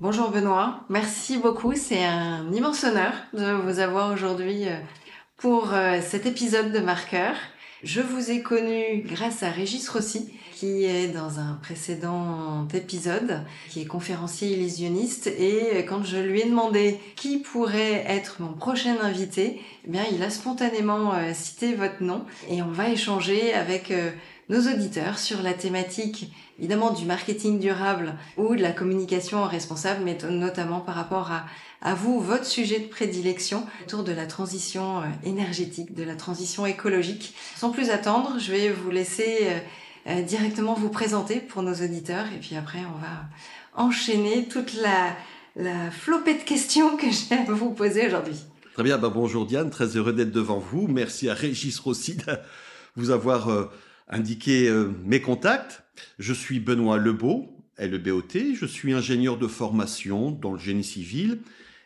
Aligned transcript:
Bonjour 0.00 0.30
Benoît, 0.30 0.80
merci 0.88 1.38
beaucoup. 1.38 1.72
C'est 1.76 2.04
un 2.04 2.52
immense 2.52 2.82
honneur 2.82 3.12
de 3.32 3.52
vous 3.52 3.78
avoir 3.78 4.12
aujourd'hui 4.12 4.66
euh, 4.66 4.76
pour 5.36 5.72
euh, 5.72 6.00
cet 6.02 6.26
épisode 6.26 6.72
de 6.72 6.80
Marqueur. 6.80 7.36
Je 7.84 8.00
vous 8.00 8.32
ai 8.32 8.42
connu 8.42 9.04
grâce 9.06 9.44
à 9.44 9.50
Régis 9.50 9.88
Rossi, 9.88 10.34
qui 10.52 10.84
est 10.84 11.06
dans 11.06 11.38
un 11.38 11.60
précédent 11.62 12.66
épisode, 12.74 13.44
qui 13.68 13.82
est 13.82 13.86
conférencier 13.86 14.56
illusionniste. 14.56 15.28
Et 15.28 15.84
quand 15.88 16.02
je 16.02 16.16
lui 16.16 16.40
ai 16.40 16.46
demandé 16.46 16.98
qui 17.14 17.38
pourrait 17.38 18.04
être 18.08 18.42
mon 18.42 18.52
prochain 18.52 18.96
invité, 19.00 19.60
eh 19.86 19.90
bien, 19.90 20.02
il 20.10 20.24
a 20.24 20.30
spontanément 20.30 21.14
euh, 21.14 21.32
cité 21.34 21.72
votre 21.74 22.02
nom. 22.02 22.24
Et 22.50 22.62
on 22.62 22.72
va 22.72 22.88
échanger 22.88 23.54
avec 23.54 23.92
nos 24.48 24.60
auditeurs 24.60 25.18
sur 25.18 25.42
la 25.42 25.54
thématique 25.54 26.32
évidemment 26.58 26.92
du 26.92 27.04
marketing 27.04 27.58
durable 27.58 28.14
ou 28.36 28.54
de 28.54 28.62
la 28.62 28.72
communication 28.72 29.44
responsable, 29.44 30.02
mais 30.04 30.16
notamment 30.30 30.80
par 30.80 30.94
rapport 30.94 31.30
à, 31.82 31.94
vous, 31.94 32.20
votre 32.20 32.46
sujet 32.46 32.78
de 32.78 32.86
prédilection 32.86 33.66
autour 33.82 34.04
de 34.04 34.12
la 34.12 34.26
transition 34.26 35.00
euh, 35.00 35.04
énergétique, 35.24 35.94
de 35.94 36.02
la 36.02 36.14
transition 36.14 36.64
écologique. 36.64 37.34
Sans 37.56 37.70
plus 37.70 37.90
attendre, 37.90 38.38
je 38.38 38.50
vais 38.50 38.70
vous 38.70 38.90
laisser 38.90 39.40
euh, 39.42 39.58
euh, 40.06 40.22
directement 40.22 40.72
vous 40.72 40.88
présenter 40.88 41.40
pour 41.40 41.62
nos 41.62 41.74
auditeurs 41.74 42.24
et 42.34 42.40
puis 42.40 42.56
après 42.56 42.78
on 42.78 42.98
va 43.00 43.84
enchaîner 43.84 44.46
toute 44.48 44.72
la, 44.80 45.14
la 45.56 45.90
flopée 45.90 46.34
de 46.34 46.42
questions 46.42 46.96
que 46.96 47.06
j'ai 47.10 47.36
à 47.36 47.52
vous 47.52 47.72
poser 47.72 48.06
aujourd'hui. 48.06 48.36
Très 48.72 48.82
bien, 48.82 48.96
bah 48.96 49.10
bonjour 49.12 49.44
Diane, 49.44 49.68
très 49.68 49.96
heureux 49.96 50.14
d'être 50.14 50.32
devant 50.32 50.58
vous. 50.58 50.88
Merci 50.88 51.28
à 51.28 51.34
Régis 51.34 51.78
Rossi 51.78 52.16
de 52.16 52.24
vous 52.96 53.10
avoir 53.10 53.48
indiqué 54.08 54.70
mes 55.04 55.20
contacts. 55.20 55.82
Je 56.18 56.32
suis 56.32 56.60
Benoît 56.60 56.98
Lebeau, 56.98 57.54
LEBOT, 57.78 58.54
je 58.54 58.66
suis 58.66 58.92
ingénieur 58.92 59.36
de 59.36 59.46
formation 59.46 60.30
dans 60.30 60.52
le 60.52 60.58
génie 60.58 60.84
civil 60.84 61.40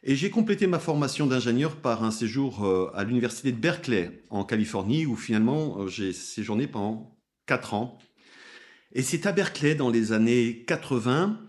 et 0.04 0.16
j'ai 0.16 0.30
complété 0.30 0.66
ma 0.66 0.78
formation 0.78 1.26
d'ingénieur 1.26 1.76
par 1.76 2.04
un 2.04 2.10
séjour 2.10 2.64
euh, 2.64 2.90
à 2.94 3.04
l'université 3.04 3.52
de 3.52 3.56
Berkeley 3.56 4.22
en 4.30 4.44
Californie 4.44 5.06
où 5.06 5.16
finalement 5.16 5.80
euh, 5.80 5.88
j'ai 5.88 6.12
séjourné 6.12 6.66
pendant 6.66 7.18
4 7.46 7.74
ans. 7.74 7.98
Et 8.92 9.02
c'est 9.02 9.26
à 9.26 9.32
Berkeley 9.32 9.74
dans 9.74 9.90
les 9.90 10.12
années 10.12 10.64
80 10.66 11.40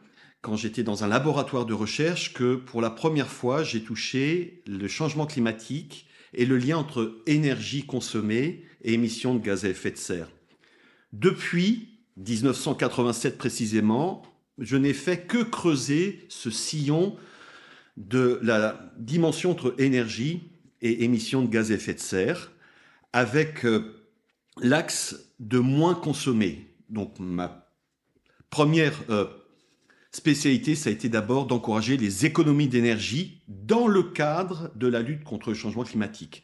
quand 0.42 0.56
j'étais 0.56 0.84
dans 0.84 1.04
un 1.04 1.08
laboratoire 1.08 1.66
de 1.66 1.74
recherche 1.74 2.34
que 2.34 2.56
pour 2.56 2.82
la 2.82 2.90
première 2.90 3.30
fois 3.30 3.64
j'ai 3.64 3.84
touché 3.84 4.64
le 4.68 4.88
changement 4.88 5.26
climatique 5.26 6.08
et 6.34 6.46
le 6.46 6.58
lien 6.58 6.78
entre 6.78 7.22
énergie 7.28 7.86
consommée 7.86 8.64
et 8.84 8.94
émissions 8.94 9.36
de 9.36 9.44
gaz 9.44 9.66
à 9.66 9.70
effet 9.70 9.92
de 9.92 9.98
serre. 9.98 10.30
Depuis, 11.14 12.00
1987 12.18 13.38
précisément, 13.38 14.22
je 14.58 14.78
n'ai 14.78 14.94
fait 14.94 15.26
que 15.26 15.42
creuser 15.42 16.26
ce 16.30 16.52
sillon 16.52 17.16
de 17.98 18.40
la 18.44 18.92
dimension 18.98 19.52
entre 19.52 19.76
énergie 19.78 20.52
et 20.82 21.04
émissions 21.04 21.42
de 21.42 21.50
gaz 21.50 21.72
à 21.72 21.76
effet 21.76 21.94
de 21.94 22.00
serre, 22.00 22.52
avec 23.14 23.66
euh, 23.66 23.96
l'axe 24.62 25.34
de 25.40 25.60
moins 25.60 25.96
consommer. 25.96 26.68
Donc 26.90 27.20
ma 27.20 27.70
première 28.50 28.94
euh, 29.10 29.26
spécialité, 30.12 30.76
ça 30.76 30.90
a 30.90 30.94
été 30.94 31.10
d'abord 31.10 31.46
d'encourager 31.46 31.98
les 31.98 32.26
économies 32.26 32.68
d'énergie 32.68 33.42
dans 33.48 33.88
le 33.88 34.04
cadre 34.04 34.72
de 34.76 34.88
la 34.88 35.02
lutte 35.02 35.24
contre 35.24 35.50
le 35.50 35.56
changement 35.56 35.84
climatique. 35.84 36.44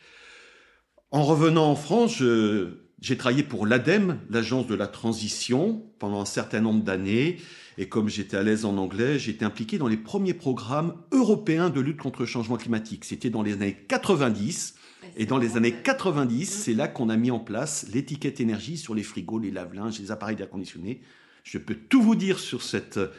En 1.12 1.24
revenant 1.24 1.70
en 1.72 1.76
France, 1.76 2.18
je 2.18 2.85
j'ai 3.02 3.18
travaillé 3.18 3.44
pour 3.44 3.66
l'ADEME, 3.66 4.20
l'agence 4.30 4.68
de 4.68 4.76
la 4.76 4.88
transition, 4.88 5.84
pendant 6.00 6.22
un 6.22 6.26
certain 6.26 6.62
nombre 6.62 6.84
d'années. 6.84 7.38
Et 7.78 7.90
comme 7.90 8.08
j'étais 8.08 8.38
à 8.38 8.44
l'aise 8.44 8.64
en 8.64 8.78
anglais, 8.78 9.20
j'étais 9.20 9.46
impliqué 9.46 9.78
dans 9.78 9.88
les 9.88 9.98
premiers 9.98 10.34
programmes 10.34 10.96
européens 11.12 11.70
de 11.70 11.82
lutte 11.82 11.98
contre 11.98 12.22
le 12.22 12.26
changement 12.26 12.58
climatique. 12.58 13.04
C'était 13.06 13.30
dans 13.30 13.44
les 13.44 13.54
années 13.54 13.78
90. 13.88 14.76
Et 15.18 15.26
dans 15.26 15.38
les 15.38 15.56
années 15.56 15.74
90, 15.84 16.46
c'est 16.46 16.74
là 16.74 16.88
qu'on 16.88 17.10
a 17.10 17.18
mis 17.18 17.32
en 17.32 17.40
place 17.40 17.86
l'étiquette 17.94 18.40
énergie 18.40 18.78
sur 18.78 18.96
les 18.96 19.04
frigos, 19.04 19.40
les 19.40 19.52
lave-linges, 19.52 20.00
les 20.00 20.12
appareils 20.12 20.36
d'air 20.36 20.50
conditionné. 20.50 21.02
Je 21.44 21.58
peux 21.58 21.76
tout 21.76 22.02
vous 22.02 22.16
dire 22.16 22.40
sur 22.40 22.64
cet 22.64 22.98
euh, 22.98 23.10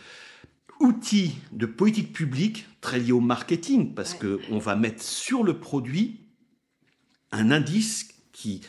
outil 0.80 1.36
de 1.52 1.66
politique 1.66 2.12
publique 2.12 2.66
très 2.80 2.98
lié 2.98 3.12
au 3.12 3.20
marketing, 3.20 3.94
parce 3.94 4.14
qu'on 4.14 4.58
va 4.58 4.74
mettre 4.74 5.02
sur 5.02 5.44
le 5.44 5.58
produit 5.58 6.20
un 7.30 7.50
indice 7.50 8.08
qui 8.32 8.62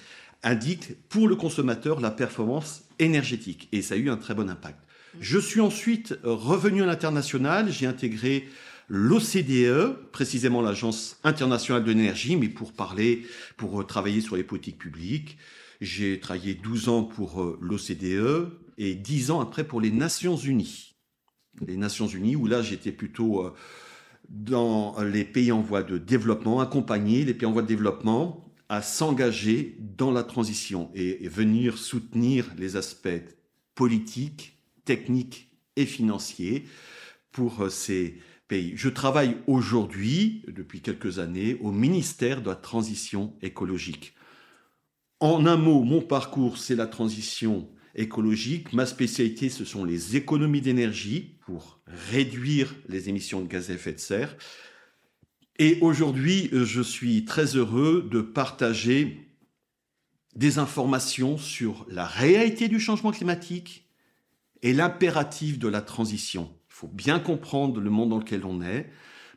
indique 0.48 0.96
pour 1.10 1.28
le 1.28 1.36
consommateur 1.36 2.00
la 2.00 2.12
performance 2.12 2.84
énergétique. 3.00 3.68
Et 3.72 3.82
ça 3.82 3.96
a 3.96 3.98
eu 3.98 4.10
un 4.10 4.18
très 4.18 4.34
bon 4.34 4.50
impact. 4.50 4.80
Je 5.20 5.40
suis 5.40 5.62
ensuite 5.62 6.18
revenu 6.24 6.84
à 6.84 6.86
l'international, 6.86 7.72
j'ai 7.72 7.86
intégré 7.86 8.48
l'OCDE, 8.88 10.12
précisément 10.12 10.62
l'Agence 10.62 11.20
internationale 11.24 11.84
de 11.84 11.92
l'énergie, 11.92 12.36
mais 12.38 12.50
pour 12.50 12.72
parler, 12.72 13.26
pour 13.58 13.86
travailler 13.86 14.22
sur 14.22 14.36
les 14.36 14.44
politiques 14.44 14.78
publiques. 14.78 15.38
J'ai 15.82 16.20
travaillé 16.20 16.54
12 16.56 16.90
ans 16.90 17.04
pour 17.04 17.42
euh, 17.42 17.60
l'OCDE 17.62 18.50
et 18.78 18.96
10 18.96 19.32
ans 19.32 19.42
après 19.42 19.64
pour 19.64 19.82
les 19.82 19.92
Nations 19.92 20.38
Unies. 20.38 20.96
Les 21.66 21.78
Nations 21.78 22.08
Unies, 22.08 22.36
où 22.36 22.48
là 22.48 22.62
j'étais 22.62 22.92
plutôt 22.92 23.46
euh, 23.46 23.54
dans 24.30 24.96
les 25.02 25.24
pays 25.24 25.52
en 25.52 25.62
voie 25.62 25.84
de 25.84 25.98
développement, 25.98 26.62
accompagner 26.62 27.26
les 27.26 27.34
pays 27.34 27.48
en 27.48 27.52
voie 27.52 27.62
de 27.62 27.68
développement 27.68 28.47
à 28.70 28.82
s'engager 28.82 29.78
dans 29.80 30.12
la 30.12 30.24
transition 30.24 30.92
et, 30.94 31.28
venir 31.28 31.78
soutenir 31.78 32.46
les 32.58 32.76
aspects 32.76 33.08
politiques, 33.76 34.58
techniques 34.86 35.52
et 35.76 35.86
financiers 35.86 36.66
pour 37.32 37.62
euh, 37.62 37.70
ces 37.70 38.20
pays. 38.48 38.74
Je 38.76 38.90
travaille 38.90 39.38
aujourd'hui, 39.48 40.44
depuis 40.48 40.82
quelques 40.82 41.20
années, 41.20 41.58
au 41.62 41.72
ministère 41.72 42.42
de 42.42 42.50
la 42.50 42.56
Transition 42.56 43.34
écologique. 43.42 44.14
En 45.20 45.46
un 45.46 45.58
mot, 45.58 45.84
mon 45.84 46.02
parcours, 46.02 46.58
c'est 46.58 46.76
la 46.76 46.88
transition 46.88 47.70
écologique. 47.96 48.72
Ma 48.74 48.86
spécialité, 48.86 49.50
ce 49.50 49.66
sont 49.66 49.84
les 49.84 50.16
économies 50.16 50.62
d'énergie 50.62 51.38
pour 51.42 51.80
réduire 51.88 52.74
les 52.88 53.10
émissions 53.10 53.42
de 53.42 53.48
gaz 53.48 53.72
à 53.72 53.74
effet 53.74 53.94
de 53.94 54.00
serre. 54.00 54.38
Et 55.60 55.80
aujourd'hui, 55.82 56.50
euh, 56.54 56.66
je 56.66 56.82
suis 56.82 57.26
très 57.26 57.56
heureux 57.56 58.08
de 58.12 58.22
partager 58.22 59.28
des 60.36 60.60
informations 60.60 61.38
sur 61.38 61.86
la 61.90 62.06
réalité 62.06 62.68
du 62.68 62.80
changement 62.80 63.12
climatique 63.12 63.90
et 64.62 64.74
l'impératif 64.74 65.58
de 65.58 65.68
la 65.68 65.82
transition. 65.82 66.54
Il 66.70 66.74
faut 66.74 66.88
bien 66.88 67.20
comprendre 67.20 67.82
le 67.82 67.90
monde 67.90 68.10
dans 68.10 68.20
lequel 68.20 68.46
on 68.46 68.62
est 68.62 68.90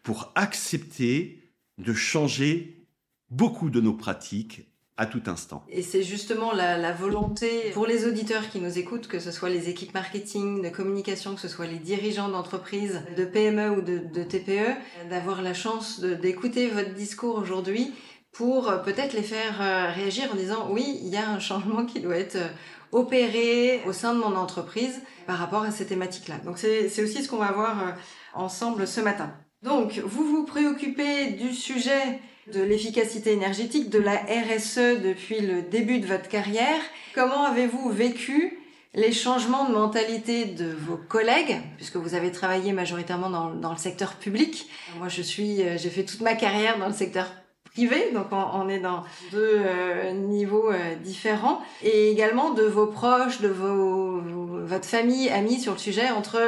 pour 0.02 0.30
accepter 0.34 1.54
de 1.78 1.94
changer 1.94 2.86
beaucoup 3.30 3.70
de 3.70 3.80
nos 3.80 3.94
pratiques 3.94 4.69
tout 5.06 5.22
instant. 5.26 5.64
Et 5.68 5.82
c'est 5.82 6.02
justement 6.02 6.52
la, 6.52 6.92
volonté 6.92 7.70
pour 7.72 7.86
les 7.86 8.06
auditeurs 8.06 8.48
qui 8.50 8.60
nous 8.60 8.78
écoutent, 8.78 9.08
que 9.08 9.18
ce 9.18 9.30
soit 9.30 9.48
les 9.48 9.68
équipes 9.68 9.94
marketing, 9.94 10.62
de 10.62 10.68
communication, 10.68 11.34
que 11.34 11.40
ce 11.40 11.48
soit 11.48 11.66
les 11.66 11.78
dirigeants 11.78 12.28
d'entreprises, 12.28 13.02
de 13.16 13.24
PME 13.24 13.70
ou 13.70 13.80
de, 13.80 13.98
de 13.98 14.22
TPE, 14.22 14.76
d'avoir 15.08 15.42
la 15.42 15.54
chance 15.54 16.00
d'écouter 16.00 16.68
votre 16.68 16.94
discours 16.94 17.36
aujourd'hui 17.36 17.92
pour 18.32 18.68
euh, 18.68 18.78
peut-être 18.78 19.12
les 19.12 19.22
faire 19.22 19.60
euh, 19.60 19.90
réagir 19.90 20.30
en 20.32 20.36
disant 20.36 20.68
oui, 20.70 20.98
il 21.02 21.08
y 21.08 21.16
a 21.16 21.28
un 21.28 21.40
changement 21.40 21.84
qui 21.84 22.00
doit 22.00 22.16
être 22.16 22.36
euh, 22.36 22.48
opéré 22.92 23.82
au 23.86 23.92
sein 23.92 24.14
de 24.14 24.20
mon 24.20 24.36
entreprise 24.36 25.00
par 25.26 25.38
rapport 25.38 25.62
à 25.62 25.70
ces 25.70 25.86
thématiques-là. 25.86 26.38
Donc 26.44 26.58
c'est 26.58 27.02
aussi 27.02 27.22
ce 27.22 27.28
qu'on 27.28 27.38
va 27.38 27.52
voir 27.52 27.94
ensemble 28.34 28.86
ce 28.88 29.00
matin. 29.00 29.32
Donc 29.62 30.00
vous 30.04 30.24
vous 30.24 30.44
préoccupez 30.44 31.30
du 31.30 31.54
sujet 31.54 32.18
de 32.52 32.62
l'efficacité 32.62 33.32
énergétique, 33.32 33.90
de 33.90 33.98
la 33.98 34.16
RSE 34.16 35.00
depuis 35.02 35.40
le 35.40 35.62
début 35.62 36.00
de 36.00 36.06
votre 36.06 36.28
carrière. 36.28 36.80
Comment 37.14 37.44
avez-vous 37.44 37.90
vécu 37.90 38.58
les 38.94 39.12
changements 39.12 39.68
de 39.68 39.72
mentalité 39.72 40.44
de 40.46 40.66
vos 40.66 40.96
collègues, 40.96 41.60
puisque 41.76 41.96
vous 41.96 42.14
avez 42.14 42.32
travaillé 42.32 42.72
majoritairement 42.72 43.30
dans, 43.30 43.70
le 43.70 43.78
secteur 43.78 44.14
public? 44.14 44.68
Moi, 44.98 45.08
je 45.08 45.22
suis, 45.22 45.62
euh, 45.62 45.78
j'ai 45.78 45.90
fait 45.90 46.04
toute 46.04 46.20
ma 46.22 46.34
carrière 46.34 46.78
dans 46.78 46.88
le 46.88 46.92
secteur 46.92 47.26
privé, 47.72 48.10
donc 48.12 48.26
on, 48.32 48.68
est 48.68 48.80
dans 48.80 49.04
deux 49.30 49.56
euh, 49.58 50.10
niveaux 50.12 50.72
euh, 50.72 50.96
différents, 50.96 51.60
et 51.82 52.10
également 52.10 52.50
de 52.50 52.64
vos 52.64 52.88
proches, 52.88 53.40
de 53.40 53.48
vos, 53.48 54.20
votre 54.64 54.86
famille, 54.86 55.28
amis 55.28 55.60
sur 55.60 55.72
le 55.72 55.78
sujet 55.78 56.10
entre 56.10 56.40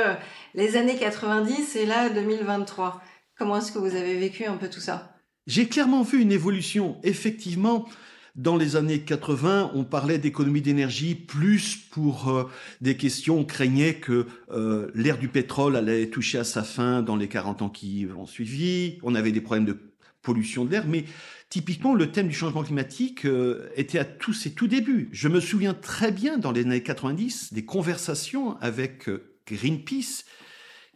les 0.54 0.76
années 0.76 0.96
90 0.96 1.76
et 1.76 1.86
là 1.86 2.08
2023. 2.08 3.00
Comment 3.38 3.58
est-ce 3.58 3.72
que 3.72 3.78
vous 3.78 3.94
avez 3.94 4.16
vécu 4.18 4.44
un 4.46 4.56
peu 4.56 4.68
tout 4.68 4.80
ça? 4.80 5.11
J'ai 5.46 5.68
clairement 5.68 6.02
vu 6.02 6.20
une 6.20 6.30
évolution. 6.30 6.98
Effectivement, 7.02 7.88
dans 8.36 8.56
les 8.56 8.76
années 8.76 9.00
80, 9.00 9.72
on 9.74 9.84
parlait 9.84 10.18
d'économie 10.18 10.62
d'énergie 10.62 11.16
plus 11.16 11.76
pour 11.90 12.28
euh, 12.28 12.48
des 12.80 12.96
questions, 12.96 13.40
on 13.40 13.44
craignait 13.44 13.96
que 13.96 14.26
euh, 14.52 14.90
l'ère 14.94 15.18
du 15.18 15.28
pétrole 15.28 15.76
allait 15.76 16.08
toucher 16.08 16.38
à 16.38 16.44
sa 16.44 16.62
fin 16.62 17.02
dans 17.02 17.16
les 17.16 17.28
40 17.28 17.62
ans 17.62 17.68
qui 17.68 18.06
ont 18.16 18.24
suivi. 18.24 18.98
On 19.02 19.14
avait 19.14 19.32
des 19.32 19.40
problèmes 19.40 19.66
de 19.66 19.76
pollution 20.22 20.64
de 20.64 20.70
l'air, 20.70 20.86
mais 20.86 21.04
typiquement 21.50 21.94
le 21.94 22.12
thème 22.12 22.28
du 22.28 22.34
changement 22.34 22.62
climatique 22.62 23.26
euh, 23.26 23.68
était 23.76 23.98
à 23.98 24.04
tous 24.04 24.32
ses 24.32 24.52
tout 24.52 24.68
débuts. 24.68 25.08
Je 25.12 25.26
me 25.26 25.40
souviens 25.40 25.74
très 25.74 26.12
bien 26.12 26.38
dans 26.38 26.52
les 26.52 26.62
années 26.62 26.82
90 26.82 27.52
des 27.52 27.64
conversations 27.64 28.56
avec 28.60 29.10
Greenpeace 29.46 30.24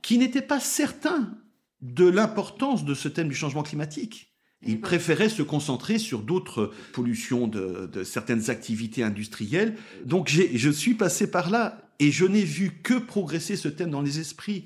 qui 0.03 0.19
n'étaient 0.19 0.41
pas 0.41 0.61
certains 0.61 1.35
de 1.83 2.09
l'importance 2.09 2.85
de 2.85 2.95
ce 2.95 3.09
thème 3.09 3.29
du 3.29 3.35
changement 3.35 3.65
climatique. 3.65 4.36
Il 4.63 4.81
préférait 4.81 5.29
se 5.29 5.43
concentrer 5.43 5.99
sur 5.99 6.23
d'autres 6.23 6.73
pollutions 6.93 7.47
de, 7.47 8.03
certaines 8.05 8.51
activités 8.51 9.03
industrielles. 9.03 9.77
Donc 10.05 10.29
je 10.29 10.71
suis 10.71 10.95
passé 10.95 11.31
par 11.31 11.51
là 11.51 11.91
et 11.99 12.11
je 12.11 12.25
n'ai 12.25 12.43
vu 12.43 12.73
que 12.83 12.95
progresser 12.95 13.57
ce 13.57 13.69
thème 13.69 13.91
dans 13.91 14.03
les 14.03 14.19
esprits. 14.19 14.65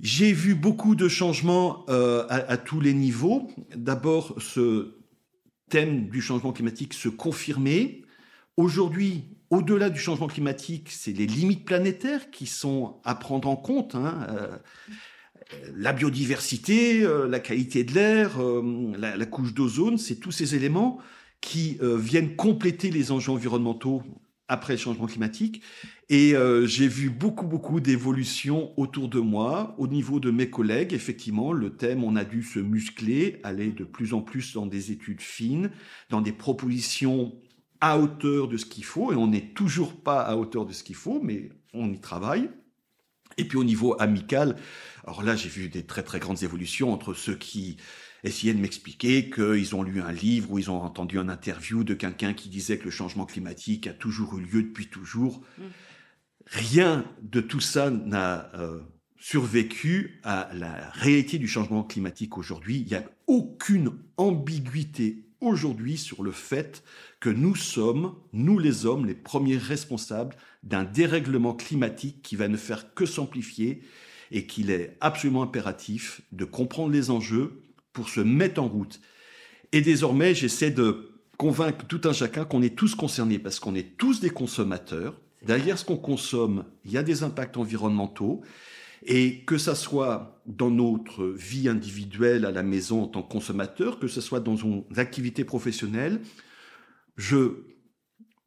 J'ai 0.00 0.32
vu 0.32 0.54
beaucoup 0.54 0.96
de 0.96 1.08
changements 1.08 1.84
euh, 1.88 2.26
à, 2.28 2.56
tous 2.56 2.80
les 2.80 2.94
niveaux. 2.94 3.50
D'abord, 3.76 4.34
ce 4.40 4.96
thème 5.70 6.08
du 6.08 6.20
changement 6.20 6.52
climatique 6.52 6.94
se 6.94 7.08
confirmer. 7.08 8.02
Aujourd'hui, 8.56 9.24
au-delà 9.50 9.90
du 9.90 9.98
changement 9.98 10.26
climatique, 10.26 10.88
c'est 10.90 11.12
les 11.12 11.26
limites 11.26 11.64
planétaires 11.64 12.30
qui 12.30 12.46
sont 12.46 13.00
à 13.04 13.14
prendre 13.14 13.48
en 13.48 13.56
compte. 13.56 13.94
Hein. 13.94 14.26
Euh, 14.28 14.56
la 15.76 15.92
biodiversité, 15.92 17.04
euh, 17.04 17.26
la 17.26 17.40
qualité 17.40 17.84
de 17.84 17.92
l'air, 17.92 18.40
euh, 18.40 18.92
la, 18.96 19.26
couche 19.26 19.54
d'ozone, 19.54 19.98
c'est 19.98 20.16
tous 20.16 20.32
ces 20.32 20.54
éléments 20.54 20.98
qui 21.40 21.78
euh, 21.82 21.96
viennent 21.96 22.36
compléter 22.36 22.90
les 22.90 23.12
enjeux 23.12 23.32
environnementaux 23.32 24.02
après 24.48 24.74
le 24.74 24.78
changement 24.78 25.06
climatique. 25.06 25.62
Et 26.10 26.34
j'ai 26.66 26.86
vu 26.86 27.08
beaucoup, 27.08 27.46
beaucoup 27.46 27.80
d'évolutions 27.80 28.78
autour 28.78 29.08
de 29.08 29.20
moi, 29.20 29.74
au 29.78 29.86
niveau 29.88 30.20
de 30.20 30.30
mes 30.30 30.50
collègues. 30.50 30.92
Effectivement, 30.92 31.50
le 31.50 31.76
thème, 31.76 32.04
on 32.04 32.14
a 32.14 32.24
dû 32.24 32.42
se 32.42 32.58
muscler, 32.58 33.40
aller 33.42 33.72
de 33.72 33.84
plus 33.84 34.12
en 34.12 34.20
plus 34.20 34.52
dans 34.52 34.66
des 34.66 34.92
études 34.92 35.22
fines, 35.22 35.70
dans 36.10 36.20
des 36.20 36.32
propositions 36.32 37.32
à 37.80 37.98
hauteur 37.98 38.48
de 38.48 38.58
ce 38.58 38.66
qu'il 38.66 38.84
faut. 38.84 39.12
Et 39.12 39.16
on 39.16 39.28
n'est 39.28 39.54
toujours 39.54 39.94
pas 39.94 40.20
à 40.20 40.36
hauteur 40.36 40.66
de 40.66 40.74
ce 40.74 40.84
qu'il 40.84 40.94
faut, 40.94 41.20
mais 41.22 41.48
on 41.72 41.90
y 41.90 41.98
travaille. 41.98 42.50
Et 43.38 43.44
puis 43.44 43.58
au 43.58 43.64
niveau 43.64 43.96
amical, 44.00 44.56
alors 45.04 45.22
là 45.22 45.36
j'ai 45.36 45.48
vu 45.48 45.68
des 45.68 45.84
très 45.84 46.02
très 46.02 46.20
grandes 46.20 46.42
évolutions 46.42 46.92
entre 46.92 47.14
ceux 47.14 47.34
qui 47.34 47.76
essayaient 48.24 48.54
de 48.54 48.60
m'expliquer 48.60 49.30
qu'ils 49.30 49.74
ont 49.74 49.82
lu 49.82 50.00
un 50.00 50.12
livre 50.12 50.52
ou 50.52 50.58
ils 50.58 50.70
ont 50.70 50.80
entendu 50.82 51.18
un 51.18 51.28
interview 51.28 51.84
de 51.84 51.94
quelqu'un 51.94 52.32
qui 52.32 52.48
disait 52.48 52.78
que 52.78 52.84
le 52.84 52.90
changement 52.90 53.26
climatique 53.26 53.86
a 53.86 53.92
toujours 53.92 54.38
eu 54.38 54.42
lieu 54.42 54.62
depuis 54.62 54.86
toujours. 54.86 55.42
Mmh. 55.58 55.62
Rien 56.46 57.04
de 57.22 57.40
tout 57.40 57.60
ça 57.60 57.90
n'a 57.90 58.50
euh, 58.54 58.80
survécu 59.18 60.20
à 60.22 60.50
la 60.52 60.90
réalité 60.90 61.38
du 61.38 61.48
changement 61.48 61.82
climatique 61.82 62.36
aujourd'hui. 62.36 62.80
Il 62.80 62.86
n'y 62.88 62.94
a 62.94 63.04
aucune 63.26 63.92
ambiguïté 64.16 65.24
aujourd'hui 65.40 65.96
sur 65.96 66.22
le 66.22 66.32
fait 66.32 66.82
que 67.20 67.30
nous 67.30 67.56
sommes, 67.56 68.14
nous 68.32 68.58
les 68.58 68.86
hommes, 68.86 69.06
les 69.06 69.14
premiers 69.14 69.56
responsables 69.56 70.36
d'un 70.64 70.84
dérèglement 70.84 71.54
climatique 71.54 72.22
qui 72.22 72.36
va 72.36 72.48
ne 72.48 72.56
faire 72.56 72.94
que 72.94 73.06
s'amplifier 73.06 73.82
et 74.30 74.46
qu'il 74.46 74.70
est 74.70 74.96
absolument 75.00 75.42
impératif 75.42 76.22
de 76.32 76.44
comprendre 76.44 76.90
les 76.90 77.10
enjeux 77.10 77.62
pour 77.92 78.08
se 78.08 78.20
mettre 78.20 78.60
en 78.60 78.68
route. 78.68 79.00
Et 79.72 79.82
désormais, 79.82 80.34
j'essaie 80.34 80.70
de 80.70 81.10
convaincre 81.36 81.86
tout 81.86 82.00
un 82.04 82.12
chacun 82.12 82.44
qu'on 82.44 82.62
est 82.62 82.76
tous 82.76 82.94
concernés 82.94 83.38
parce 83.38 83.60
qu'on 83.60 83.74
est 83.74 83.96
tous 83.96 84.20
des 84.20 84.30
consommateurs. 84.30 85.20
Derrière 85.46 85.78
ce 85.78 85.84
qu'on 85.84 85.98
consomme, 85.98 86.64
il 86.84 86.92
y 86.92 86.98
a 86.98 87.02
des 87.02 87.22
impacts 87.22 87.56
environnementaux. 87.56 88.42
Et 89.06 89.44
que 89.44 89.58
ça 89.58 89.74
soit 89.74 90.40
dans 90.46 90.70
notre 90.70 91.26
vie 91.26 91.68
individuelle 91.68 92.46
à 92.46 92.50
la 92.50 92.62
maison 92.62 93.02
en 93.02 93.06
tant 93.06 93.22
que 93.22 93.30
consommateur, 93.30 93.98
que 93.98 94.08
ce 94.08 94.22
soit 94.22 94.40
dans 94.40 94.54
nos 94.54 94.86
activités 94.96 95.44
professionnelles, 95.44 96.22
je 97.16 97.66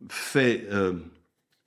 fais 0.09 0.65
euh, 0.71 0.93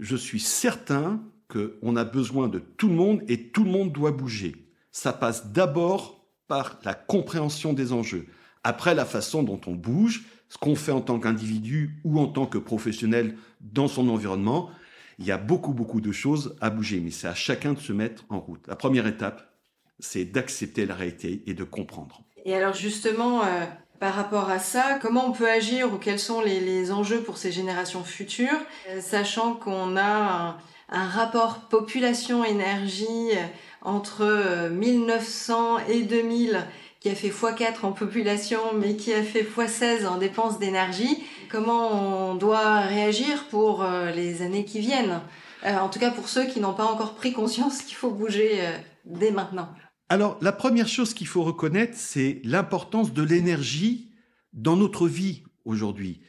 je 0.00 0.16
suis 0.16 0.40
certain 0.40 1.22
qu'on 1.48 1.94
a 1.94 2.04
besoin 2.04 2.48
de 2.48 2.58
tout 2.58 2.88
le 2.88 2.94
monde 2.94 3.22
et 3.28 3.48
tout 3.48 3.64
le 3.64 3.70
monde 3.70 3.92
doit 3.92 4.12
bouger. 4.12 4.66
Ça 4.90 5.12
passe 5.12 5.52
d'abord 5.52 6.24
par 6.48 6.80
la 6.84 6.94
compréhension 6.94 7.72
des 7.72 7.92
enjeux. 7.92 8.26
Après, 8.64 8.94
la 8.94 9.04
façon 9.04 9.42
dont 9.42 9.60
on 9.66 9.74
bouge, 9.74 10.24
ce 10.48 10.58
qu'on 10.58 10.74
fait 10.74 10.92
en 10.92 11.00
tant 11.00 11.20
qu'individu 11.20 12.00
ou 12.04 12.18
en 12.18 12.26
tant 12.26 12.46
que 12.46 12.58
professionnel 12.58 13.36
dans 13.60 13.88
son 13.88 14.08
environnement, 14.08 14.70
il 15.18 15.26
y 15.26 15.30
a 15.30 15.38
beaucoup, 15.38 15.74
beaucoup 15.74 16.00
de 16.00 16.12
choses 16.12 16.56
à 16.60 16.70
bouger, 16.70 17.00
mais 17.00 17.10
c'est 17.10 17.28
à 17.28 17.34
chacun 17.34 17.74
de 17.74 17.78
se 17.78 17.92
mettre 17.92 18.24
en 18.30 18.40
route. 18.40 18.66
La 18.66 18.76
première 18.76 19.06
étape, 19.06 19.54
c'est 19.98 20.24
d'accepter 20.24 20.86
la 20.86 20.94
réalité 20.94 21.42
et 21.46 21.54
de 21.54 21.62
comprendre. 21.62 22.22
Et 22.44 22.54
alors 22.54 22.72
justement, 22.72 23.44
euh, 23.44 23.66
par 24.00 24.14
rapport 24.14 24.48
à 24.48 24.58
ça, 24.58 24.98
comment 25.00 25.26
on 25.26 25.32
peut 25.32 25.48
agir 25.48 25.92
ou 25.92 25.98
quels 25.98 26.18
sont 26.18 26.40
les, 26.40 26.90
enjeux 26.90 27.20
pour 27.20 27.36
ces 27.36 27.52
générations 27.52 28.02
futures, 28.02 28.58
euh, 28.88 29.00
sachant 29.00 29.52
qu'on 29.52 29.96
a 29.98 30.56
un, 30.88 31.08
rapport 31.08 31.60
population-énergie 31.68 33.32
euh, 33.32 33.46
entre 33.82 34.70
1900 34.70 35.76
euh, 35.76 35.78
et 35.88 36.02
2000 36.02 36.66
qui 37.00 37.10
a 37.10 37.14
fait 37.14 37.28
x4 37.28 37.84
en 37.84 37.92
population 37.92 38.60
mais 38.74 38.96
qui 38.96 39.12
a 39.12 39.22
fait 39.22 39.42
x16 39.42 40.06
en 40.06 40.16
dépenses 40.16 40.58
d'énergie. 40.58 41.22
Comment 41.50 42.30
on 42.30 42.34
doit 42.34 42.80
réagir 42.80 43.44
pour 43.50 43.86
les 44.14 44.42
années 44.42 44.66
qui 44.66 44.80
viennent? 44.80 45.20
En 45.64 45.88
tout 45.88 45.98
cas 45.98 46.10
pour 46.10 46.28
ceux 46.28 46.44
qui 46.44 46.60
n'ont 46.60 46.74
pas 46.74 46.84
encore 46.84 47.14
pris 47.14 47.32
conscience 47.32 47.80
qu'il 47.80 47.96
faut 47.96 48.10
bouger 48.10 48.60
dès 49.06 49.30
maintenant. 49.30 49.70
Alors, 50.10 50.38
la 50.42 50.50
première 50.50 50.88
chose 50.88 51.14
qu'il 51.14 51.28
faut 51.28 51.44
reconnaître, 51.44 51.96
c'est 51.96 52.40
l'importance 52.42 53.14
de 53.14 53.22
l'énergie 53.22 54.10
dans 54.52 54.74
notre 54.74 55.06
vie 55.06 55.44
aujourd'hui. 55.64 56.20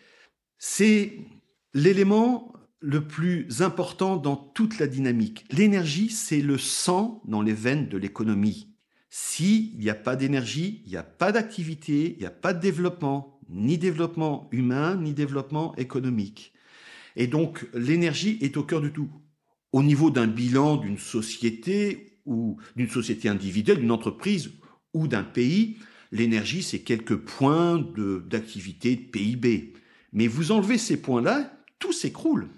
C'est 0.59 1.13
l'élément 1.73 2.53
le 2.79 3.07
plus 3.07 3.63
important 3.63 4.17
dans 4.17 4.35
toute 4.35 4.77
la 4.77 4.85
dynamique. 4.85 5.45
L'énergie, 5.51 6.11
c'est 6.11 6.41
le 6.41 6.59
sang 6.59 7.23
dans 7.25 7.41
les 7.41 7.53
veines 7.53 7.89
de 7.89 7.97
l'économie. 7.97 8.67
S'il 9.09 9.75
n'y 9.79 9.89
a 9.89 9.95
pas 9.95 10.15
d'énergie, 10.15 10.83
il 10.85 10.91
n'y 10.91 10.97
a 10.97 11.03
pas 11.03 11.31
d'activité, 11.31 12.13
il 12.13 12.19
n'y 12.19 12.27
a 12.27 12.29
pas 12.29 12.53
de 12.53 12.61
développement, 12.61 13.39
ni 13.49 13.79
développement 13.79 14.47
humain, 14.51 14.95
ni 14.95 15.15
développement 15.15 15.75
économique. 15.77 16.53
Et 17.15 17.25
donc, 17.25 17.67
l'énergie 17.73 18.37
est 18.41 18.57
au 18.57 18.63
cœur 18.63 18.81
de 18.81 18.89
tout. 18.89 19.09
Au 19.71 19.81
niveau 19.81 20.11
d'un 20.11 20.27
bilan 20.27 20.77
d'une 20.77 20.99
société 20.99 22.10
ou 22.25 22.57
d'une 22.75 22.89
société 22.89 23.29
individuelle, 23.29 23.79
d'une 23.79 23.91
entreprise 23.91 24.51
ou 24.93 25.07
d'un 25.07 25.23
pays, 25.23 25.77
l'énergie, 26.11 26.63
c'est 26.63 26.79
quelques 26.79 27.15
points 27.17 27.83
d'activité 28.27 28.95
de, 28.95 29.01
PIB. 29.01 29.73
Mais 30.13 30.27
vous 30.27 30.51
enlevez 30.51 30.77
ces 30.77 31.01
points-là, 31.01 31.53
tout 31.79 31.93
s'écroule. 31.93 32.49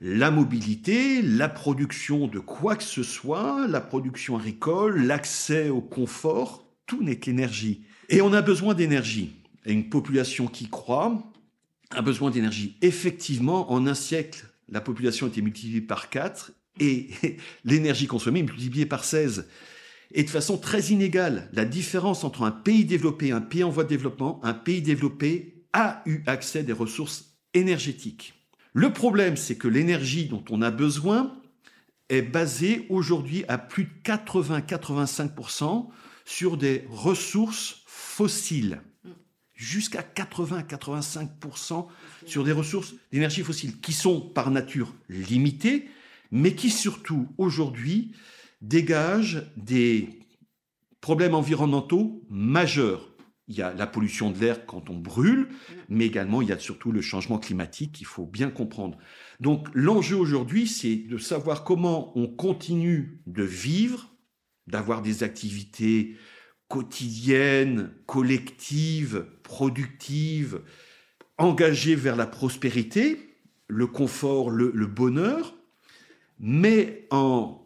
La 0.00 0.30
mobilité, 0.30 1.20
la 1.20 1.48
production 1.48 2.26
de 2.26 2.38
quoi 2.38 2.76
que 2.76 2.82
ce 2.82 3.02
soit, 3.02 3.66
la 3.68 3.80
production 3.80 4.38
agricole, 4.38 5.02
l'accès 5.02 5.68
au 5.68 5.82
confort, 5.82 6.64
tout 6.86 7.02
n'est 7.02 7.18
qu'énergie. 7.18 7.82
Et 8.08 8.22
on 8.22 8.32
a 8.32 8.40
besoin 8.40 8.74
d'énergie. 8.74 9.36
Et 9.66 9.72
une 9.72 9.90
population 9.90 10.46
qui 10.46 10.68
croît 10.68 11.22
a 11.90 12.02
besoin 12.02 12.30
d'énergie. 12.30 12.76
Effectivement, 12.80 13.70
en 13.72 13.86
un 13.86 13.94
siècle, 13.94 14.46
la 14.68 14.80
population 14.80 15.26
a 15.26 15.28
été 15.28 15.42
multipliée 15.42 15.80
par 15.82 16.08
4 16.08 16.52
et 16.78 17.10
l'énergie 17.64 18.06
consommée 18.06 18.42
multipliée 18.42 18.86
par 18.86 19.04
16. 19.04 19.46
Et 20.12 20.24
de 20.24 20.30
façon 20.30 20.58
très 20.58 20.86
inégale, 20.86 21.48
la 21.52 21.64
différence 21.64 22.24
entre 22.24 22.42
un 22.42 22.50
pays 22.50 22.84
développé 22.84 23.28
et 23.28 23.32
un 23.32 23.40
pays 23.40 23.62
en 23.62 23.70
voie 23.70 23.84
de 23.84 23.88
développement, 23.88 24.40
un 24.42 24.54
pays 24.54 24.82
développé 24.82 25.64
a 25.72 26.02
eu 26.04 26.22
accès 26.26 26.60
à 26.60 26.62
des 26.62 26.72
ressources 26.72 27.36
énergétiques. 27.54 28.34
Le 28.72 28.92
problème, 28.92 29.36
c'est 29.36 29.56
que 29.56 29.68
l'énergie 29.68 30.26
dont 30.26 30.44
on 30.50 30.62
a 30.62 30.70
besoin 30.70 31.36
est 32.08 32.22
basée 32.22 32.86
aujourd'hui 32.88 33.44
à 33.48 33.58
plus 33.58 33.84
de 33.84 33.90
80-85% 34.04 35.88
sur 36.24 36.56
des 36.56 36.84
ressources 36.90 37.82
fossiles. 37.86 38.80
Jusqu'à 39.54 40.02
80-85% 40.02 41.86
sur 42.26 42.44
des 42.44 42.52
ressources 42.52 42.94
d'énergie 43.12 43.42
fossile 43.42 43.80
qui 43.80 43.92
sont 43.92 44.20
par 44.20 44.50
nature 44.50 44.94
limitées, 45.08 45.88
mais 46.30 46.54
qui 46.54 46.70
surtout 46.70 47.28
aujourd'hui 47.38 48.14
dégage 48.60 49.50
des 49.56 50.08
problèmes 51.00 51.34
environnementaux 51.34 52.22
majeurs. 52.28 53.08
il 53.48 53.56
y 53.56 53.62
a 53.62 53.72
la 53.72 53.86
pollution 53.86 54.30
de 54.30 54.38
l'air 54.38 54.66
quand 54.66 54.90
on 54.90 54.98
brûle, 54.98 55.48
mais 55.88 56.06
également 56.06 56.42
il 56.42 56.48
y 56.48 56.52
a 56.52 56.58
surtout 56.58 56.92
le 56.92 57.00
changement 57.00 57.38
climatique 57.38 57.92
qu'il 57.92 58.06
faut 58.06 58.26
bien 58.26 58.50
comprendre. 58.50 58.98
Donc 59.40 59.68
l'enjeu 59.74 60.16
aujourd'hui, 60.16 60.68
c'est 60.68 60.96
de 60.96 61.18
savoir 61.18 61.64
comment 61.64 62.16
on 62.16 62.28
continue 62.28 63.20
de 63.26 63.42
vivre, 63.42 64.14
d'avoir 64.66 65.02
des 65.02 65.22
activités 65.22 66.16
quotidiennes, 66.68 67.92
collectives, 68.06 69.26
productives, 69.42 70.60
engagées 71.36 71.96
vers 71.96 72.14
la 72.14 72.26
prospérité, 72.26 73.36
le 73.66 73.88
confort, 73.88 74.50
le, 74.50 74.86
bonheur, 74.86 75.54
mais 76.40 77.06
en 77.10 77.60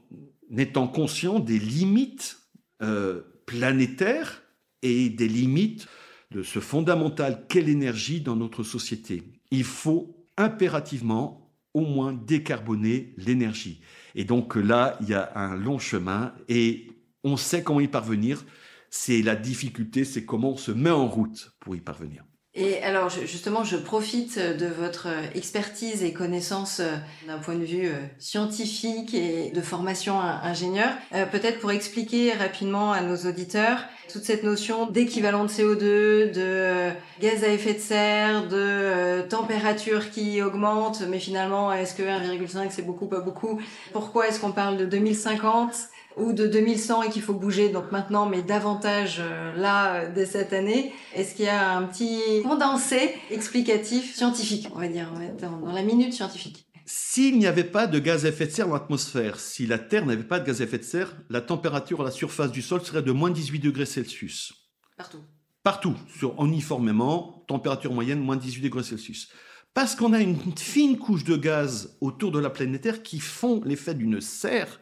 étant 0.56 0.88
conscient 0.88 1.38
des 1.38 1.58
limites 1.58 2.38
euh, 2.82 3.22
planétaires 3.46 4.42
et 4.82 5.08
des 5.08 5.28
limites 5.28 5.86
de 6.32 6.42
ce 6.42 6.58
fondamental 6.58 7.46
qu'est 7.48 7.62
l'énergie 7.62 8.20
dans 8.20 8.36
notre 8.36 8.64
société. 8.64 9.22
Il 9.50 9.64
faut 9.64 10.26
impérativement 10.36 11.52
au 11.72 11.82
moins 11.82 12.12
décarboner 12.12 13.14
l'énergie. 13.16 13.80
Et 14.14 14.24
donc 14.24 14.56
là, 14.56 14.98
il 15.00 15.08
y 15.08 15.14
a 15.14 15.32
un 15.36 15.56
long 15.56 15.78
chemin 15.78 16.34
et 16.48 16.88
on 17.22 17.36
sait 17.36 17.62
comment 17.62 17.80
y 17.80 17.88
parvenir. 17.88 18.44
C'est 18.90 19.22
la 19.22 19.36
difficulté, 19.36 20.04
c'est 20.04 20.24
comment 20.24 20.52
on 20.52 20.56
se 20.56 20.70
met 20.70 20.90
en 20.90 21.08
route 21.08 21.52
pour 21.60 21.74
y 21.74 21.80
parvenir. 21.80 22.24
Et 22.56 22.80
alors 22.84 23.08
justement, 23.08 23.64
je 23.64 23.76
profite 23.76 24.38
de 24.38 24.66
votre 24.66 25.08
expertise 25.34 26.04
et 26.04 26.12
connaissance 26.12 26.78
euh, 26.78 26.94
d'un 27.26 27.38
point 27.38 27.56
de 27.56 27.64
vue 27.64 27.88
euh, 27.88 27.96
scientifique 28.20 29.12
et 29.12 29.50
de 29.50 29.60
formation 29.60 30.20
ingénieur, 30.20 30.90
euh, 31.14 31.26
peut-être 31.26 31.58
pour 31.58 31.72
expliquer 31.72 32.32
rapidement 32.32 32.92
à 32.92 33.00
nos 33.00 33.16
auditeurs 33.16 33.80
toute 34.12 34.22
cette 34.22 34.44
notion 34.44 34.86
d'équivalent 34.86 35.44
de 35.44 35.48
CO2, 35.48 36.30
de 36.30 36.90
gaz 37.20 37.42
à 37.42 37.48
effet 37.48 37.74
de 37.74 37.80
serre, 37.80 38.46
de 38.46 39.22
température 39.22 40.10
qui 40.10 40.40
augmente, 40.40 41.02
mais 41.08 41.18
finalement, 41.18 41.72
est-ce 41.72 41.94
que 41.94 42.02
1,5 42.02 42.68
c'est 42.70 42.86
beaucoup, 42.86 43.06
pas 43.06 43.18
beaucoup? 43.18 43.60
Pourquoi 43.92 44.28
est-ce 44.28 44.38
qu'on 44.38 44.52
parle 44.52 44.76
de 44.76 44.84
2050 44.84 45.72
ou 46.16 46.32
de 46.32 46.46
2100 46.46 47.02
et 47.02 47.10
qu'il 47.10 47.22
faut 47.22 47.34
bouger 47.34 47.70
donc 47.70 47.92
maintenant, 47.92 48.26
mais 48.26 48.42
davantage 48.42 49.18
euh, 49.20 49.54
là 49.56 49.94
euh, 49.94 50.12
dès 50.14 50.26
cette 50.26 50.52
année. 50.52 50.92
Est-ce 51.14 51.34
qu'il 51.34 51.46
y 51.46 51.48
a 51.48 51.76
un 51.76 51.84
petit 51.84 52.20
condensé 52.42 53.14
explicatif 53.30 54.14
scientifique, 54.14 54.68
on 54.74 54.78
va 54.78 54.88
dire, 54.88 55.12
dans, 55.40 55.72
la 55.72 55.82
minute 55.82 56.12
scientifique? 56.12 56.66
S'il 56.86 57.38
n'y 57.38 57.46
avait 57.46 57.64
pas 57.64 57.86
de 57.86 57.98
gaz 57.98 58.26
à 58.26 58.28
effet 58.28 58.46
de 58.46 58.50
serre 58.50 58.68
dans 58.68 58.74
l'atmosphère, 58.74 59.40
si 59.40 59.66
la 59.66 59.78
Terre 59.78 60.04
n'avait 60.04 60.22
pas 60.22 60.38
de 60.38 60.46
gaz 60.46 60.60
à 60.60 60.64
effet 60.64 60.78
de 60.78 60.84
serre, 60.84 61.16
la 61.30 61.40
température 61.40 62.02
à 62.02 62.04
la 62.04 62.10
surface 62.10 62.52
du 62.52 62.60
sol 62.60 62.82
serait 62.82 63.02
de 63.02 63.12
moins 63.12 63.30
18 63.30 63.58
degrés 63.60 63.86
Celsius. 63.86 64.52
Partout. 64.96 65.22
Partout, 65.62 65.94
sur, 66.18 66.34
uniformément, 66.44 67.42
température 67.48 67.92
moyenne 67.92 68.20
moins 68.20 68.36
18 68.36 68.60
degrés 68.60 68.82
Celsius. 68.82 69.30
Parce 69.72 69.96
qu'on 69.96 70.12
a 70.12 70.20
une 70.20 70.36
fine 70.56 70.98
couche 70.98 71.24
de 71.24 71.36
gaz 71.36 71.96
autour 72.00 72.30
de 72.30 72.38
la 72.38 72.50
planète 72.50 72.82
Terre 72.82 73.02
qui 73.02 73.18
font 73.18 73.62
l'effet 73.64 73.94
d'une 73.94 74.20
serre 74.20 74.78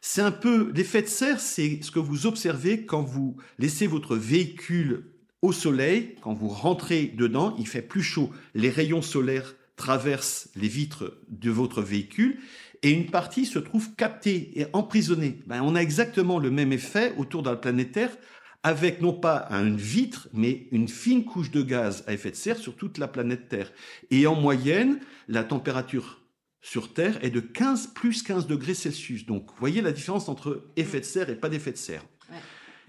c'est 0.00 0.22
un 0.22 0.30
peu 0.30 0.72
l'effet 0.74 1.02
de 1.02 1.08
serre, 1.08 1.40
c'est 1.40 1.80
ce 1.82 1.90
que 1.90 1.98
vous 1.98 2.26
observez 2.26 2.84
quand 2.84 3.02
vous 3.02 3.36
laissez 3.58 3.86
votre 3.86 4.16
véhicule 4.16 5.04
au 5.42 5.52
soleil, 5.52 6.16
quand 6.20 6.34
vous 6.34 6.48
rentrez 6.48 7.06
dedans, 7.06 7.54
il 7.58 7.66
fait 7.66 7.82
plus 7.82 8.02
chaud. 8.02 8.30
Les 8.54 8.70
rayons 8.70 9.02
solaires 9.02 9.54
traversent 9.76 10.48
les 10.56 10.68
vitres 10.68 11.18
de 11.28 11.50
votre 11.50 11.82
véhicule 11.82 12.38
et 12.82 12.90
une 12.90 13.06
partie 13.06 13.46
se 13.46 13.58
trouve 13.58 13.94
captée 13.94 14.58
et 14.60 14.66
emprisonnée. 14.72 15.40
Ben, 15.46 15.62
on 15.62 15.74
a 15.74 15.80
exactement 15.80 16.38
le 16.38 16.50
même 16.50 16.72
effet 16.72 17.14
autour 17.16 17.42
de 17.42 17.50
la 17.50 17.56
planète 17.56 17.92
Terre 17.92 18.16
avec 18.64 19.00
non 19.00 19.12
pas 19.12 19.46
une 19.50 19.76
vitre, 19.76 20.28
mais 20.32 20.66
une 20.72 20.88
fine 20.88 21.24
couche 21.24 21.50
de 21.52 21.62
gaz 21.62 22.02
à 22.06 22.12
effet 22.12 22.32
de 22.32 22.36
serre 22.36 22.58
sur 22.58 22.74
toute 22.74 22.98
la 22.98 23.06
planète 23.06 23.48
Terre. 23.48 23.72
Et 24.10 24.26
en 24.26 24.34
moyenne, 24.34 24.98
la 25.28 25.44
température 25.44 26.20
sur 26.68 26.92
Terre 26.92 27.24
est 27.24 27.30
de 27.30 27.40
15 27.40 27.94
plus 27.94 28.22
15 28.22 28.46
degrés 28.46 28.74
Celsius. 28.74 29.24
Donc, 29.24 29.46
vous 29.48 29.56
voyez 29.58 29.80
la 29.80 29.90
différence 29.90 30.28
entre 30.28 30.66
effet 30.76 31.00
de 31.00 31.06
serre 31.06 31.30
et 31.30 31.34
pas 31.34 31.48
d'effet 31.48 31.72
de 31.72 31.78
serre. 31.78 32.04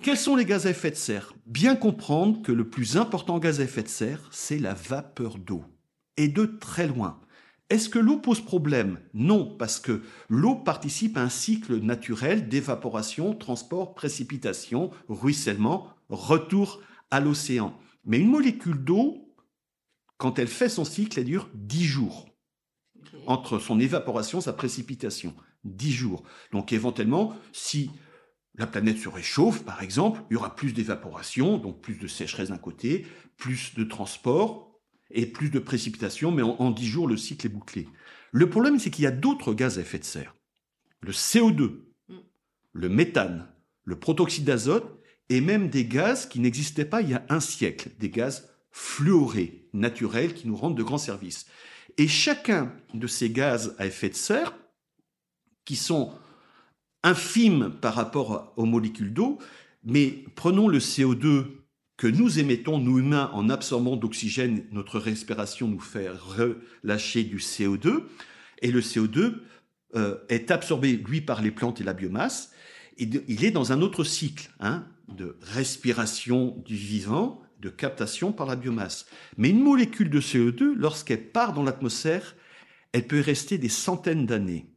Quels 0.02 0.18
sont 0.18 0.36
les 0.36 0.44
gaz 0.44 0.68
à 0.68 0.72
effet 0.72 0.92
de 0.92 0.98
serre? 0.98 1.34
Bien 1.46 1.78
comprendre 1.78 2.42
que 2.42 2.52
le 2.52 2.70
plus 2.70 2.98
important 2.98 3.40
gaz 3.40 3.62
à 3.62 3.64
effet 3.64 3.84
de 3.84 3.88
serre, 3.88 4.28
c'est 4.32 4.60
la 4.60 4.74
vapeur 4.74 5.38
d'eau. 5.38 5.64
Et 6.18 6.28
de 6.28 6.46
très 6.46 6.88
loin. 6.88 7.22
Est-ce 7.70 7.88
que 7.88 8.00
l'eau 8.00 8.18
pose 8.18 8.42
problème? 8.42 9.00
Non, 9.14 9.46
parce 9.46 9.80
que 9.80 10.02
l'eau 10.28 10.56
participe 10.56 11.16
à 11.16 11.22
un 11.22 11.30
cycle 11.30 11.80
naturel 11.80 12.50
d'évaporation, 12.50 13.34
transport, 13.34 13.96
précipitation, 13.96 14.92
ruissellement, 15.08 15.88
retour 16.10 16.82
à 17.12 17.22
l'océan. 17.22 17.80
Mais 18.04 18.20
une 18.20 18.30
molécule 18.30 18.84
d'eau, 18.84 19.34
quand 20.18 20.38
elle 20.38 20.48
fait 20.50 20.68
son 20.68 20.84
cycle, 20.84 21.18
elle 21.18 21.26
dure 21.26 21.50
10 21.54 21.86
jours 21.86 22.29
entre 23.30 23.60
son 23.60 23.80
évaporation, 23.80 24.42
sa 24.42 24.54
précipitation. 24.54 25.36
10 25.64 25.92
jours. 25.92 26.24
Donc 26.52 26.74
éventuellement, 26.74 27.36
si 27.54 27.92
la 28.56 28.66
planète 28.66 28.98
se 28.98 29.08
réchauffe, 29.08 29.64
par 29.64 29.84
exemple, 29.84 30.22
il 30.30 30.34
y 30.34 30.38
aura 30.38 30.56
plus 30.56 30.74
d'évaporation, 30.74 31.58
donc 31.58 31.80
plus 31.80 32.00
de 32.00 32.08
sécheresse 32.08 32.50
d'un 32.50 32.58
côté, 32.58 33.06
plus 33.38 33.76
de 33.76 33.84
transport 33.84 34.80
et 35.12 35.28
plus 35.28 35.52
de 35.52 35.60
précipitation, 35.60 36.32
mais 36.32 36.42
en, 36.42 36.72
10 36.72 36.88
jours, 36.88 37.08
le 37.08 37.18
cycle 37.18 37.46
est 37.46 37.50
bouclé. 37.50 37.88
Le 38.32 38.50
problème, 38.50 38.80
c'est 38.80 38.90
qu'il 38.90 39.04
y 39.04 39.08
a 39.08 39.12
d'autres 39.12 39.54
gaz 39.54 39.78
à 39.78 39.82
effet 39.82 40.00
de 40.00 40.06
serre. 40.06 40.36
Le 41.02 41.12
CO2, 41.12 41.82
le 42.74 42.90
méthane, 42.90 43.48
le 43.84 44.00
protoxyde 44.00 44.46
d'azote, 44.46 45.00
et 45.30 45.42
même 45.42 45.70
des 45.70 45.86
gaz 45.86 46.26
qui 46.26 46.40
n'existaient 46.40 46.86
pas 46.86 47.02
il 47.02 47.10
y 47.10 47.14
a 47.14 47.26
un 47.30 47.40
siècle, 47.40 47.92
des 48.00 48.10
gaz 48.10 48.50
fluorés, 48.72 49.70
naturels, 49.74 50.34
qui 50.34 50.48
nous 50.48 50.56
rendent 50.56 50.78
de 50.78 50.84
grands 50.84 50.98
services. 50.98 51.46
Et 52.00 52.08
chacun 52.08 52.72
de 52.94 53.08
ces 53.08 53.29
gaz 53.29 53.75
à 53.77 53.86
effet 53.86 54.08
de 54.08 54.15
serre, 54.15 54.56
qui 55.65 55.75
sont 55.75 56.13
infimes 57.03 57.74
par 57.82 57.94
rapport 57.94 58.53
aux 58.56 58.65
molécules 58.65 59.13
d'eau, 59.13 59.38
mais 59.84 60.24
prenons 60.36 60.70
le 60.70 60.79
CO2 60.79 61.48
que 61.98 62.08
nous 62.08 62.39
émettons, 62.39 62.77
nous 62.79 63.00
humains, 63.00 63.29
en 63.34 63.50
absorbant 63.50 63.98
d'oxygène, 63.98 64.63
notre 64.72 64.98
respiration 64.98 65.68
nous 65.68 65.82
fait 65.82 66.08
relâcher 66.10 67.25
du 67.25 67.39
CO2, 67.39 68.03
et 68.62 68.72
le 68.72 68.79
CO2 68.79 69.34
euh, 69.96 70.15
est 70.29 70.51
absorbé, 70.51 70.94
lui, 70.94 71.20
par 71.20 71.41
les 71.41 71.51
plantes 71.51 71.82
et 71.82 71.84
la 71.84 71.94
biomasse, 71.94 72.53
et 72.98 73.10
il 73.27 73.44
est 73.44 73.51
dans 73.51 73.74
un 73.74 73.82
autre 73.82 74.06
cycle 74.06 74.50
hein, 74.62 74.88
de 75.10 75.38
respiration 75.41 76.63
du 76.65 76.75
vivant, 76.75 77.41
de 77.60 77.70
captation 77.70 78.32
par 78.32 78.48
la 78.48 78.56
biomasse. 78.56 79.06
Mais 79.38 79.50
une 79.50 79.62
molécule 79.62 80.10
de 80.10 80.22
CO2, 80.22 80.74
lorsqu'elle 80.75 81.32
part 81.32 81.54
dans 81.54 81.63
l'atmosphère, 81.63 82.36
elle 82.92 83.08
peut 83.08 83.20
rester 83.20 83.58
des 83.58 83.70
centaines 83.70 84.25
d'années. 84.25 84.68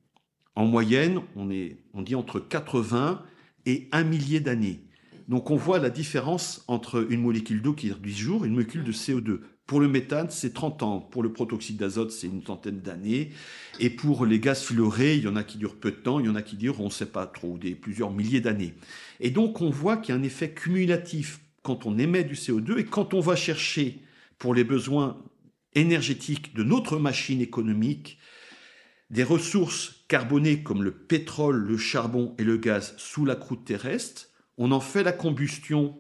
En 0.55 0.67
moyenne, 0.67 1.21
on, 1.37 1.51
est, 1.51 1.79
on 1.95 2.03
dit 2.03 2.15
entre 2.15 2.41
80 2.41 3.23
et 3.67 3.89
un 3.93 4.05
millier 4.05 4.41
d'années. 4.41 4.85
Donc 5.29 5.51
on 5.51 5.57
voit 5.57 5.79
la 5.79 5.91
différence 5.91 6.65
entre 6.69 7.07
une 7.11 7.23
molécule 7.23 7.63
d'eau 7.63 7.73
qui 7.73 7.91
10 7.91 8.17
jours 8.17 8.45
et 8.45 8.49
une 8.49 8.55
molécule 8.55 8.85
de 8.85 8.93
CO2. 8.93 9.41
Pour 9.67 9.81
le 9.81 9.89
méthane, 9.89 10.29
c'est 10.29 10.53
30 10.53 10.83
ans. 10.83 11.01
Pour 11.01 11.23
le 11.23 11.33
protoxyde 11.33 11.79
d'azote, 11.79 12.11
c'est 12.11 12.27
une 12.27 12.45
centaine 12.45 12.81
d'années. 12.81 13.31
Et 13.79 13.89
pour 13.89 14.27
les 14.27 14.41
gaz 14.41 14.63
fluorés, 14.63 15.17
il 15.17 15.23
y 15.23 15.29
en 15.29 15.37
a 15.37 15.45
qui 15.45 15.57
durent 15.57 15.77
peu 15.77 15.93
de 15.93 15.97
temps, 15.97 16.21
il 16.21 16.27
y 16.27 16.29
en 16.29 16.35
a 16.35 16.43
qui 16.43 16.57
durent, 16.57 16.81
on 16.81 16.87
ne 16.87 16.91
sait 16.91 17.07
pas 17.07 17.27
trop, 17.27 17.57
des 17.57 17.75
plusieurs 17.75 18.11
milliers 18.11 18.41
d'années. 18.41 18.75
Et 19.21 19.31
donc 19.31 19.61
on 19.61 19.71
voit 19.71 19.97
qu'il 19.97 20.15
y 20.15 20.19
a 20.19 20.21
un 20.21 20.25
effet 20.25 20.51
cumulatif 20.51 21.41
quand 21.63 21.87
on 21.87 21.99
émet 21.99 22.25
du 22.25 22.35
CO2 22.35 22.79
et 22.79 22.85
quand 22.85 23.15
on 23.15 23.21
va 23.21 23.37
chercher 23.37 24.03
pour 24.39 24.55
les 24.55 24.65
besoins 24.65 25.23
énergétiques 25.75 26.55
de 26.55 26.63
notre 26.63 26.99
machine 26.99 27.41
économique 27.41 28.19
des 29.11 29.23
ressources 29.23 30.05
carbonées 30.09 30.63
comme 30.63 30.83
le 30.83 30.93
pétrole, 30.93 31.57
le 31.57 31.77
charbon 31.77 32.35
et 32.39 32.45
le 32.45 32.57
gaz 32.57 32.95
sous 32.97 33.25
la 33.25 33.37
croûte 33.37 33.65
terrestre, 33.65 34.29
on 34.59 34.73
en 34.73 34.81
fait 34.81 35.03
la 35.03 35.13
combustion 35.13 35.99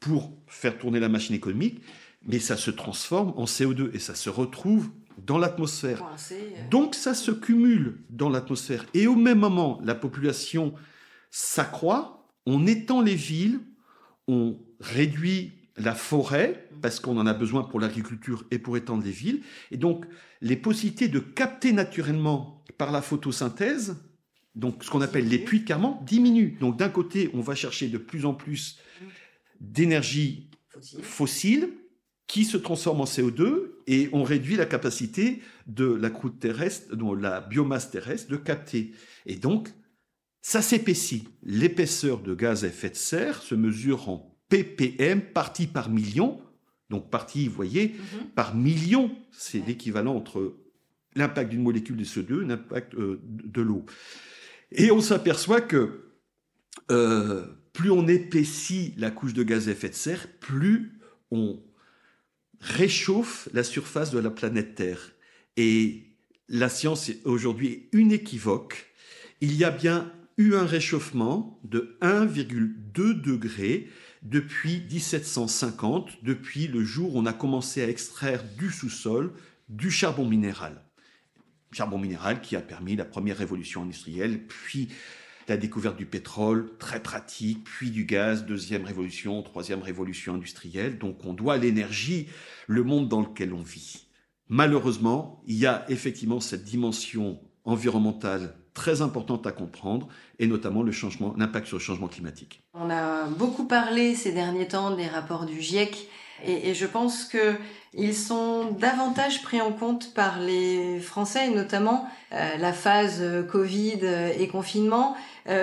pour 0.00 0.36
faire 0.46 0.78
tourner 0.78 1.00
la 1.00 1.08
machine 1.08 1.34
économique, 1.34 1.80
mais 2.26 2.38
ça 2.38 2.56
se 2.56 2.70
transforme 2.70 3.32
en 3.36 3.44
CO2 3.44 3.94
et 3.94 3.98
ça 3.98 4.14
se 4.14 4.30
retrouve 4.30 4.90
dans 5.18 5.38
l'atmosphère. 5.38 6.02
Euh. 6.32 6.68
Donc 6.70 6.94
ça 6.94 7.14
se 7.14 7.30
cumule 7.30 8.02
dans 8.10 8.28
l'atmosphère. 8.28 8.84
Et 8.94 9.06
au 9.06 9.14
même 9.14 9.38
moment, 9.38 9.80
la 9.84 9.94
population 9.94 10.74
s'accroît, 11.30 12.26
on 12.46 12.66
étend 12.66 13.00
les 13.00 13.14
villes, 13.14 13.60
on 14.26 14.58
réduit 14.84 15.52
la 15.76 15.94
forêt, 15.94 16.68
parce 16.82 17.00
qu'on 17.00 17.16
en 17.18 17.26
a 17.26 17.34
besoin 17.34 17.64
pour 17.64 17.80
l'agriculture 17.80 18.44
et 18.50 18.58
pour 18.58 18.76
étendre 18.76 19.02
les 19.02 19.10
villes. 19.10 19.40
Et 19.70 19.76
donc, 19.76 20.04
les 20.40 20.56
possibilités 20.56 21.08
de 21.08 21.18
capter 21.18 21.72
naturellement 21.72 22.62
par 22.78 22.92
la 22.92 23.02
photosynthèse, 23.02 23.96
donc 24.54 24.84
ce 24.84 24.90
qu'on 24.90 25.00
appelle 25.00 25.28
les 25.28 25.38
puits 25.38 25.60
de 25.60 25.64
carment, 25.64 26.00
diminuent. 26.06 26.58
Donc, 26.60 26.76
d'un 26.78 26.90
côté, 26.90 27.30
on 27.34 27.40
va 27.40 27.54
chercher 27.54 27.88
de 27.88 27.98
plus 27.98 28.24
en 28.24 28.34
plus 28.34 28.78
d'énergie 29.60 30.50
fossile 31.02 31.70
qui 32.26 32.44
se 32.44 32.56
transforme 32.56 33.00
en 33.00 33.04
CO2 33.04 33.72
et 33.86 34.08
on 34.12 34.22
réduit 34.22 34.56
la 34.56 34.66
capacité 34.66 35.42
de 35.66 35.86
la 35.86 36.10
croûte 36.10 36.38
terrestre, 36.38 36.94
de 36.94 37.20
la 37.20 37.40
biomasse 37.40 37.90
terrestre 37.90 38.30
de 38.30 38.36
capter. 38.36 38.92
Et 39.26 39.36
donc, 39.36 39.68
ça 40.40 40.62
s'épaissit. 40.62 41.28
L'épaisseur 41.42 42.20
de 42.20 42.34
gaz 42.34 42.64
à 42.64 42.68
effet 42.68 42.90
de 42.90 42.96
serre 42.96 43.42
se 43.42 43.54
mesure 43.54 44.08
en 44.08 44.33
ppm, 44.62 45.20
partie 45.20 45.66
par 45.66 45.90
million. 45.90 46.40
Donc 46.90 47.10
partie, 47.10 47.48
vous 47.48 47.54
voyez, 47.54 47.88
Mhm. 47.88 48.26
par 48.34 48.54
million, 48.54 49.10
c'est 49.32 49.66
l'équivalent 49.66 50.14
entre 50.14 50.54
l'impact 51.16 51.50
d'une 51.50 51.62
molécule 51.62 51.96
de 51.96 52.04
CO2 52.04 52.42
et 52.42 52.46
l'impact 52.46 52.94
euh, 52.94 53.20
de 53.24 53.62
l'eau. 53.62 53.84
Et 54.72 54.90
on 54.90 55.00
s'aperçoit 55.00 55.60
que 55.60 56.10
euh, 56.90 57.44
plus 57.72 57.90
on 57.90 58.06
épaissit 58.06 58.94
la 58.96 59.10
couche 59.10 59.32
de 59.32 59.42
gaz 59.42 59.68
à 59.68 59.72
effet 59.72 59.88
de 59.88 59.94
serre, 59.94 60.26
plus 60.40 60.92
on 61.30 61.60
réchauffe 62.60 63.48
la 63.52 63.62
surface 63.64 64.10
de 64.10 64.18
la 64.18 64.30
planète 64.30 64.74
Terre. 64.74 65.12
Et 65.56 66.02
la 66.48 66.68
science 66.68 67.08
est 67.08 67.20
aujourd'hui 67.24 67.88
unéquivoque. 67.92 68.92
Il 69.40 69.54
y 69.56 69.64
a 69.64 69.70
bien 69.70 70.12
eu 70.36 70.54
un 70.54 70.66
réchauffement 70.66 71.60
de 71.64 71.96
1,2 72.00 73.14
degré 73.14 73.88
depuis 74.24 74.82
1750, 74.90 76.24
depuis 76.24 76.66
le 76.66 76.82
jour 76.82 77.14
où 77.14 77.18
on 77.18 77.26
a 77.26 77.32
commencé 77.32 77.82
à 77.82 77.88
extraire 77.88 78.42
du 78.56 78.70
sous-sol 78.70 79.32
du 79.68 79.90
charbon 79.90 80.26
minéral. 80.26 80.82
Charbon 81.72 81.98
minéral 81.98 82.40
qui 82.40 82.56
a 82.56 82.60
permis 82.60 82.96
la 82.96 83.04
première 83.04 83.36
révolution 83.36 83.82
industrielle, 83.82 84.46
puis 84.46 84.88
la 85.46 85.56
découverte 85.58 85.98
du 85.98 86.06
pétrole, 86.06 86.76
très 86.78 87.02
pratique, 87.02 87.64
puis 87.64 87.90
du 87.90 88.04
gaz, 88.04 88.46
deuxième 88.46 88.84
révolution, 88.84 89.42
troisième 89.42 89.82
révolution 89.82 90.34
industrielle. 90.34 90.98
Donc 90.98 91.24
on 91.24 91.34
doit 91.34 91.54
à 91.54 91.58
l'énergie 91.58 92.28
le 92.66 92.82
monde 92.82 93.08
dans 93.08 93.20
lequel 93.20 93.52
on 93.52 93.62
vit. 93.62 94.06
Malheureusement, 94.48 95.42
il 95.46 95.56
y 95.56 95.66
a 95.66 95.84
effectivement 95.88 96.40
cette 96.40 96.64
dimension 96.64 97.40
environnementale 97.64 98.56
très 98.74 99.00
importante 99.02 99.46
à 99.46 99.52
comprendre, 99.52 100.08
et 100.38 100.46
notamment 100.46 100.82
l'impact 100.82 101.66
sur 101.66 101.76
le 101.78 101.82
changement 101.82 102.08
climatique. 102.08 102.62
On 102.74 102.90
a 102.90 103.24
beaucoup 103.26 103.64
parlé 103.66 104.14
ces 104.14 104.32
derniers 104.32 104.66
temps 104.68 104.90
des 104.90 105.06
rapports 105.06 105.46
du 105.46 105.60
GIEC 105.60 106.08
et, 106.44 106.74
je 106.74 106.84
pense 106.84 107.24
que 107.24 107.54
ils 107.94 108.14
sont 108.14 108.72
davantage 108.72 109.42
pris 109.42 109.60
en 109.60 109.70
compte 109.70 110.12
par 110.14 110.40
les 110.40 110.98
Français, 110.98 111.46
et 111.46 111.54
notamment 111.54 112.06
euh, 112.32 112.56
la 112.58 112.72
phase 112.72 113.18
euh, 113.20 113.44
Covid 113.44 114.00
euh, 114.02 114.32
et 114.36 114.48
confinement, 114.48 115.16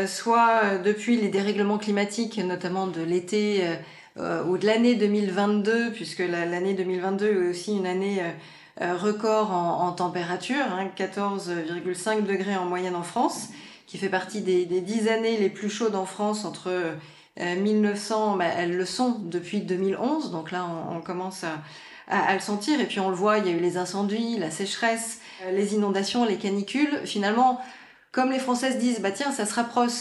soit 0.07 0.77
depuis 0.77 1.17
les 1.17 1.27
dérèglements 1.29 1.77
climatiques, 1.79 2.37
notamment 2.37 2.85
de 2.87 3.01
l'été 3.01 3.63
ou 4.47 4.57
de 4.57 4.65
l'année 4.67 4.93
2022, 4.95 5.91
puisque 5.91 6.19
la- 6.19 6.45
l'année 6.45 6.75
2022 6.75 7.25
est 7.25 7.49
aussi 7.49 7.75
une 7.75 7.87
année 7.87 8.21
record 8.81 9.51
en, 9.51 9.87
en 9.87 9.91
température, 9.91 10.65
hein, 10.71 10.87
14,5 10.97 12.23
degrés 12.25 12.55
en 12.57 12.65
moyenne 12.65 12.95
en 12.95 13.03
France, 13.03 13.49
qui 13.87 13.97
fait 13.97 14.09
partie 14.09 14.41
des, 14.41 14.65
des 14.65 14.81
10 14.81 15.07
années 15.09 15.37
les 15.37 15.49
plus 15.49 15.69
chaudes 15.69 15.95
en 15.95 16.05
France 16.05 16.45
entre 16.45 16.69
euh, 16.69 17.55
1900, 17.55 18.37
bah, 18.37 18.45
elles 18.57 18.75
le 18.75 18.85
sont 18.85 19.17
depuis 19.23 19.61
2011, 19.61 20.31
donc 20.31 20.51
là 20.51 20.65
on, 20.91 20.97
on 20.97 21.01
commence 21.01 21.43
à, 21.43 21.53
à- 22.07 22.29
à 22.29 22.33
le 22.33 22.39
sentir, 22.39 22.79
et 22.79 22.85
puis 22.85 22.99
on 22.99 23.09
le 23.09 23.15
voit, 23.15 23.37
il 23.37 23.47
y 23.47 23.49
a 23.49 23.53
eu 23.53 23.59
les 23.59 23.77
incendies, 23.77 24.37
la 24.37 24.51
sécheresse, 24.51 25.19
euh, 25.45 25.51
les 25.51 25.73
inondations, 25.73 26.25
les 26.25 26.37
canicules, 26.37 27.01
finalement... 27.05 27.59
Comme 28.13 28.29
les 28.33 28.39
Françaises 28.39 28.77
disent, 28.77 28.99
bah 28.99 29.11
tiens, 29.11 29.31
ça 29.31 29.45
se 29.45 29.53
rapproche, 29.53 29.91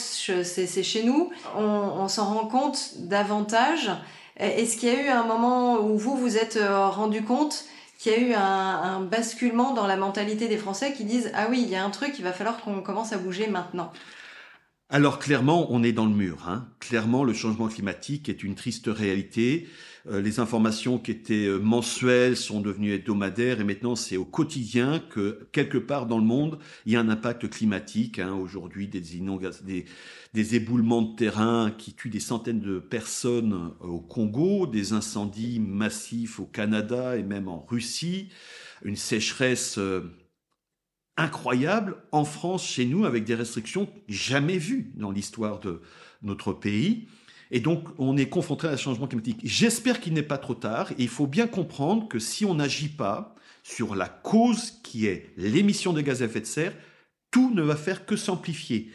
c'est 0.42 0.82
chez 0.82 1.04
nous, 1.04 1.30
on, 1.56 1.62
on 1.62 2.08
s'en 2.08 2.24
rend 2.34 2.46
compte 2.48 2.94
davantage. 2.96 3.88
Est-ce 4.36 4.76
qu'il 4.78 4.88
y 4.88 4.96
a 4.96 5.00
eu 5.04 5.08
un 5.10 5.22
moment 5.22 5.74
où 5.76 5.96
vous 5.96 6.16
vous 6.16 6.36
êtes 6.36 6.56
euh, 6.56 6.88
rendu 6.88 7.22
compte 7.22 7.66
qu'il 8.00 8.12
y 8.12 8.14
a 8.14 8.18
eu 8.18 8.32
un, 8.32 9.02
basculement 9.02 9.74
dans 9.74 9.86
la 9.86 9.96
mentalité 9.96 10.48
des 10.48 10.56
Français 10.56 10.94
qui 10.94 11.04
disent 11.04 11.30
ah 11.34 11.48
oui, 11.50 11.60
il 11.62 11.68
y 11.68 11.76
a 11.76 11.84
un 11.84 11.90
truc, 11.90 12.14
il 12.18 12.24
va 12.24 12.32
falloir 12.32 12.62
qu'on 12.62 12.80
commence 12.80 13.12
à 13.12 13.18
bouger 13.18 13.46
maintenant. 13.46 13.92
Alors 14.88 15.18
clairement, 15.18 15.66
on 15.70 15.82
est 15.82 15.92
dans 15.92 16.06
le 16.06 16.14
mur. 16.14 16.48
Hein. 16.48 16.66
Clairement, 16.78 17.24
le 17.24 17.34
changement 17.34 17.68
climatique 17.68 18.30
est 18.30 18.42
une 18.42 18.54
triste 18.54 18.86
réalité. 18.88 19.68
Euh, 20.06 20.20
les 20.20 20.40
informations 20.40 20.98
qui 20.98 21.10
étaient 21.10 21.46
euh, 21.46 21.58
mensuelles 21.58 22.36
sont 22.36 22.60
devenues 22.60 22.92
hebdomadaires 22.92 23.60
et 23.60 23.64
maintenant 23.64 23.96
c'est 23.96 24.16
au 24.16 24.24
quotidien 24.24 24.98
que 24.98 25.48
quelque 25.52 25.78
part 25.78 26.06
dans 26.06 26.18
le 26.18 26.24
monde 26.24 26.58
il 26.86 26.92
y 26.92 26.96
a 26.96 27.00
un 27.00 27.08
impact 27.08 27.48
climatique. 27.50 28.18
Hein. 28.18 28.34
Aujourd'hui, 28.34 28.88
des, 28.88 29.00
des, 29.00 29.84
des 30.32 30.54
éboulements 30.54 31.02
de 31.02 31.16
terrain 31.16 31.70
qui 31.76 31.92
tuent 31.92 32.10
des 32.10 32.20
centaines 32.20 32.60
de 32.60 32.78
personnes 32.78 33.72
euh, 33.82 33.86
au 33.86 34.00
Congo, 34.00 34.66
des 34.66 34.92
incendies 34.92 35.60
massifs 35.60 36.40
au 36.40 36.46
Canada 36.46 37.16
et 37.16 37.22
même 37.22 37.48
en 37.48 37.64
Russie, 37.68 38.30
une 38.82 38.96
sécheresse 38.96 39.78
incroyable 41.20 41.96
en 42.12 42.24
France, 42.24 42.66
chez 42.66 42.86
nous, 42.86 43.04
avec 43.04 43.24
des 43.24 43.34
restrictions 43.34 43.88
jamais 44.08 44.56
vues 44.56 44.92
dans 44.94 45.10
l'histoire 45.10 45.60
de 45.60 45.82
notre 46.22 46.52
pays. 46.54 47.08
Et 47.50 47.60
donc, 47.60 47.88
on 47.98 48.16
est 48.16 48.28
confronté 48.28 48.66
à 48.66 48.70
un 48.70 48.76
changement 48.76 49.06
climatique. 49.06 49.40
J'espère 49.42 50.00
qu'il 50.00 50.14
n'est 50.14 50.22
pas 50.22 50.38
trop 50.38 50.54
tard. 50.54 50.92
Et 50.92 51.02
il 51.02 51.08
faut 51.08 51.26
bien 51.26 51.46
comprendre 51.46 52.08
que 52.08 52.18
si 52.18 52.44
on 52.44 52.54
n'agit 52.54 52.88
pas 52.88 53.34
sur 53.62 53.94
la 53.94 54.08
cause 54.08 54.80
qui 54.82 55.06
est 55.06 55.32
l'émission 55.36 55.92
de 55.92 56.00
gaz 56.00 56.22
à 56.22 56.26
effet 56.26 56.40
de 56.40 56.46
serre, 56.46 56.74
tout 57.30 57.52
ne 57.54 57.62
va 57.62 57.76
faire 57.76 58.06
que 58.06 58.16
s'amplifier. 58.16 58.90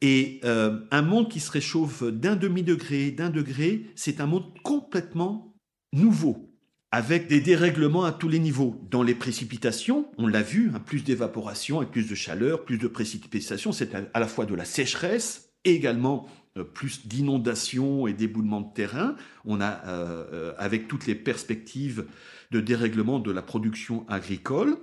Et 0.00 0.40
euh, 0.44 0.80
un 0.90 1.02
monde 1.02 1.28
qui 1.28 1.40
se 1.40 1.50
réchauffe 1.50 2.04
d'un 2.04 2.36
demi-degré, 2.36 3.10
d'un 3.10 3.30
degré, 3.30 3.86
c'est 3.96 4.20
un 4.20 4.26
monde 4.26 4.52
complètement 4.62 5.54
nouveau, 5.92 6.54
avec 6.92 7.26
des 7.26 7.40
dérèglements 7.40 8.04
à 8.04 8.12
tous 8.12 8.28
les 8.28 8.38
niveaux. 8.38 8.80
Dans 8.90 9.02
les 9.02 9.14
précipitations, 9.14 10.08
on 10.16 10.26
l'a 10.26 10.42
vu, 10.42 10.70
hein, 10.72 10.80
plus 10.80 11.02
d'évaporation, 11.02 11.78
avec 11.78 11.90
plus 11.90 12.08
de 12.08 12.14
chaleur, 12.14 12.64
plus 12.64 12.78
de 12.78 12.86
précipitations, 12.86 13.72
c'est 13.72 13.94
à, 13.94 14.20
la 14.20 14.28
fois 14.28 14.46
de 14.46 14.54
la 14.54 14.64
sécheresse, 14.64 15.47
et 15.47 15.47
également 15.64 16.28
euh, 16.56 16.64
plus 16.64 17.06
d'inondations 17.06 18.06
et 18.06 18.12
d'éboulements 18.12 18.60
de 18.60 18.72
terrain. 18.72 19.16
On 19.44 19.60
a, 19.60 19.84
euh, 19.86 20.24
euh, 20.32 20.54
avec 20.58 20.88
toutes 20.88 21.06
les 21.06 21.14
perspectives 21.14 22.06
de 22.50 22.60
dérèglement 22.60 23.18
de 23.18 23.30
la 23.30 23.42
production 23.42 24.06
agricole, 24.08 24.76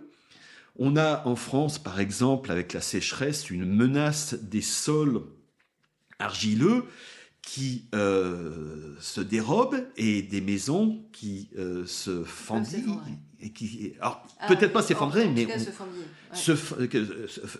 on 0.77 0.97
a 0.97 1.25
en 1.25 1.35
France, 1.35 1.79
par 1.79 1.99
exemple, 1.99 2.51
avec 2.51 2.73
la 2.73 2.81
sécheresse, 2.81 3.49
une 3.49 3.65
menace 3.65 4.33
des 4.33 4.61
sols 4.61 5.21
argileux 6.19 6.85
qui 7.45 7.85
euh, 7.93 8.95
se 8.99 9.21
dérobent 9.21 9.85
et 9.97 10.23
des 10.23 10.41
maisons 10.41 11.05
qui 11.13 11.49
euh, 11.57 11.85
se 11.85 12.23
fendillent. 12.23 12.83
Et 13.39 13.51
qui, 13.53 13.93
alors, 13.99 14.25
Ah, 14.39 14.47
peut-être 14.47 14.73
pas 14.73 14.81
s'effondrer, 14.81 15.29
mais 15.29 15.45
cas, 15.45 15.53
on- 15.57 16.35
se. 16.35 16.51
Ouais. 16.51 17.05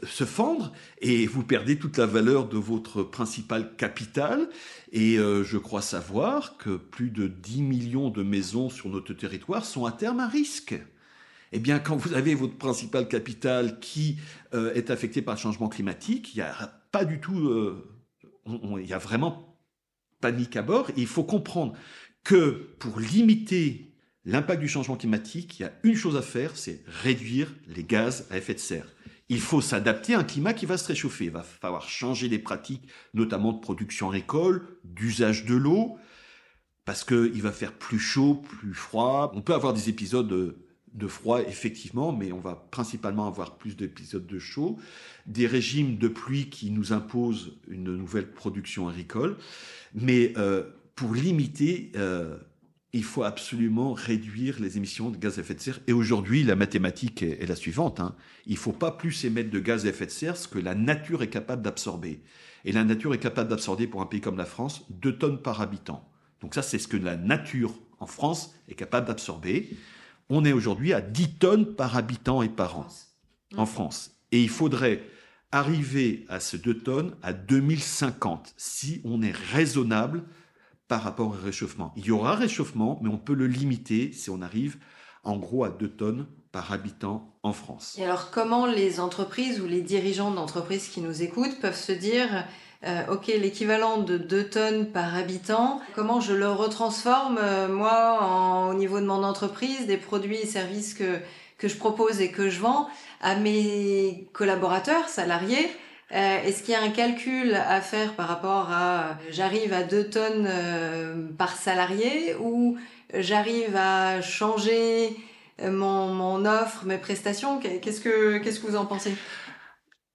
se, 0.07 0.23
fendre 0.25 0.73
et 0.99 1.27
vous 1.27 1.43
perdez 1.43 1.77
toute 1.77 1.97
la 1.97 2.07
valeur 2.07 2.49
de 2.49 2.57
votre 2.57 3.03
principal 3.03 3.75
capital. 3.75 4.49
Et 4.91 5.19
euh, 5.19 5.43
je 5.43 5.57
crois 5.59 5.83
savoir 5.83 6.57
que 6.57 6.75
plus 6.77 7.11
de 7.11 7.27
10 7.27 7.61
millions 7.61 8.09
de 8.09 8.23
maisons 8.23 8.69
sur 8.69 8.89
notre 8.89 9.13
territoire 9.13 9.63
sont 9.65 9.85
à 9.85 9.91
terme 9.91 10.19
à 10.19 10.27
risque. 10.27 10.75
Eh 11.51 11.59
bien, 11.59 11.77
quand 11.77 11.95
vous 11.95 12.13
avez 12.13 12.33
votre 12.33 12.57
principal 12.57 13.07
capital 13.07 13.79
qui 13.79 14.17
est 14.51 14.89
affecté 14.89 15.21
par 15.21 15.35
le 15.35 15.39
changement 15.39 15.69
climatique, 15.69 16.33
il 16.33 16.37
n'y 16.37 16.43
a 16.43 16.81
pas 16.91 17.05
du 17.05 17.19
tout, 17.21 17.49
il 18.47 18.85
y 18.85 18.93
a 18.93 18.97
vraiment 18.97 19.44
panique 20.21 20.55
à 20.55 20.61
bord. 20.61 20.91
Il 20.97 21.07
faut 21.07 21.23
comprendre 21.23 21.73
que 22.23 22.75
pour 22.79 22.99
limiter 22.99 23.91
l'impact 24.25 24.59
du 24.61 24.67
changement 24.67 24.97
climatique, 24.97 25.59
il 25.59 25.63
y 25.63 25.65
a 25.65 25.73
une 25.83 25.95
chose 25.95 26.17
à 26.17 26.21
faire, 26.21 26.55
c'est 26.55 26.83
réduire 26.87 27.53
les 27.67 27.83
gaz 27.83 28.27
à 28.31 28.37
effet 28.37 28.53
de 28.53 28.59
serre. 28.59 28.87
Il 29.29 29.39
faut 29.39 29.61
s'adapter 29.61 30.13
à 30.13 30.19
un 30.19 30.23
climat 30.23 30.53
qui 30.53 30.65
va 30.65 30.77
se 30.77 30.87
réchauffer. 30.87 31.25
Il 31.25 31.31
va 31.31 31.41
falloir 31.43 31.89
changer 31.89 32.27
les 32.27 32.39
pratiques, 32.39 32.87
notamment 33.13 33.53
de 33.53 33.59
production 33.59 34.09
agricole, 34.09 34.67
d'usage 34.83 35.45
de 35.45 35.55
l'eau, 35.55 35.97
parce 36.85 37.03
qu'il 37.03 37.41
va 37.41 37.51
faire 37.51 37.73
plus 37.73 37.97
chaud, 37.97 38.35
plus 38.35 38.73
froid. 38.73 39.31
On 39.35 39.41
peut 39.41 39.55
avoir 39.55 39.73
des 39.73 39.89
épisodes 39.89 40.27
de, 40.27 40.65
de 40.93 41.07
froid, 41.07 41.41
effectivement, 41.41 42.11
mais 42.11 42.31
on 42.31 42.39
va 42.39 42.55
principalement 42.55 43.27
avoir 43.27 43.57
plus 43.57 43.75
d'épisodes 43.75 44.27
de 44.27 44.39
chaud. 44.39 44.77
Des 45.25 45.47
régimes 45.47 45.97
de 45.97 46.07
pluie 46.07 46.49
qui 46.49 46.69
nous 46.69 46.93
imposent 46.93 47.57
une 47.67 47.95
nouvelle 47.95 48.31
production 48.31 48.87
agricole. 48.87 49.37
Mais 49.95 50.33
euh, 50.37 50.63
pour 50.93 51.15
limiter, 51.15 51.91
euh, 51.95 52.37
il 52.91 53.03
faut 53.03 53.23
absolument 53.23 53.93
réduire 53.93 54.59
les 54.59 54.77
émissions 54.77 55.09
de 55.09 55.17
gaz 55.17 55.37
à 55.37 55.41
effet 55.41 55.55
de 55.55 55.61
serre. 55.61 55.79
Et 55.87 55.93
aujourd'hui, 55.93 56.43
la 56.43 56.55
mathématique 56.55 57.23
est, 57.23 57.41
est 57.41 57.47
la 57.47 57.55
suivante. 57.55 57.99
hein. 57.99 58.15
Il 58.45 58.53
ne 58.53 58.59
faut 58.59 58.73
pas 58.73 58.91
plus 58.91 59.25
émettre 59.25 59.49
de 59.49 59.59
gaz 59.59 59.85
à 59.85 59.89
effet 59.89 60.05
de 60.05 60.11
serre 60.11 60.37
ce 60.37 60.47
que 60.47 60.59
la 60.59 60.75
nature 60.75 61.23
est 61.23 61.29
capable 61.29 61.61
d'absorber. 61.61 62.21
Et 62.65 62.71
la 62.71 62.83
nature 62.83 63.13
est 63.13 63.19
capable 63.19 63.49
d'absorber 63.49 63.87
pour 63.87 64.01
un 64.01 64.05
pays 64.05 64.21
comme 64.21 64.37
la 64.37 64.45
France 64.45 64.85
2 64.89 65.17
tonnes 65.17 65.41
par 65.41 65.61
habitant. 65.61 66.07
Donc 66.41 66.55
ça, 66.55 66.61
c'est 66.61 66.79
ce 66.79 66.87
que 66.87 66.97
la 66.97 67.15
nature 67.15 67.73
en 67.99 68.07
France 68.07 68.53
est 68.67 68.75
capable 68.75 69.07
d'absorber. 69.07 69.69
On 70.29 70.43
est 70.43 70.53
aujourd'hui 70.53 70.91
à 70.93 71.01
10 71.01 71.35
tonnes 71.35 71.75
par 71.75 71.95
habitant 71.95 72.41
et 72.41 72.49
par 72.49 72.79
an 72.79 72.87
en 73.55 73.65
France. 73.65 74.19
Et 74.31 74.41
il 74.41 74.49
faudrait 74.49 75.03
arriver 75.51 76.25
à 76.29 76.39
ces 76.39 76.57
2 76.57 76.79
tonnes 76.79 77.15
à 77.21 77.33
2050 77.33 78.53
si 78.57 79.01
on 79.03 79.21
est 79.21 79.35
raisonnable 79.53 80.23
par 80.87 81.03
rapport 81.03 81.27
au 81.27 81.43
réchauffement. 81.43 81.93
Il 81.95 82.05
y 82.05 82.11
aura 82.11 82.35
réchauffement, 82.35 82.99
mais 83.01 83.09
on 83.09 83.17
peut 83.17 83.33
le 83.33 83.47
limiter 83.47 84.11
si 84.11 84.29
on 84.29 84.41
arrive 84.41 84.77
en 85.23 85.37
gros 85.37 85.63
à 85.63 85.69
2 85.69 85.89
tonnes 85.89 86.27
par 86.51 86.71
habitant 86.71 87.35
en 87.43 87.53
France. 87.53 87.95
Et 87.97 88.03
alors, 88.03 88.31
comment 88.31 88.65
les 88.65 88.99
entreprises 88.99 89.59
ou 89.59 89.65
les 89.65 89.81
dirigeants 89.81 90.31
d'entreprises 90.31 90.87
qui 90.87 91.01
nous 91.01 91.23
écoutent 91.23 91.59
peuvent 91.59 91.75
se 91.75 91.91
dire 91.91 92.45
euh, 92.85 93.01
ok, 93.11 93.27
l'équivalent 93.27 93.97
de 93.97 94.17
2 94.17 94.49
tonnes 94.49 94.91
par 94.91 95.15
habitant, 95.15 95.81
comment 95.95 96.19
je 96.19 96.33
le 96.33 96.49
retransforme, 96.49 97.39
euh, 97.41 97.67
moi, 97.67 98.69
au 98.69 98.75
niveau 98.75 98.99
de 98.99 99.05
mon 99.05 99.23
entreprise, 99.23 99.87
des 99.87 99.97
produits 99.97 100.37
et 100.37 100.45
services 100.45 100.93
que, 100.93 101.19
que 101.57 101.67
je 101.67 101.77
propose 101.77 102.21
et 102.21 102.31
que 102.31 102.49
je 102.49 102.59
vends 102.59 102.89
à 103.21 103.35
mes 103.35 104.27
collaborateurs, 104.33 105.07
salariés 105.07 105.69
euh, 106.11 106.43
Est-ce 106.43 106.63
qu'il 106.63 106.73
y 106.73 106.75
a 106.75 106.81
un 106.81 106.89
calcul 106.89 107.53
à 107.53 107.81
faire 107.81 108.15
par 108.15 108.27
rapport 108.27 108.69
à 108.71 109.17
j'arrive 109.31 109.73
à 109.73 109.83
2 109.83 110.09
tonnes 110.09 110.49
par 111.37 111.55
salarié 111.55 112.35
ou 112.39 112.77
j'arrive 113.13 113.75
à 113.75 114.21
changer 114.21 115.15
mon, 115.63 116.45
offre, 116.45 116.85
mes 116.85 116.97
prestations? 116.97 117.59
Qu'est-ce 117.59 118.01
que 118.01 118.37
qu'est-ce 118.37 118.59
que 118.59 118.67
vous 118.67 118.75
en 118.75 118.85
pensez? 118.85 119.15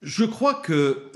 Je 0.02 0.24
crois 0.24 0.54
que 0.54 1.10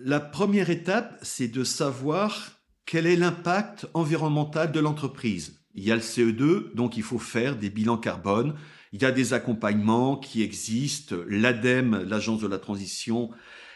la 0.00 0.20
première 0.20 0.70
étape, 0.70 1.18
c'est 1.22 1.48
de 1.48 1.64
savoir 1.64 2.52
quel 2.86 3.06
est 3.06 3.16
l'impact 3.16 3.86
environnemental 3.94 4.72
de 4.72 4.80
l'entreprise. 4.80 5.60
Il 5.74 5.84
y 5.84 5.92
a 5.92 5.94
le 5.94 6.00
CE2, 6.00 6.74
donc 6.74 6.96
il 6.96 7.02
faut 7.02 7.18
faire 7.18 7.56
des 7.56 7.70
bilans 7.70 7.98
carbone. 7.98 8.54
Il 8.92 9.02
y 9.02 9.04
a 9.04 9.12
des 9.12 9.32
accompagnements 9.32 10.16
qui 10.16 10.42
existent. 10.42 11.16
L'ADEME, 11.28 12.04
l'Agence 12.08 12.40
de 12.40 12.48
la 12.48 12.58
transition, 12.58 13.30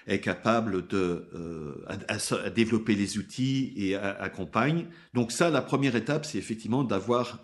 est 0.07 0.21
capable 0.21 0.87
de 0.89 1.29
euh, 1.35 2.51
développer 2.55 2.95
les 2.95 3.19
outils 3.19 3.73
et 3.77 3.95
accompagne. 3.97 4.87
Donc 5.15 5.33
ça, 5.33 5.51
la 5.51 5.63
première 5.63 5.97
étape, 5.97 6.25
c'est 6.25 6.39
effectivement 6.39 6.85
d'avoir 6.85 7.41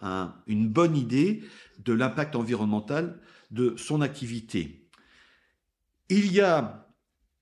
une 0.47 0.69
bonne 0.69 0.97
idée 0.97 1.43
de 1.85 1.93
l'impact 1.93 2.35
environnemental 2.37 3.21
de 3.51 3.75
son 3.77 4.01
activité. 4.01 4.89
Il 6.09 6.33
y 6.33 6.41
a 6.41 6.87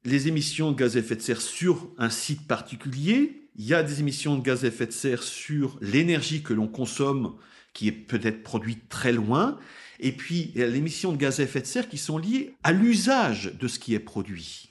les 0.04 0.28
émissions 0.28 0.72
de 0.72 0.76
gaz 0.76 0.96
à 0.96 1.00
effet 1.00 1.16
de 1.16 1.22
serre 1.22 1.40
sur 1.40 1.90
un 1.98 2.10
site 2.10 2.46
particulier. 2.46 3.48
Il 3.56 3.64
y 3.64 3.74
a 3.74 3.82
des 3.82 4.00
émissions 4.00 4.36
de 4.36 4.42
gaz 4.42 4.64
à 4.64 4.68
effet 4.68 4.86
de 4.86 4.92
serre 4.92 5.22
sur 5.22 5.78
l'énergie 5.80 6.42
que 6.42 6.52
l'on 6.52 6.68
consomme, 6.68 7.36
qui 7.72 7.88
est 7.88 7.92
peut-être 7.92 8.42
produite 8.42 8.88
très 8.88 9.12
loin. 9.12 9.58
Et 10.00 10.12
puis, 10.12 10.52
émissions 10.56 11.12
de 11.12 11.16
gaz 11.16 11.40
à 11.40 11.44
effet 11.44 11.60
de 11.60 11.66
serre 11.66 11.88
qui 11.88 11.98
sont 11.98 12.18
liées 12.18 12.54
à 12.62 12.72
l'usage 12.72 13.52
de 13.58 13.68
ce 13.68 13.78
qui 13.78 13.94
est 13.94 14.00
produit. 14.00 14.70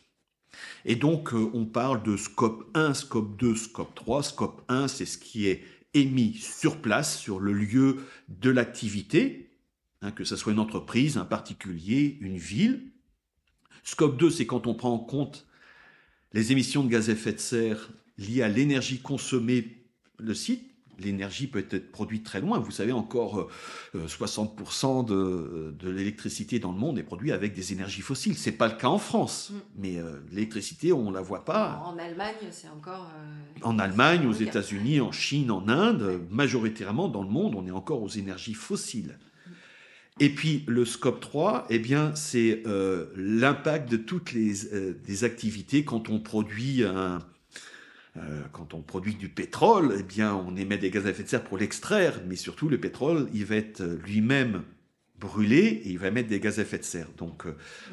Et 0.85 0.95
donc, 0.95 1.33
euh, 1.33 1.49
on 1.53 1.65
parle 1.65 2.03
de 2.03 2.15
scope 2.15 2.69
1, 2.75 2.93
scope 2.93 3.37
2, 3.37 3.55
scope 3.55 3.95
3. 3.95 4.23
Scope 4.23 4.63
1, 4.67 4.87
c'est 4.87 5.05
ce 5.05 5.17
qui 5.17 5.47
est 5.47 5.63
émis 5.93 6.33
sur 6.35 6.81
place, 6.81 7.17
sur 7.17 7.39
le 7.39 7.53
lieu 7.53 8.05
de 8.29 8.49
l'activité, 8.49 9.49
hein, 10.01 10.11
que 10.11 10.23
ce 10.23 10.35
soit 10.35 10.53
une 10.53 10.59
entreprise, 10.59 11.17
un 11.17 11.25
particulier, 11.25 12.17
une 12.21 12.37
ville. 12.37 12.91
Scope 13.83 14.17
2, 14.17 14.29
c'est 14.29 14.45
quand 14.45 14.67
on 14.67 14.75
prend 14.75 14.93
en 14.93 14.99
compte 14.99 15.47
les 16.33 16.51
émissions 16.51 16.83
de 16.83 16.89
gaz 16.89 17.09
à 17.09 17.13
effet 17.13 17.33
de 17.33 17.39
serre 17.39 17.89
liées 18.17 18.41
à 18.41 18.49
l'énergie 18.49 18.99
consommée 18.99 19.85
le 20.17 20.33
site. 20.33 20.74
L'énergie 20.99 21.47
peut 21.47 21.65
être 21.69 21.91
produite 21.91 22.23
très 22.23 22.41
loin. 22.41 22.59
Vous 22.59 22.71
savez, 22.71 22.91
encore 22.91 23.49
60% 23.95 25.11
euh, 25.11 25.71
de, 25.71 25.89
l'électricité 25.89 26.59
dans 26.59 26.71
le 26.71 26.77
monde 26.77 26.97
est 26.99 27.03
produite 27.03 27.31
avec 27.31 27.53
des 27.53 27.73
énergies 27.73 28.01
fossiles. 28.01 28.37
C'est 28.37 28.51
pas 28.51 28.67
le 28.67 28.75
cas 28.75 28.87
en 28.87 28.97
France, 28.97 29.51
mm. 29.51 29.57
mais 29.77 29.97
euh, 29.97 30.19
l'électricité, 30.31 30.93
on 30.93 31.11
la 31.11 31.21
voit 31.21 31.45
pas. 31.45 31.81
En 31.85 31.97
Allemagne, 31.97 32.35
c'est 32.51 32.69
encore. 32.69 33.11
Euh, 33.15 33.59
en 33.63 33.79
Allemagne, 33.79 34.27
aux 34.27 34.33
États-Unis, 34.33 35.01
en 35.01 35.11
Chine, 35.11 35.51
en 35.51 35.67
Inde, 35.67 36.21
majoritairement 36.29 37.07
dans 37.07 37.23
le 37.23 37.29
monde, 37.29 37.55
on 37.55 37.65
est 37.67 37.71
encore 37.71 38.01
aux 38.01 38.09
énergies 38.09 38.53
fossiles. 38.53 39.17
Et 40.21 40.29
puis 40.29 40.63
le 40.67 40.85
scope 40.85 41.19
3, 41.19 41.65
eh 41.69 41.79
bien, 41.79 42.15
c'est 42.15 42.63
euh, 42.65 43.07
l'impact 43.17 43.91
de 43.91 43.97
toutes 43.97 44.31
les, 44.31 44.73
euh, 44.73 44.95
activités 45.23 45.83
quand 45.83 46.09
on 46.09 46.19
produit 46.19 46.85
un, 46.85 46.95
euh, 46.95 47.19
quand 48.53 48.73
on 48.73 48.81
produit 48.81 49.15
du 49.15 49.27
pétrole, 49.29 49.95
eh 49.99 50.03
bien, 50.03 50.33
on 50.35 50.55
émet 50.55 50.77
des 50.77 50.89
gaz 50.89 51.05
à 51.05 51.09
effet 51.09 51.23
de 51.23 51.27
serre 51.27 51.43
pour 51.43 51.57
l'extraire, 51.57 52.21
mais 52.27 52.35
surtout 52.35 52.69
le 52.69 52.79
pétrole, 52.79 53.27
il 53.33 53.45
va 53.45 53.55
être 53.55 53.83
lui-même 54.05 54.63
brûlé 55.19 55.81
et 55.83 55.89
il 55.89 55.99
va 55.99 56.07
émettre 56.07 56.29
des 56.29 56.39
gaz 56.39 56.59
à 56.59 56.61
effet 56.61 56.77
de 56.77 56.83
serre. 56.83 57.09
Donc, 57.17 57.43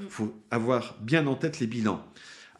il 0.00 0.08
faut 0.08 0.32
avoir 0.50 0.96
bien 1.00 1.26
en 1.26 1.35
tête 1.35 1.58
les 1.58 1.66
bilans. 1.66 2.04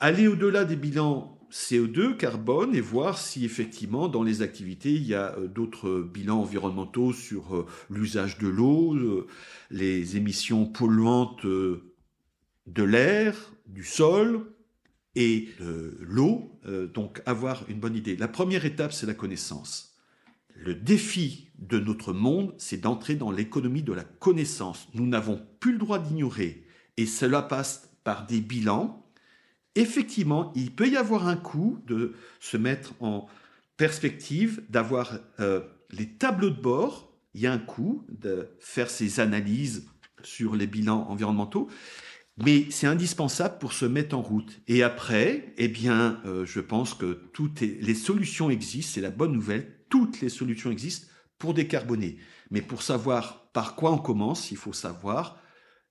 Aller 0.01 0.27
au-delà 0.27 0.65
des 0.65 0.75
bilans 0.75 1.39
CO2, 1.53 2.17
carbone, 2.17 2.75
et 2.75 2.81
voir 2.81 3.19
si 3.19 3.45
effectivement 3.45 4.09
dans 4.09 4.23
les 4.23 4.41
activités 4.41 4.95
il 4.95 5.07
y 5.07 5.15
a 5.15 5.37
euh, 5.37 5.47
d'autres 5.47 6.01
bilans 6.01 6.41
environnementaux 6.41 7.13
sur 7.13 7.55
euh, 7.55 7.67
l'usage 7.91 8.39
de 8.39 8.49
l'eau, 8.49 8.95
euh, 8.95 9.27
les 9.71 10.17
émissions 10.17 10.65
polluantes 10.65 11.45
de 11.45 12.83
l'air, 12.83 13.53
du 13.67 13.85
sol 13.85 14.47
et 15.15 15.49
l'eau. 16.01 16.61
Donc 16.95 17.23
avoir 17.27 17.65
une 17.69 17.81
bonne 17.81 17.97
idée. 17.97 18.17
La 18.17 18.29
première 18.29 18.65
étape, 18.65 18.93
c'est 18.93 19.07
la 19.07 19.15
connaissance. 19.15 19.97
Le 20.55 20.75
défi 20.75 21.49
de 21.59 21.79
notre 21.79 22.13
monde, 22.13 22.55
c'est 22.59 22.81
d'entrer 22.81 23.15
dans 23.15 23.31
l'économie 23.31 23.83
de 23.83 23.93
la 23.93 24.05
connaissance. 24.05 24.89
Nous 24.95 25.07
n'avons 25.07 25.45
plus 25.61 25.73
le 25.73 25.79
droit 25.79 25.99
d'ignorer. 25.99 26.65
Et 26.97 27.07
cela 27.07 27.43
passe 27.43 27.91
par 28.05 28.27
des 28.27 28.41
bilans 28.41 29.03
effectivement, 29.75 30.53
il 30.55 30.75
peut 30.75 30.89
y 30.89 30.97
avoir 30.97 31.29
un 31.29 31.37
coût 31.37 31.79
de 31.87 32.15
se 32.41 32.57
mettre 32.57 32.95
en 33.01 33.29
perspective, 33.77 34.63
d'avoir 34.69 35.19
euh, 35.41 35.61
les 35.91 36.09
tableaux 36.09 36.51
de 36.51 36.61
bord. 36.61 37.13
Il 37.35 37.41
y 37.41 37.47
a 37.47 37.53
un 37.53 37.59
coût 37.59 38.05
de 38.09 38.49
faire 38.61 38.91
ces 38.91 39.21
analyses 39.21 39.89
sur 40.23 40.55
les 40.55 40.67
bilans 40.67 41.07
environnementaux, 41.09 41.69
mais 42.39 42.67
c'est 42.71 42.87
indispensable 42.87 43.59
pour 43.59 43.73
se 43.73 43.85
mettre 43.85 44.17
en 44.17 44.23
route. 44.23 44.61
Et 44.69 44.83
après, 44.83 45.53
eh 45.59 45.69
bien, 45.69 46.21
euh, 46.25 46.47
je 46.47 46.61
pense 46.61 46.95
que 46.95 47.29
toutes 47.33 47.61
les 47.61 47.95
solutions 47.95 48.51
existent. 48.51 48.93
C'est 48.95 49.01
la 49.01 49.11
bonne 49.11 49.33
nouvelle. 49.33 49.85
Toutes 49.91 50.21
les 50.21 50.31
solutions 50.31 50.71
existent 50.71 51.07
pour 51.39 51.55
décarboner. 51.55 52.19
Mais 52.51 52.63
pour 52.63 52.83
savoir 52.83 53.51
par 53.53 53.75
quoi 53.75 53.93
on 53.93 53.99
commence, 53.99 54.51
il 54.51 54.57
faut 54.57 54.73
savoir 54.73 55.39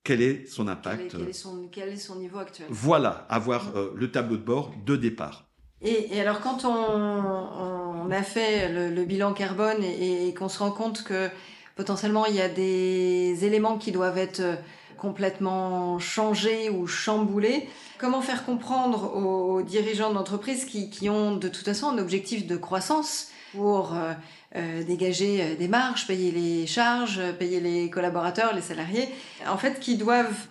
quel 0.03 0.21
est 0.21 0.47
son 0.47 0.67
impact 0.67 1.11
Quel 1.11 1.89
est, 1.89 1.95
son, 1.95 2.15
niveau 2.15 2.39
actuel 2.39 2.67
Voilà, 2.69 3.27
avoir 3.29 3.65
mm. 3.65 3.71
euh, 3.75 3.91
le 3.95 4.11
tableau 4.11 4.37
de 4.37 4.43
bord 4.43 4.73
de 4.85 4.95
départ. 4.95 5.47
Et, 5.81 6.19
alors 6.19 6.41
quand 6.41 6.63
on, 6.65 8.11
a 8.11 8.23
fait 8.23 8.69
le, 8.91 9.05
bilan 9.05 9.33
carbone 9.33 9.83
et, 9.83 10.33
qu'on 10.33 10.49
se 10.49 10.59
rend 10.59 10.71
compte 10.71 11.03
que 11.03 11.29
potentiellement 11.75 12.25
il 12.25 12.35
y 12.35 12.41
a 12.41 12.49
des 12.49 13.45
éléments 13.45 13.77
qui 13.77 13.91
doivent 13.91 14.17
être 14.17 14.41
euh, 14.41 14.55
complètement 15.01 15.97
changés 15.97 16.69
ou 16.69 16.85
chamboulés, 16.85 17.67
comment 17.97 18.21
faire 18.21 18.45
comprendre 18.45 19.15
aux 19.15 19.63
dirigeants 19.63 20.13
d'entreprise 20.13 20.63
qui, 20.63 20.91
qui, 20.91 21.09
ont 21.09 21.35
de 21.35 21.47
toute 21.47 21.65
façon 21.65 21.87
un 21.87 21.97
objectif 21.97 22.45
de 22.45 22.55
croissance 22.55 23.29
pour 23.51 23.95
euh, 23.95 24.13
euh, 24.55 24.83
dégager 24.83 25.41
euh, 25.41 25.55
des 25.55 25.67
marges, 25.67 26.05
payer 26.05 26.29
les 26.29 26.67
charges, 26.67 27.19
payer 27.39 27.59
les 27.59 27.89
collaborateurs, 27.89 28.53
les 28.53 28.61
salariés, 28.61 29.09
en 29.47 29.57
fait, 29.57 29.79
qui 29.79 29.97
doivent 29.97 30.45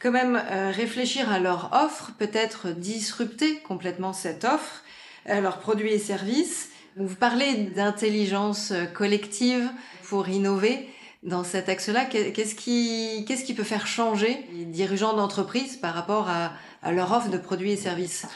quand 0.00 0.12
même 0.12 0.40
réfléchir 0.76 1.32
à 1.32 1.40
leur 1.40 1.70
offre, 1.72 2.12
peut-être 2.16 2.68
disrupter 2.68 3.58
complètement 3.60 4.12
cette 4.12 4.44
offre, 4.44 4.84
leurs 5.26 5.58
produits 5.58 5.90
et 5.90 5.98
services. 5.98 6.68
Vous 6.96 7.14
parlez 7.16 7.54
d'intelligence 7.74 8.74
collective 8.92 9.66
pour 10.02 10.28
innover 10.28 10.86
dans 11.26 11.44
cet 11.44 11.68
axe-là. 11.68 12.06
Qu'est-ce 12.06 12.54
qui, 12.54 13.24
qu'est-ce 13.26 13.44
qui 13.44 13.52
peut 13.52 13.64
faire 13.64 13.86
changer 13.86 14.38
les 14.54 14.64
dirigeants 14.64 15.14
d'entreprise 15.14 15.76
par 15.76 15.92
rapport 15.94 16.28
à, 16.28 16.52
à 16.82 16.92
leur 16.92 17.12
offre 17.12 17.30
de 17.30 17.38
produits 17.38 17.72
et 17.72 17.76
services? 17.76 18.26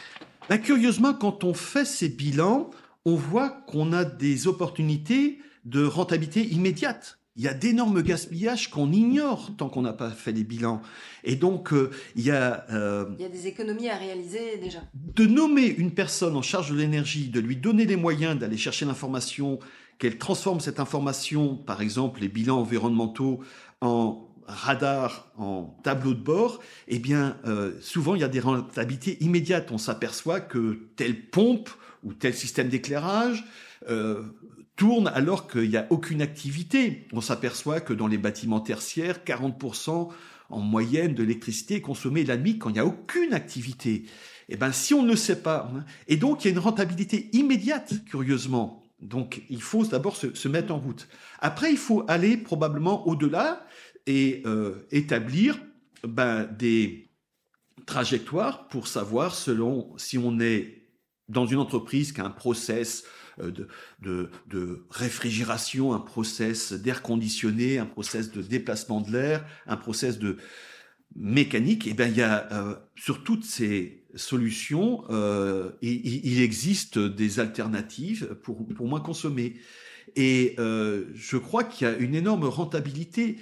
Bah, 0.48 0.58
Curieusement, 0.58 1.14
quand 1.14 1.44
on 1.44 1.54
fait 1.54 1.84
ces 1.84 2.08
bilans, 2.08 2.70
on 3.04 3.14
voit 3.14 3.48
qu'on 3.48 3.92
a 3.92 4.04
des 4.04 4.46
opportunités 4.48 5.38
de 5.64 5.84
rentabilité 5.84 6.42
immédiate. 6.46 7.18
Il 7.36 7.44
y 7.44 7.48
a 7.48 7.54
d'énormes 7.54 8.02
gaspillages 8.02 8.68
qu'on 8.70 8.90
ignore 8.92 9.52
tant 9.56 9.68
qu'on 9.68 9.82
n'a 9.82 9.92
pas 9.92 10.10
fait 10.10 10.32
les 10.32 10.42
bilans. 10.42 10.82
Et 11.22 11.36
donc, 11.36 11.72
euh, 11.72 11.90
il, 12.16 12.24
y 12.24 12.32
a, 12.32 12.66
euh, 12.70 13.06
il 13.18 13.22
y 13.22 13.24
a 13.24 13.28
des 13.28 13.46
économies 13.46 13.88
à 13.88 13.96
réaliser 13.96 14.58
déjà. 14.60 14.80
De 14.94 15.26
nommer 15.26 15.66
une 15.66 15.92
personne 15.92 16.36
en 16.36 16.42
charge 16.42 16.70
de 16.70 16.76
l'énergie, 16.76 17.28
de 17.28 17.40
lui 17.40 17.56
donner 17.56 17.86
les 17.86 17.96
moyens 17.96 18.36
d'aller 18.38 18.56
chercher 18.56 18.84
l'information, 18.84 19.60
qu'elle 20.00 20.18
transforme 20.18 20.60
cette 20.60 20.80
information, 20.80 21.54
par 21.54 21.82
exemple 21.82 22.22
les 22.22 22.28
bilans 22.28 22.58
environnementaux, 22.58 23.40
en 23.82 24.26
radar, 24.46 25.30
en 25.36 25.78
tableau 25.84 26.14
de 26.14 26.22
bord, 26.22 26.60
eh 26.88 26.98
bien, 26.98 27.36
euh, 27.46 27.74
souvent 27.80 28.14
il 28.14 28.22
y 28.22 28.24
a 28.24 28.28
des 28.28 28.40
rentabilités 28.40 29.22
immédiates. 29.22 29.70
On 29.70 29.78
s'aperçoit 29.78 30.40
que 30.40 30.88
telle 30.96 31.28
pompe 31.28 31.70
ou 32.02 32.14
tel 32.14 32.34
système 32.34 32.68
d'éclairage 32.68 33.44
euh, 33.88 34.22
tourne 34.74 35.08
alors 35.08 35.46
qu'il 35.46 35.68
n'y 35.68 35.76
a 35.76 35.86
aucune 35.90 36.22
activité. 36.22 37.06
On 37.12 37.20
s'aperçoit 37.20 37.80
que 37.80 37.92
dans 37.92 38.08
les 38.08 38.18
bâtiments 38.18 38.60
tertiaires, 38.60 39.20
40% 39.24 40.08
en 40.48 40.60
moyenne 40.60 41.14
de 41.14 41.22
l'électricité 41.22 41.76
est 41.76 41.80
consommée 41.80 42.24
la 42.24 42.38
nuit 42.38 42.58
quand 42.58 42.70
il 42.70 42.74
n'y 42.74 42.78
a 42.80 42.86
aucune 42.86 43.34
activité. 43.34 44.06
Eh 44.48 44.56
ben, 44.56 44.72
si 44.72 44.94
on 44.94 45.02
ne 45.02 45.14
sait 45.14 45.42
pas, 45.42 45.70
hein, 45.72 45.84
et 46.08 46.16
donc 46.16 46.44
il 46.44 46.48
y 46.48 46.50
a 46.50 46.52
une 46.52 46.58
rentabilité 46.58 47.28
immédiate, 47.34 47.92
curieusement. 48.06 48.79
Donc 49.00 49.42
il 49.48 49.62
faut 49.62 49.84
d'abord 49.84 50.16
se, 50.16 50.48
mettre 50.48 50.72
en 50.72 50.78
route. 50.78 51.08
Après, 51.40 51.70
il 51.70 51.78
faut 51.78 52.04
aller 52.08 52.36
probablement 52.36 53.06
au-delà 53.06 53.66
et 54.06 54.42
euh, 54.46 54.86
établir 54.90 55.58
ben, 56.04 56.44
des 56.44 57.10
trajectoires 57.86 58.68
pour 58.68 58.88
savoir 58.88 59.34
selon 59.34 59.96
si 59.96 60.18
on 60.18 60.38
est 60.40 60.80
dans 61.28 61.46
une 61.46 61.58
entreprise 61.58 62.12
qui 62.12 62.20
a 62.20 62.24
un 62.24 62.30
process 62.30 63.04
euh, 63.40 63.52
de, 64.00 64.30
de, 64.46 64.84
réfrigération, 64.90 65.94
un 65.94 66.00
process 66.00 66.72
d'air 66.72 67.02
conditionné, 67.02 67.78
un 67.78 67.86
process 67.86 68.30
de 68.30 68.42
déplacement 68.42 69.00
de 69.00 69.12
l'air, 69.12 69.46
un 69.66 69.76
process 69.76 70.18
de 70.18 70.36
mécanique, 71.16 71.86
et 71.86 71.90
eh 71.90 71.94
bien 71.94 72.06
il 72.06 72.16
y 72.16 72.22
a 72.22 72.48
euh, 72.52 72.74
sur 72.96 73.24
toutes 73.24 73.44
ces 73.44 73.99
solutions, 74.14 75.04
euh, 75.10 75.70
il, 75.82 76.40
existe 76.40 76.98
des 76.98 77.40
alternatives 77.40 78.36
pour, 78.42 78.66
pour 78.68 78.86
moins 78.86 79.00
consommer. 79.00 79.56
Et 80.16 80.56
je 80.58 81.36
crois 81.36 81.64
qu'il 81.64 81.86
y 81.86 81.90
a 81.90 81.96
une 81.96 82.14
énorme 82.14 82.44
rentabilité. 82.44 83.38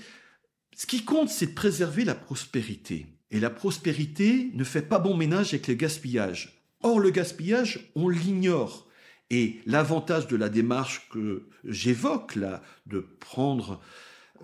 Ce 0.77 0.87
qui 0.87 1.05
compte, 1.05 1.29
c'est 1.29 1.47
de 1.47 1.55
préserver 1.55 2.05
la 2.05 2.15
prospérité. 2.15 3.07
Et 3.31 3.41
la 3.41 3.51
prospérité 3.51 4.51
ne 4.55 4.65
fait 4.65 4.83
pas 4.83 4.99
bon 4.99 5.17
ménage 5.17 5.49
avec 5.49 5.67
le 5.67 5.75
gaspillage. 5.75 6.63
Or, 6.83 7.01
le 7.01 7.11
gaspillage, 7.11 7.91
on 7.95 8.09
l'ignore. 8.09 8.87
Et 9.31 9.61
l'avantage 9.67 10.27
de 10.29 10.37
la 10.37 10.49
démarche 10.49 11.09
que 11.11 11.49
j'évoque 11.65 12.37
là, 12.37 12.63
de 12.87 13.01
prendre 13.01 13.81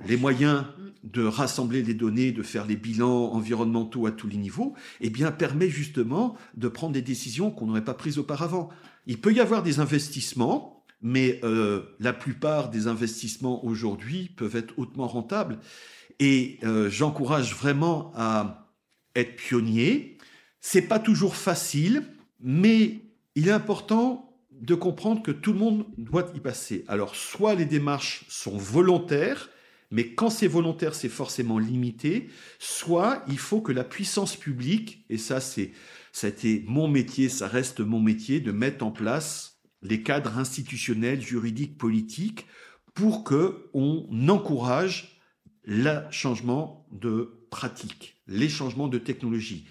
les 0.06 0.16
moyens 0.16 0.64
de 1.02 1.24
rassembler 1.24 1.82
les 1.82 1.94
données, 1.94 2.32
de 2.32 2.42
faire 2.42 2.66
les 2.66 2.76
bilans 2.76 3.32
environnementaux 3.32 4.06
à 4.06 4.12
tous 4.12 4.26
les 4.26 4.36
niveaux, 4.36 4.74
eh 5.00 5.10
bien, 5.10 5.30
permet 5.30 5.68
justement 5.68 6.36
de 6.56 6.68
prendre 6.68 6.92
des 6.92 7.02
décisions 7.02 7.50
qu'on 7.50 7.66
n'aurait 7.66 7.84
pas 7.84 7.94
prises 7.94 8.18
auparavant. 8.18 8.70
Il 9.06 9.20
peut 9.20 9.32
y 9.32 9.40
avoir 9.40 9.62
des 9.62 9.80
investissements, 9.80 10.84
mais 11.02 11.40
euh, 11.44 11.82
la 12.00 12.12
plupart 12.12 12.70
des 12.70 12.86
investissements 12.86 13.64
aujourd'hui 13.64 14.30
peuvent 14.36 14.56
être 14.56 14.78
hautement 14.78 15.06
rentables. 15.06 15.58
Et 16.18 16.58
euh, 16.64 16.88
j'encourage 16.88 17.54
vraiment 17.54 18.12
à 18.14 18.72
être 19.14 19.36
pionnier. 19.36 20.16
C'est 20.60 20.82
pas 20.82 20.98
toujours 20.98 21.36
facile, 21.36 22.04
mais 22.40 23.02
il 23.34 23.48
est 23.48 23.52
important 23.52 24.34
de 24.50 24.74
comprendre 24.74 25.22
que 25.22 25.30
tout 25.30 25.52
le 25.52 25.58
monde 25.58 25.84
doit 25.98 26.30
y 26.34 26.40
passer. 26.40 26.84
Alors, 26.88 27.14
soit 27.14 27.54
les 27.54 27.66
démarches 27.66 28.24
sont 28.28 28.56
volontaires, 28.56 29.50
mais 29.94 30.12
quand 30.12 30.28
c'est 30.28 30.48
volontaire, 30.48 30.92
c'est 30.96 31.08
forcément 31.08 31.60
limité, 31.60 32.28
soit 32.58 33.24
il 33.28 33.38
faut 33.38 33.60
que 33.60 33.70
la 33.70 33.84
puissance 33.84 34.34
publique, 34.34 35.04
et 35.08 35.18
ça, 35.18 35.38
c'est, 35.38 35.70
ça 36.10 36.26
mon 36.66 36.88
métier, 36.88 37.28
ça 37.28 37.46
reste 37.46 37.78
mon 37.78 38.00
métier, 38.00 38.40
de 38.40 38.50
mettre 38.50 38.84
en 38.84 38.90
place 38.90 39.60
les 39.82 40.02
cadres 40.02 40.36
institutionnels, 40.36 41.20
juridiques, 41.20 41.78
politiques, 41.78 42.46
pour 42.92 43.22
que 43.22 43.70
on 43.72 44.08
encourage 44.28 45.20
le 45.62 46.00
changement 46.10 46.88
de 46.90 47.46
pratique, 47.50 48.20
les 48.26 48.48
changements 48.48 48.88
de 48.88 48.98
technologie 48.98 49.64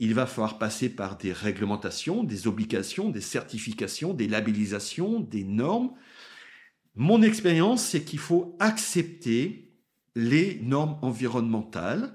il 0.00 0.14
va 0.14 0.26
falloir 0.26 0.58
passer 0.58 0.88
par 0.88 1.18
des 1.18 1.32
réglementations, 1.32 2.22
des 2.22 2.46
obligations, 2.46 3.10
des 3.10 3.20
certifications, 3.20 4.14
des 4.14 4.28
labellisations, 4.28 5.18
des 5.18 5.42
normes. 5.42 5.90
Mon 6.94 7.20
expérience, 7.20 7.84
c'est 7.84 8.04
qu'il 8.04 8.20
faut 8.20 8.56
accepter 8.60 9.67
les 10.18 10.58
normes 10.64 10.98
environnementales 11.00 12.12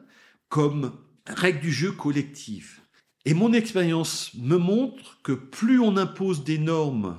comme 0.50 0.92
règles 1.26 1.62
du 1.62 1.72
jeu 1.72 1.94
collective. 1.94 2.82
Et 3.24 3.34
mon 3.34 3.54
expérience 3.54 4.34
me 4.34 4.58
montre 4.58 5.22
que 5.24 5.32
plus 5.32 5.80
on 5.80 5.96
impose 5.96 6.44
des 6.44 6.58
normes 6.58 7.18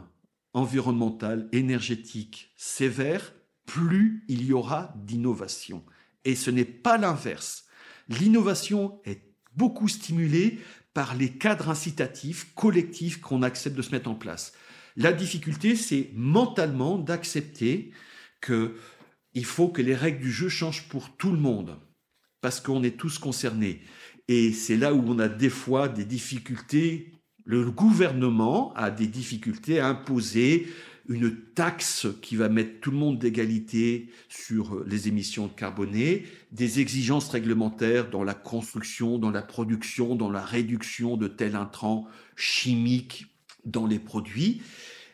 environnementales, 0.52 1.48
énergétiques 1.52 2.52
sévères, 2.58 3.32
plus 3.64 4.26
il 4.28 4.44
y 4.44 4.52
aura 4.52 4.92
d'innovation. 4.96 5.82
Et 6.26 6.34
ce 6.34 6.50
n'est 6.50 6.66
pas 6.66 6.98
l'inverse. 6.98 7.64
L'innovation 8.10 9.00
est 9.06 9.22
beaucoup 9.56 9.88
stimulé 9.88 10.58
par 10.92 11.14
les 11.14 11.30
cadres 11.30 11.70
incitatifs 11.70 12.52
collectifs 12.54 13.22
qu'on 13.22 13.42
accepte 13.42 13.74
de 13.74 13.82
se 13.82 13.90
mettre 13.90 14.10
en 14.10 14.14
place. 14.14 14.52
La 14.96 15.14
difficulté, 15.14 15.76
c'est 15.76 16.10
mentalement 16.12 16.98
d'accepter 16.98 17.90
que 18.42 18.76
il 19.34 19.44
faut 19.44 19.68
que 19.68 19.82
les 19.82 19.94
règles 19.94 20.20
du 20.20 20.32
jeu 20.32 20.48
changent 20.48 20.88
pour 20.88 21.16
tout 21.16 21.30
le 21.30 21.38
monde, 21.38 21.76
parce 22.40 22.60
qu'on 22.60 22.82
est 22.82 22.96
tous 22.96 23.18
concernés. 23.18 23.80
Et 24.28 24.52
c'est 24.52 24.76
là 24.76 24.94
où 24.94 25.02
on 25.06 25.18
a 25.18 25.28
des 25.28 25.50
fois 25.50 25.88
des 25.88 26.04
difficultés. 26.04 27.12
Le 27.44 27.70
gouvernement 27.70 28.72
a 28.74 28.90
des 28.90 29.06
difficultés 29.06 29.80
à 29.80 29.88
imposer 29.88 30.66
une 31.08 31.36
taxe 31.54 32.06
qui 32.22 32.36
va 32.36 32.48
mettre 32.48 32.80
tout 32.80 32.90
le 32.90 32.96
monde 32.96 33.18
d'égalité 33.18 34.08
sur 34.30 34.82
les 34.84 35.08
émissions 35.08 35.48
carbonées, 35.48 36.24
des 36.52 36.80
exigences 36.80 37.28
réglementaires 37.28 38.08
dans 38.08 38.24
la 38.24 38.32
construction, 38.32 39.18
dans 39.18 39.30
la 39.30 39.42
production, 39.42 40.16
dans 40.16 40.30
la 40.30 40.40
réduction 40.40 41.18
de 41.18 41.28
tel 41.28 41.56
intrant 41.56 42.06
chimique 42.36 43.26
dans 43.66 43.86
les 43.86 43.98
produits. 43.98 44.62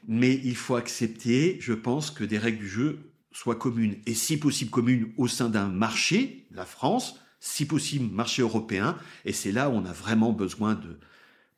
Mais 0.06 0.40
il 0.44 0.54
faut 0.54 0.76
accepter, 0.76 1.58
je 1.60 1.72
pense, 1.72 2.12
que 2.12 2.24
des 2.24 2.38
règles 2.38 2.60
du 2.60 2.68
jeu 2.68 3.09
soient 3.32 3.56
communes, 3.56 3.96
et 4.06 4.14
si 4.14 4.38
possible 4.38 4.70
communes 4.70 5.12
au 5.16 5.28
sein 5.28 5.48
d'un 5.48 5.68
marché, 5.68 6.46
la 6.50 6.64
France, 6.64 7.20
si 7.38 7.66
possible 7.66 8.12
marché 8.12 8.42
européen, 8.42 8.96
et 9.24 9.32
c'est 9.32 9.52
là 9.52 9.70
où 9.70 9.72
on 9.72 9.84
a 9.84 9.92
vraiment 9.92 10.32
besoin 10.32 10.74
de, 10.74 10.98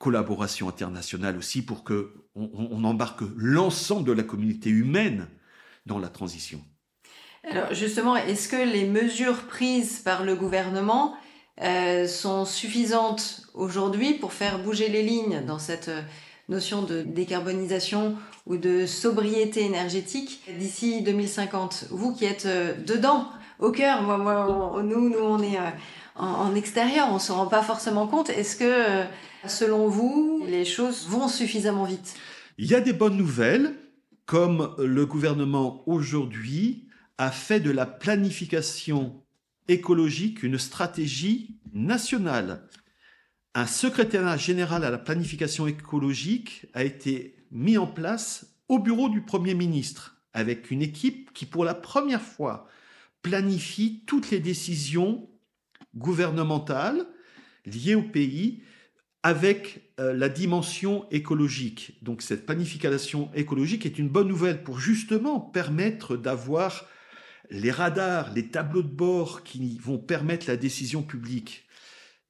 collaboration 0.02 0.68
internationale 0.68 1.36
aussi 1.36 1.62
pour 1.62 1.84
que 1.84 2.12
on, 2.34 2.82
embarque 2.82 3.22
l'ensemble 3.36 4.04
de 4.04 4.10
la 4.10 4.24
communauté 4.24 4.68
humaine 4.68 5.28
dans 5.86 6.00
la 6.00 6.08
transition. 6.08 6.60
Alors 7.48 7.72
justement, 7.72 8.16
est-ce 8.16 8.48
que 8.48 8.56
les 8.56 8.84
mesures 8.84 9.46
prises 9.46 10.00
par 10.00 10.24
le 10.24 10.34
gouvernement 10.34 11.14
euh, 11.60 12.08
sont 12.08 12.44
suffisantes 12.44 13.42
aujourd'hui 13.54 14.14
pour 14.14 14.32
faire 14.32 14.58
bouger 14.58 14.88
les 14.88 15.04
lignes 15.04 15.44
dans 15.46 15.60
cette 15.60 15.88
euh, 15.88 16.02
notion 16.52 16.82
de 16.82 17.02
décarbonisation 17.02 18.16
ou 18.46 18.56
de 18.56 18.86
sobriété 18.86 19.64
énergétique 19.64 20.40
d'ici 20.58 21.02
2050 21.02 21.86
Vous 21.90 22.14
qui 22.14 22.24
êtes 22.24 22.46
euh, 22.46 22.74
dedans, 22.86 23.28
au 23.58 23.70
cœur, 23.70 24.02
moi, 24.02 24.18
moi 24.18 24.82
nous, 24.82 25.08
nous, 25.08 25.18
on 25.18 25.42
est 25.42 25.58
en, 26.16 26.26
en 26.26 26.54
extérieur, 26.54 27.08
on 27.10 27.18
se 27.18 27.32
rend 27.32 27.46
pas 27.46 27.62
forcément 27.62 28.06
compte. 28.06 28.30
Est-ce 28.30 28.56
que 28.56 29.04
Selon 29.46 29.88
vous, 29.88 30.44
les 30.46 30.64
choses 30.64 31.06
vont 31.08 31.26
suffisamment 31.26 31.84
vite? 31.84 32.14
Il 32.58 32.66
y 32.66 32.74
a 32.74 32.80
des 32.80 32.92
bonnes 32.92 33.16
nouvelles, 33.16 33.74
comme 34.24 34.74
le 34.78 35.04
gouvernement 35.04 35.82
aujourd'hui 35.86 36.86
a 37.18 37.30
fait 37.30 37.58
de 37.58 37.70
la 37.70 37.86
planification 37.86 39.20
écologique 39.68 40.42
une 40.42 40.58
stratégie 40.58 41.56
nationale. 41.72 42.68
Un 43.54 43.66
secrétariat 43.66 44.38
général 44.38 44.82
à 44.82 44.90
la 44.90 44.98
planification 44.98 45.66
écologique 45.66 46.66
a 46.72 46.84
été 46.84 47.36
mis 47.50 47.76
en 47.76 47.86
place 47.86 48.56
au 48.68 48.78
bureau 48.78 49.10
du 49.10 49.20
Premier 49.20 49.52
ministre, 49.52 50.16
avec 50.32 50.70
une 50.70 50.80
équipe 50.80 51.32
qui, 51.34 51.44
pour 51.44 51.64
la 51.64 51.74
première 51.74 52.22
fois, 52.22 52.66
planifie 53.20 54.04
toutes 54.06 54.30
les 54.30 54.40
décisions 54.40 55.28
gouvernementales 55.94 57.06
liées 57.66 57.94
au 57.94 58.02
pays 58.02 58.62
avec 59.22 59.92
euh, 60.00 60.14
la 60.14 60.30
dimension 60.30 61.06
écologique. 61.10 61.98
Donc 62.02 62.22
cette 62.22 62.46
planification 62.46 63.30
écologique 63.34 63.84
est 63.84 63.98
une 63.98 64.08
bonne 64.08 64.28
nouvelle 64.28 64.64
pour 64.64 64.80
justement 64.80 65.38
permettre 65.38 66.16
d'avoir 66.16 66.86
les 67.50 67.70
radars, 67.70 68.32
les 68.32 68.48
tableaux 68.48 68.82
de 68.82 68.88
bord 68.88 69.44
qui 69.44 69.78
vont 69.78 69.98
permettre 69.98 70.48
la 70.48 70.56
décision 70.56 71.02
publique. 71.02 71.68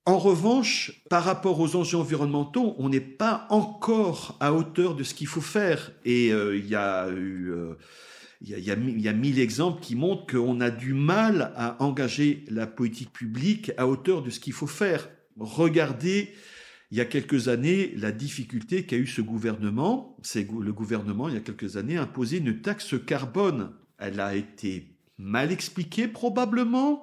En 0.05 0.19
revanche, 0.19 1.03
par 1.09 1.25
rapport 1.25 1.61
aux 1.61 1.77
enjeux 1.77 1.99
environnementaux, 1.99 2.75
on 2.79 2.89
n'est 2.89 3.01
pas 3.01 3.47
encore 3.51 4.37
à 4.41 4.53
hauteur 4.53 4.97
de 4.97 5.05
ce 5.05 5.15
qu'il 5.15 5.29
faut 5.29 5.41
faire. 5.41 5.93
Et 6.05 6.33
euh, 6.33 6.57
il 6.57 6.67
y 6.67 6.75
a 6.75 7.09
eu... 7.11 7.53
Euh, 7.53 7.75
il 8.45 8.49
y, 8.49 8.55
a, 8.55 8.59
il 8.59 9.01
y, 9.01 9.09
a, 9.09 9.13
mille 9.13 9.39
exemples 9.39 9.81
qui 9.81 9.95
montrent 9.95 10.27
qu'on 10.27 10.61
a 10.61 10.71
du 10.71 10.95
mal 10.95 11.53
à 11.55 11.81
engager 11.81 12.45
la 12.49 12.67
politique 12.67 13.13
publique 13.13 13.71
à 13.77 13.87
hauteur 13.87 14.21
de 14.21 14.31
ce 14.31 14.41
qu'il 14.41 14.53
faut 14.53 14.67
faire. 14.67 15.09
Regardez 15.39 16.35
il 16.93 16.99
y 16.99 17.01
a 17.01 17.07
quelques 17.07 17.49
années, 17.49 17.95
la 17.97 18.13
difficulté 18.13 18.85
qu'a 18.85 18.97
eu 18.97 19.07
ce 19.07 19.23
gouvernement, 19.23 20.19
c'est 20.21 20.47
le 20.51 20.73
gouvernement, 20.75 21.27
il 21.31 21.35
y 21.35 21.39
a 21.39 21.41
quelques 21.41 21.79
années, 21.79 21.97
a 21.97 22.03
imposé 22.03 22.37
une 22.37 22.61
taxe 22.61 22.95
carbone. 23.07 23.71
Elle 23.99 24.21
a 24.21 24.37
été 24.37 24.95
mal 25.17 25.53
expliquée 25.53 26.07
probablement, 26.07 27.03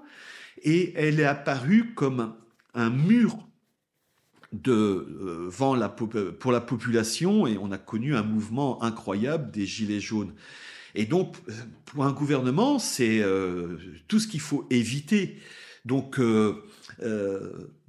et 0.62 0.94
elle 0.96 1.20
est 1.20 1.26
apparue 1.26 1.96
comme 1.96 2.36
un 2.74 2.90
mur 2.90 3.38
de 4.52 4.72
euh, 4.72 5.76
la, 5.78 5.90
pour 5.90 6.52
la 6.52 6.62
population, 6.62 7.46
et 7.48 7.58
on 7.58 7.72
a 7.72 7.78
connu 7.78 8.16
un 8.16 8.24
mouvement 8.24 8.82
incroyable 8.84 9.52
des 9.52 9.66
gilets 9.66 10.00
jaunes. 10.00 10.34
Et 10.96 11.06
donc, 11.06 11.38
pour 11.86 12.06
un 12.06 12.12
gouvernement, 12.12 12.80
c'est 12.80 13.22
euh, 13.22 13.78
tout 14.08 14.20
ce 14.20 14.28
qu'il 14.28 14.42
faut 14.42 14.66
éviter. 14.72 15.38
Donc, 15.86 16.20
euh, 16.20 16.64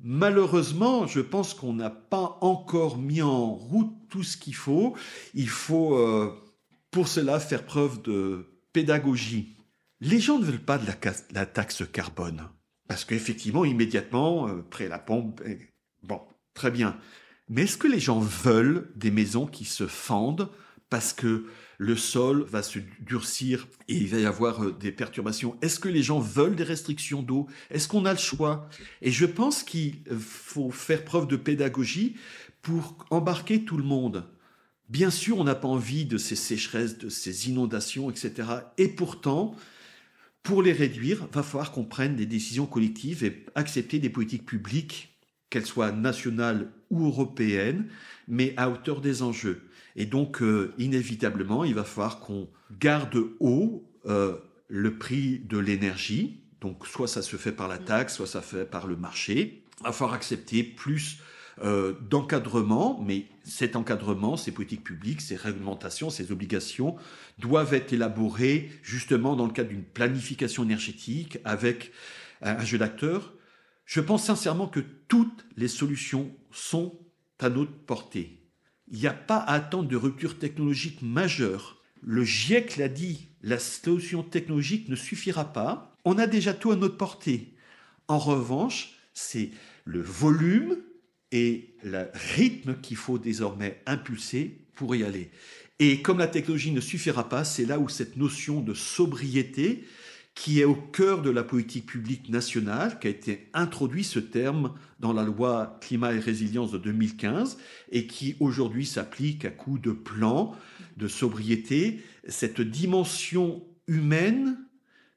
malheureusement, 0.02 1.06
je 1.06 1.20
pense 1.20 1.54
qu'on 1.54 1.72
n'a 1.72 1.90
pas 1.90 2.38
encore 2.42 2.98
mis 2.98 3.22
en 3.22 3.54
route 3.54 3.92
tout 4.10 4.22
ce 4.22 4.36
qu'il 4.36 4.54
faut. 4.54 4.94
Il 5.34 5.48
faut, 5.48 5.98
pour 6.90 7.08
cela, 7.08 7.40
faire 7.40 7.64
preuve 7.64 8.02
de 8.02 8.46
pédagogie. 8.72 9.56
Les 10.00 10.20
gens 10.20 10.38
ne 10.38 10.44
veulent 10.44 10.58
pas 10.58 10.78
de 10.78 10.86
la, 11.32 11.46
taxe 11.46 11.82
carbone. 11.90 12.48
Parce 12.90 13.04
qu'effectivement, 13.04 13.64
immédiatement, 13.64 14.48
euh, 14.48 14.64
près 14.68 14.88
la 14.88 14.98
pompe, 14.98 15.40
bon, 16.02 16.20
très 16.54 16.72
bien. 16.72 16.98
Mais 17.48 17.62
est-ce 17.62 17.78
que 17.78 17.86
les 17.86 18.00
gens 18.00 18.18
veulent 18.18 18.90
des 18.96 19.12
maisons 19.12 19.46
qui 19.46 19.64
se 19.64 19.86
fendent 19.86 20.48
parce 20.88 21.12
que 21.12 21.46
le 21.78 21.94
sol 21.94 22.42
va 22.42 22.64
se 22.64 22.80
durcir 22.98 23.68
et 23.86 23.94
il 23.94 24.08
va 24.08 24.18
y 24.18 24.26
avoir 24.26 24.64
euh, 24.64 24.72
des 24.72 24.90
perturbations? 24.90 25.56
Est-ce 25.62 25.78
que 25.78 25.88
les 25.88 26.02
gens 26.02 26.18
veulent 26.18 26.56
des 26.56 26.64
restrictions 26.64 27.22
d'eau? 27.22 27.46
Est-ce 27.70 27.86
qu'on 27.86 28.06
a 28.06 28.12
le 28.12 28.18
choix? 28.18 28.68
Et 29.02 29.12
je 29.12 29.24
pense 29.24 29.62
qu'il 29.62 30.02
faut 30.18 30.72
faire 30.72 31.04
preuve 31.04 31.28
de 31.28 31.36
pédagogie 31.36 32.16
pour 32.60 33.06
embarquer 33.10 33.64
tout 33.64 33.76
le 33.76 33.84
monde. 33.84 34.28
Bien 34.88 35.10
sûr, 35.10 35.38
on 35.38 35.44
n'a 35.44 35.54
pas 35.54 35.68
envie 35.68 36.06
de 36.06 36.18
ces 36.18 36.34
sécheresses, 36.34 36.98
de 36.98 37.08
ces 37.08 37.50
inondations, 37.50 38.10
etc. 38.10 38.48
Et 38.78 38.88
pourtant, 38.88 39.54
pour 40.42 40.62
les 40.62 40.72
réduire, 40.72 41.26
va 41.32 41.42
falloir 41.42 41.72
qu'on 41.72 41.84
prenne 41.84 42.16
des 42.16 42.26
décisions 42.26 42.66
collectives 42.66 43.24
et 43.24 43.44
accepter 43.54 43.98
des 43.98 44.10
politiques 44.10 44.46
publiques, 44.46 45.18
qu'elles 45.50 45.66
soient 45.66 45.92
nationales 45.92 46.70
ou 46.90 47.06
européennes, 47.06 47.88
mais 48.28 48.54
à 48.56 48.70
hauteur 48.70 49.00
des 49.00 49.22
enjeux. 49.22 49.62
Et 49.96 50.06
donc, 50.06 50.40
euh, 50.42 50.72
inévitablement, 50.78 51.64
il 51.64 51.74
va 51.74 51.84
falloir 51.84 52.20
qu'on 52.20 52.48
garde 52.78 53.18
haut 53.40 53.84
euh, 54.06 54.36
le 54.68 54.96
prix 54.96 55.40
de 55.40 55.58
l'énergie. 55.58 56.40
Donc, 56.60 56.86
soit 56.86 57.08
ça 57.08 57.22
se 57.22 57.36
fait 57.36 57.52
par 57.52 57.68
la 57.68 57.78
taxe, 57.78 58.14
soit 58.14 58.26
ça 58.26 58.40
se 58.40 58.56
fait 58.56 58.70
par 58.70 58.86
le 58.86 58.96
marché. 58.96 59.64
Va 59.82 59.92
falloir 59.92 60.14
accepter 60.14 60.62
plus 60.62 61.18
euh, 61.62 61.94
d'encadrement, 62.08 63.02
mais 63.06 63.26
cet 63.44 63.76
encadrement, 63.76 64.36
ces 64.36 64.50
politiques 64.50 64.84
publiques, 64.84 65.20
ces 65.20 65.36
réglementations, 65.36 66.08
ces 66.08 66.32
obligations 66.32 66.96
doivent 67.38 67.74
être 67.74 67.92
élaborées 67.92 68.70
justement 68.82 69.36
dans 69.36 69.46
le 69.46 69.52
cadre 69.52 69.68
d'une 69.68 69.84
planification 69.84 70.62
énergétique 70.62 71.38
avec 71.44 71.92
un 72.40 72.64
jeu 72.64 72.78
d'acteurs. 72.78 73.34
Je 73.84 74.00
pense 74.00 74.24
sincèrement 74.24 74.68
que 74.68 74.80
toutes 75.08 75.44
les 75.56 75.68
solutions 75.68 76.34
sont 76.50 76.98
à 77.38 77.50
notre 77.50 77.72
portée. 77.72 78.40
Il 78.88 78.98
n'y 78.98 79.06
a 79.06 79.12
pas 79.12 79.38
à 79.38 79.54
attendre 79.54 79.88
de 79.88 79.96
rupture 79.96 80.38
technologique 80.38 81.02
majeure. 81.02 81.82
Le 82.02 82.24
GIEC 82.24 82.76
l'a 82.76 82.88
dit, 82.88 83.28
la 83.42 83.58
solution 83.58 84.22
technologique 84.22 84.88
ne 84.88 84.96
suffira 84.96 85.52
pas. 85.52 85.94
On 86.04 86.18
a 86.18 86.26
déjà 86.26 86.54
tout 86.54 86.70
à 86.70 86.76
notre 86.76 86.96
portée. 86.96 87.54
En 88.08 88.18
revanche, 88.18 88.94
c'est 89.12 89.50
le 89.84 90.00
volume 90.00 90.76
et 91.32 91.74
le 91.82 92.06
rythme 92.34 92.76
qu'il 92.80 92.96
faut 92.96 93.18
désormais 93.18 93.80
impulser 93.86 94.58
pour 94.74 94.94
y 94.94 95.04
aller. 95.04 95.30
Et 95.78 96.02
comme 96.02 96.18
la 96.18 96.26
technologie 96.26 96.72
ne 96.72 96.80
suffira 96.80 97.28
pas, 97.28 97.44
c'est 97.44 97.64
là 97.64 97.78
où 97.78 97.88
cette 97.88 98.16
notion 98.16 98.60
de 98.60 98.74
sobriété, 98.74 99.84
qui 100.34 100.60
est 100.60 100.64
au 100.64 100.74
cœur 100.74 101.22
de 101.22 101.30
la 101.30 101.42
politique 101.42 101.86
publique 101.86 102.28
nationale, 102.28 102.98
qui 102.98 103.06
a 103.06 103.10
été 103.10 103.48
introduit 103.52 104.04
ce 104.04 104.18
terme 104.18 104.74
dans 105.00 105.12
la 105.12 105.24
loi 105.24 105.78
climat 105.80 106.12
et 106.12 106.18
résilience 106.18 106.70
de 106.70 106.78
2015 106.78 107.58
et 107.90 108.06
qui 108.06 108.36
aujourd'hui 108.40 108.86
s'applique 108.86 109.44
à 109.44 109.50
coup 109.50 109.78
de 109.78 109.92
plan 109.92 110.54
de 110.96 111.08
sobriété. 111.08 112.00
Cette 112.28 112.60
dimension 112.60 113.64
humaine, 113.86 114.58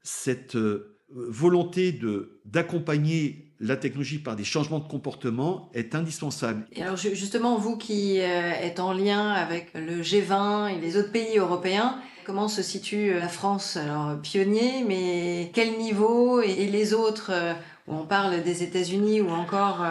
cette 0.02 0.56
euh, 0.56 0.98
volonté 1.10 1.98
d'accompagner 2.46 3.43
la 3.64 3.78
technologie 3.78 4.20
par 4.20 4.36
des 4.36 4.44
changements 4.44 4.80
de 4.80 4.88
comportement 4.88 5.70
est 5.74 5.96
indispensable. 5.96 6.66
Et 6.74 6.84
alors 6.84 6.98
justement, 6.98 7.58
vous 7.58 7.78
qui 7.78 8.20
euh, 8.20 8.52
êtes 8.62 8.80
en 8.80 8.92
lien 8.92 9.32
avec 9.32 9.72
le 9.74 10.02
G20 10.02 10.76
et 10.76 10.82
les 10.82 10.98
autres 10.98 11.12
pays 11.12 11.38
européens, 11.38 11.98
comment 12.26 12.50
se 12.50 12.62
situe 12.62 13.14
la 13.14 13.30
France? 13.30 13.78
Alors 13.78 14.20
pionnier, 14.22 14.84
mais 14.86 15.50
quel 15.54 15.78
niveau? 15.78 16.42
Et 16.42 16.68
les 16.68 16.94
autres 16.94 17.32
euh, 17.32 17.54
où 17.88 17.96
on 17.96 18.06
parle 18.06 18.44
des 18.44 18.64
États-Unis 18.64 19.22
ou 19.22 19.30
encore 19.30 19.82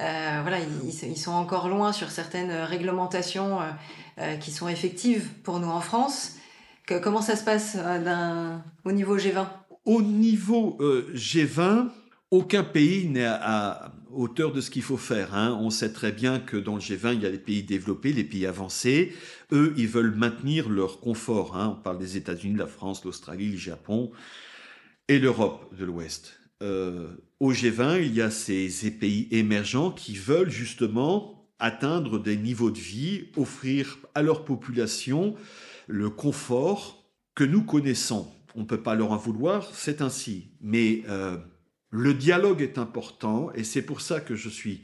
euh, 0.00 0.38
voilà, 0.42 0.58
ils, 0.84 1.16
sont 1.16 1.32
encore 1.32 1.68
loin 1.68 1.92
sur 1.92 2.10
certaines 2.10 2.50
réglementations 2.50 3.58
qui 4.40 4.50
sont 4.50 4.68
effectives 4.68 5.28
pour 5.42 5.58
nous 5.60 5.68
en 5.68 5.80
France. 5.80 6.36
comment 7.02 7.20
ça 7.20 7.36
se 7.36 7.44
passe 7.44 7.76
au 8.84 8.92
niveau 8.92 9.18
G20 9.18 9.46
Au 9.84 10.02
niveau 10.02 10.78
G20, 11.14 11.88
aucun 12.32 12.64
pays 12.64 13.06
n'est 13.06 13.26
à, 13.26 13.92
hauteur 14.10 14.52
de 14.52 14.60
ce 14.60 14.70
qu'il 14.70 14.82
faut 14.82 14.96
faire. 14.96 15.34
Hein. 15.34 15.56
On 15.60 15.70
sait 15.70 15.92
très 15.92 16.12
bien 16.12 16.40
que 16.40 16.56
dans 16.56 16.74
le 16.74 16.80
G20, 16.80 17.14
il 17.14 17.22
y 17.22 17.26
a 17.26 17.30
les 17.30 17.38
pays 17.38 17.62
développés, 17.62 18.12
les 18.12 18.24
pays 18.24 18.46
avancés. 18.46 19.12
Eux, 19.52 19.74
ils 19.76 19.86
veulent 19.86 20.14
maintenir 20.14 20.70
leur 20.70 20.98
confort. 21.00 21.56
Hein. 21.56 21.76
On 21.78 21.82
parle 21.82 21.98
des 21.98 22.16
États-Unis, 22.16 22.56
la 22.56 22.66
France, 22.66 23.04
l'Australie, 23.04 23.52
le 23.52 23.58
Japon 23.58 24.10
et 25.08 25.18
l'Europe 25.18 25.74
de 25.78 25.84
l'Ouest. 25.84 26.40
Euh, 26.62 27.10
au 27.38 27.52
G20, 27.52 28.02
il 28.02 28.14
y 28.14 28.22
a 28.22 28.30
ces, 28.30 28.70
pays 28.98 29.28
émergents 29.30 29.90
qui 29.90 30.14
veulent 30.14 30.50
justement 30.50 31.46
atteindre 31.58 32.18
des 32.18 32.38
niveaux 32.38 32.70
de 32.70 32.78
vie, 32.78 33.26
offrir 33.36 33.98
à 34.14 34.22
leur 34.22 34.44
population 34.44 35.34
le 35.86 36.08
confort 36.08 37.04
que 37.34 37.44
nous 37.44 37.62
connaissons. 37.62 38.26
On 38.54 38.60
ne 38.60 38.66
peut 38.66 38.82
pas 38.82 38.94
leur 38.94 39.12
en 39.12 39.16
vouloir, 39.16 39.68
c'est 39.74 40.00
ainsi. 40.00 40.48
Mais 40.60 41.02
euh, 41.08 41.36
le 41.92 42.14
dialogue 42.14 42.62
est 42.62 42.78
important 42.78 43.52
et 43.54 43.62
c'est 43.62 43.82
pour 43.82 44.00
ça 44.00 44.20
que 44.20 44.34
je 44.34 44.48
suis 44.48 44.82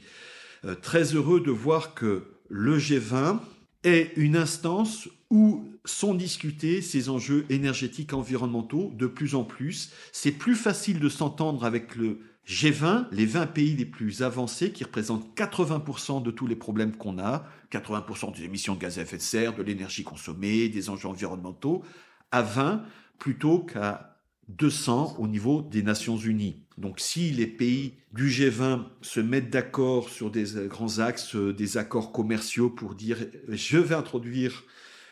euh, 0.63 0.75
très 0.75 1.15
heureux 1.15 1.41
de 1.41 1.51
voir 1.51 1.95
que 1.95 2.23
le 2.49 2.77
G20 2.77 3.39
est 3.83 4.11
une 4.15 4.37
instance 4.37 5.09
où 5.29 5.67
sont 5.85 6.13
discutés 6.13 6.81
ces 6.81 7.09
enjeux 7.09 7.45
énergétiques 7.49 8.13
environnementaux 8.13 8.91
de 8.95 9.07
plus 9.07 9.35
en 9.35 9.43
plus. 9.43 9.91
C'est 10.11 10.31
plus 10.31 10.55
facile 10.55 10.99
de 10.99 11.09
s'entendre 11.09 11.65
avec 11.65 11.95
le 11.95 12.19
G20, 12.47 13.07
les 13.11 13.25
20 13.25 13.47
pays 13.47 13.75
les 13.75 13.85
plus 13.85 14.21
avancés 14.21 14.71
qui 14.71 14.83
représentent 14.83 15.35
80% 15.35 16.21
de 16.21 16.31
tous 16.31 16.47
les 16.47 16.55
problèmes 16.55 16.95
qu'on 16.95 17.19
a, 17.19 17.45
80% 17.71 18.35
des 18.35 18.43
émissions 18.43 18.75
de 18.75 18.79
gaz 18.79 18.99
à 18.99 19.03
effet 19.03 19.17
de 19.17 19.21
serre, 19.21 19.55
de 19.55 19.63
l'énergie 19.63 20.03
consommée, 20.03 20.69
des 20.69 20.89
enjeux 20.89 21.07
environnementaux, 21.07 21.83
à 22.31 22.41
20 22.41 22.83
plutôt 23.17 23.59
qu'à 23.59 24.08
200 24.49 25.15
au 25.19 25.27
niveau 25.27 25.61
des 25.61 25.83
Nations 25.83 26.17
Unies. 26.17 26.63
Donc 26.77 26.99
si 26.99 27.31
les 27.31 27.47
pays 27.47 27.93
du 28.13 28.29
G20 28.29 28.85
se 29.01 29.19
mettent 29.19 29.49
d'accord 29.49 30.09
sur 30.09 30.31
des 30.31 30.45
grands 30.67 30.99
axes, 30.99 31.35
euh, 31.35 31.53
des 31.53 31.77
accords 31.77 32.11
commerciaux 32.11 32.69
pour 32.69 32.95
dire 32.95 33.17
je 33.47 33.77
vais 33.77 33.95
introduire 33.95 34.63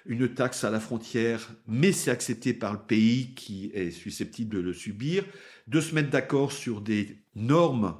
une 0.05 0.29
taxe 0.29 0.63
à 0.63 0.69
la 0.69 0.79
frontière, 0.79 1.51
mais 1.67 1.91
c'est 1.91 2.11
accepté 2.11 2.53
par 2.53 2.73
le 2.73 2.79
pays 2.79 3.33
qui 3.35 3.69
est 3.73 3.91
susceptible 3.91 4.55
de 4.55 4.61
le 4.61 4.73
subir, 4.73 5.25
de 5.67 5.81
se 5.81 5.93
mettre 5.93 6.09
d'accord 6.09 6.53
sur 6.53 6.81
des 6.81 7.17
normes 7.35 7.95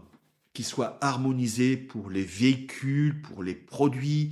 qui 0.54 0.64
soient 0.64 0.98
harmonisées 1.02 1.78
pour 1.78 2.10
les 2.10 2.24
véhicules, 2.24 3.22
pour 3.22 3.44
les 3.44 3.54
produits, 3.54 4.32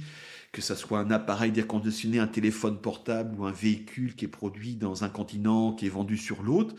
que 0.55 0.61
ce 0.61 0.73
soit 0.73 0.99
un 0.99 1.11
appareil 1.11 1.51
d'air 1.51 1.67
conditionné, 1.67 2.17
un 2.17 2.27
téléphone 2.27 2.79
portable 2.79 3.37
ou 3.37 3.43
un 3.43 3.51
véhicule 3.51 4.15
qui 4.15 4.23
est 4.23 4.29
produit 4.29 4.77
dans 4.77 5.03
un 5.03 5.09
continent, 5.09 5.73
qui 5.73 5.85
est 5.85 5.89
vendu 5.89 6.15
sur 6.15 6.43
l'autre, 6.43 6.75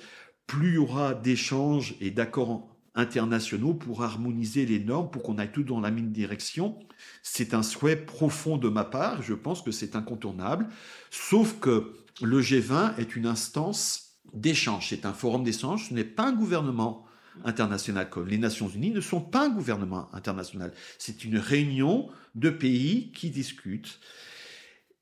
plus 0.46 0.70
il 0.70 0.74
y 0.76 0.78
aura 0.78 1.12
d'échanges 1.12 1.94
et 2.00 2.10
d'accords 2.10 2.66
internationaux 2.94 3.74
pour 3.74 4.02
harmoniser 4.02 4.64
les 4.64 4.78
normes, 4.78 5.10
pour 5.10 5.22
qu'on 5.22 5.36
aille 5.36 5.52
tout 5.52 5.62
dans 5.62 5.80
la 5.80 5.90
même 5.90 6.10
direction. 6.10 6.78
C'est 7.22 7.52
un 7.52 7.62
souhait 7.62 7.96
profond 7.96 8.56
de 8.56 8.70
ma 8.70 8.84
part, 8.84 9.20
je 9.20 9.34
pense 9.34 9.60
que 9.60 9.72
c'est 9.72 9.94
incontournable, 9.94 10.68
sauf 11.10 11.60
que 11.60 11.92
le 12.22 12.40
G20 12.40 12.96
est 12.96 13.14
une 13.14 13.26
instance 13.26 14.16
d'échange, 14.32 14.88
c'est 14.88 15.04
un 15.04 15.12
forum 15.12 15.44
d'échange, 15.44 15.90
ce 15.90 15.94
n'est 15.94 16.04
pas 16.04 16.28
un 16.28 16.32
gouvernement 16.32 17.05
international 17.44 18.08
comme 18.10 18.28
les 18.28 18.38
Nations 18.38 18.68
Unies 18.68 18.90
ne 18.90 19.00
sont 19.00 19.20
pas 19.20 19.46
un 19.46 19.50
gouvernement 19.50 20.14
international, 20.14 20.72
c'est 20.98 21.24
une 21.24 21.38
réunion 21.38 22.08
de 22.34 22.50
pays 22.50 23.12
qui 23.12 23.30
discutent. 23.30 24.00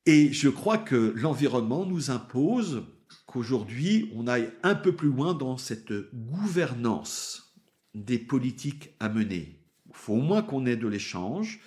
Et 0.07 0.33
je 0.33 0.49
crois 0.49 0.79
que 0.79 1.15
l'environnement 1.17 1.87
nous 1.87 2.11
impose 2.11 2.85
qu'aujourd'hui, 3.27 4.11
on 4.15 4.27
aille 4.27 4.51
un 4.63 4.75
peu 4.75 4.95
plus 4.95 5.09
loin 5.09 5.35
dans 5.35 5.57
cette 5.57 5.93
gouvernance 6.13 7.55
des 7.95 8.19
politiques 8.19 8.91
à 9.01 9.09
mener. 9.09 9.61
Il 9.89 9.95
faut 9.95 10.15
au 10.15 10.21
moins 10.21 10.43
qu'on 10.43 10.67
ait 10.67 10.77
de 10.77 10.89
l'échange, 10.89 11.61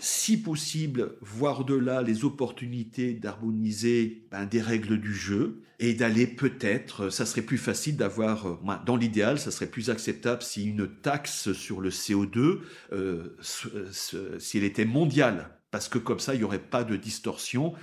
si 0.00 0.36
possible, 0.36 1.16
voir 1.20 1.64
de 1.64 1.74
là 1.74 2.02
les 2.02 2.24
opportunités 2.24 3.14
d'harmoniser 3.14 4.26
ben, 4.30 4.46
des 4.46 4.60
règles 4.60 4.98
du 4.98 5.14
jeu 5.14 5.62
et 5.78 5.94
d'aller 5.94 6.26
peut-être, 6.26 7.10
ça 7.10 7.24
serait 7.24 7.42
plus 7.42 7.58
facile 7.58 7.96
d'avoir, 7.96 8.46
euh, 8.46 8.76
dans 8.84 8.96
l'idéal, 8.96 9.38
ça 9.38 9.50
serait 9.50 9.66
plus 9.66 9.90
acceptable 9.90 10.42
si 10.42 10.66
une 10.66 10.88
taxe 10.88 11.52
sur 11.52 11.80
le 11.80 11.90
CO2, 11.90 12.60
euh, 12.92 13.36
si 13.42 14.58
elle 14.58 14.64
était 14.64 14.84
mondiale, 14.84 15.50
parce 15.70 15.88
que 15.88 15.98
comme 15.98 16.18
ça, 16.18 16.34
il 16.34 16.38
n'y 16.38 16.44
aurait 16.44 16.58
pas 16.58 16.84
de 16.84 16.96
distorsion. 16.96 17.74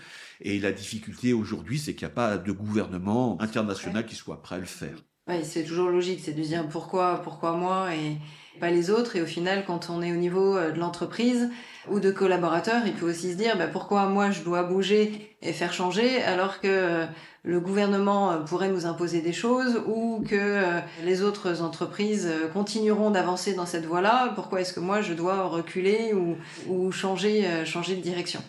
Et 0.42 0.60
la 0.60 0.72
difficulté 0.72 1.34
aujourd'hui, 1.34 1.80
c'est 1.80 1.94
qu'il 1.94 2.08
n'y 2.08 2.12
a 2.12 2.16
pas 2.16 2.38
de 2.38 2.52
gouvernement 2.52 3.40
international 3.42 4.06
qui 4.06 4.16
soit 4.16 4.42
prêt 4.42 4.56
à 4.56 4.60
le 4.60 4.66
faire. 4.66 4.98
Oui, 5.28 5.44
c'est 5.44 5.64
toujours 5.64 5.90
logique, 5.90 6.20
c'est 6.22 6.34
de 6.34 6.42
dire 6.42 6.68
pourquoi, 6.68 7.22
pourquoi 7.24 7.56
moi 7.56 7.96
et, 7.96 8.18
pas 8.60 8.72
les 8.72 8.90
autres. 8.90 9.16
Et 9.16 9.22
au 9.22 9.26
final, 9.26 9.64
quand 9.66 9.90
on 9.90 10.02
est 10.02 10.12
au 10.12 10.18
niveau 10.18 10.58
de 10.58 10.80
l'entreprise 10.80 11.50
ou 11.90 12.00
de 12.00 12.12
collaborateurs, 12.12 12.82
il 12.86 12.94
peut 12.94 13.10
aussi 13.10 13.34
se 13.34 13.38
dire 13.38 13.58
bah, 13.58 13.68
pourquoi 13.68 14.08
moi 14.08 14.32
je 14.32 14.42
dois 14.42 14.64
bouger 14.64 15.36
et 15.42 15.54
faire 15.54 15.74
changer 15.74 16.22
alors 16.24 16.60
que 16.60 17.06
le 17.44 17.60
gouvernement 17.60 18.44
pourrait 18.44 18.70
nous 18.70 18.88
imposer 18.88 19.22
des 19.22 19.34
choses 19.34 19.82
ou 19.86 20.24
que 20.28 20.62
les 21.04 21.22
autres 21.22 21.62
entreprises 21.62 22.28
continueront 22.54 23.12
d'avancer 23.12 23.54
dans 23.54 23.68
cette 23.68 23.86
voie-là? 23.86 24.32
Pourquoi 24.34 24.62
est-ce 24.62 24.74
que 24.74 24.80
moi 24.80 25.02
je 25.02 25.14
dois 25.14 25.44
reculer 25.44 26.14
ou, 26.14 26.38
ou 26.68 26.92
changer, 26.92 27.46
changer 27.66 27.96
de 27.96 28.02
direction? 28.02 28.42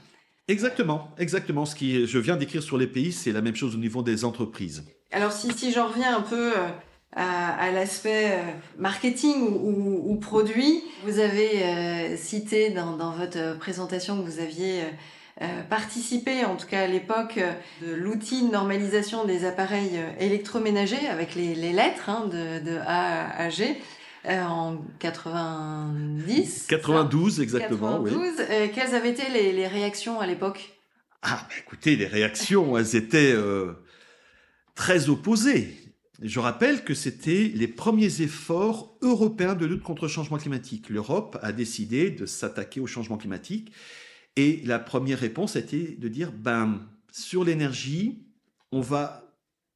Exactement, 0.48 1.10
exactement. 1.18 1.66
Ce 1.66 1.74
qui 1.74 2.06
je 2.06 2.18
viens 2.18 2.36
d'écrire 2.36 2.62
sur 2.62 2.78
les 2.78 2.86
pays, 2.86 3.12
c'est 3.12 3.32
la 3.32 3.42
même 3.42 3.56
chose 3.56 3.74
au 3.74 3.78
niveau 3.78 4.02
des 4.02 4.24
entreprises. 4.24 4.84
Alors 5.10 5.32
si, 5.32 5.52
si 5.52 5.72
j'en 5.72 5.88
reviens 5.88 6.16
un 6.16 6.22
peu 6.22 6.52
euh, 7.16 7.20
à, 7.20 7.70
l'aspect 7.70 8.32
euh, 8.32 8.42
marketing 8.78 9.36
ou, 9.40 10.16
produit, 10.16 10.82
vous 11.04 11.18
avez 11.18 11.62
euh, 11.62 12.16
cité 12.16 12.70
dans, 12.70 13.12
votre 13.12 13.58
présentation 13.58 14.18
que 14.22 14.28
vous 14.28 14.40
aviez 14.40 14.82
participé, 15.68 16.46
en 16.46 16.56
tout 16.56 16.66
cas 16.66 16.84
à 16.84 16.86
l'époque, 16.86 17.38
de 17.82 17.92
l'outil 17.92 18.46
de 18.46 18.50
normalisation 18.50 19.26
des 19.26 19.44
appareils 19.44 20.00
électroménagers 20.18 21.08
avec 21.08 21.34
les, 21.34 21.54
lettres 21.54 22.08
hein, 22.08 22.26
de, 22.26 22.64
de 22.64 22.78
A 22.86 23.36
à 23.38 23.50
G. 23.50 23.76
Euh, 24.28 24.42
en 24.42 24.78
90. 24.98 26.66
92 26.68 27.40
exactement. 27.40 28.02
92. 28.02 28.40
Euh, 28.40 28.66
quelles 28.74 28.94
avaient 28.96 29.10
été 29.10 29.22
les, 29.28 29.68
réactions 29.68 30.18
à 30.20 30.26
l'époque? 30.26 30.72
Ah, 31.22 31.46
bah, 31.48 31.54
écoutez, 31.60 31.94
les 31.94 32.08
réactions, 32.08 32.76
elles 32.76 32.96
étaient 32.96 33.32
euh, 33.32 33.74
très 34.74 35.10
opposées. 35.10 35.76
Je 36.22 36.40
rappelle 36.40 36.82
que 36.82 36.94
c'était 36.94 37.52
les 37.54 37.68
premiers 37.68 38.22
efforts 38.22 38.96
européens 39.02 39.54
de 39.54 39.66
lutte 39.66 39.82
contre 39.82 40.04
le 40.04 40.08
changement 40.08 40.38
climatique. 40.38 40.88
L'Europe 40.88 41.38
a 41.42 41.52
décidé 41.52 42.10
de 42.10 42.24
s'attaquer 42.24 42.80
au 42.80 42.86
changement 42.86 43.18
climatique 43.18 43.72
et 44.36 44.62
la 44.64 44.78
première 44.78 45.18
réponse 45.18 45.56
a 45.56 45.60
été 45.60 45.96
de 45.96 46.08
dire 46.08 46.32
ben 46.32 46.88
sur 47.12 47.44
l'énergie, 47.44 48.26
on 48.72 48.80
va 48.80 49.34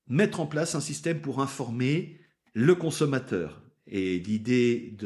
mettre 0.08 0.40
en 0.40 0.46
place 0.46 0.74
un 0.74 0.80
système 0.80 1.20
pour 1.20 1.40
informer 1.40 2.18
le 2.54 2.74
consommateur. 2.74 3.62
Et 3.86 4.18
l'idée 4.18 4.96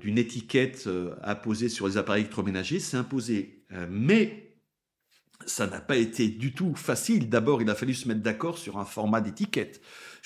d'une 0.00 0.18
étiquette 0.18 0.84
euh, 0.86 1.14
apposée 1.22 1.68
sur 1.68 1.86
les 1.86 1.96
appareils 1.96 2.22
électroménagers 2.22 2.80
s'est 2.80 2.96
imposée. 2.96 3.64
Euh, 3.72 3.86
mais 3.90 4.56
ça 5.46 5.66
n'a 5.66 5.80
pas 5.80 5.96
été 5.96 6.28
du 6.28 6.52
tout 6.52 6.74
facile. 6.74 7.28
D'abord, 7.28 7.62
il 7.62 7.70
a 7.70 7.74
fallu 7.74 7.94
se 7.94 8.08
mettre 8.08 8.20
d'accord 8.20 8.58
sur 8.58 8.78
un 8.78 8.84
format 8.84 9.20
d'étiquette. 9.20 9.80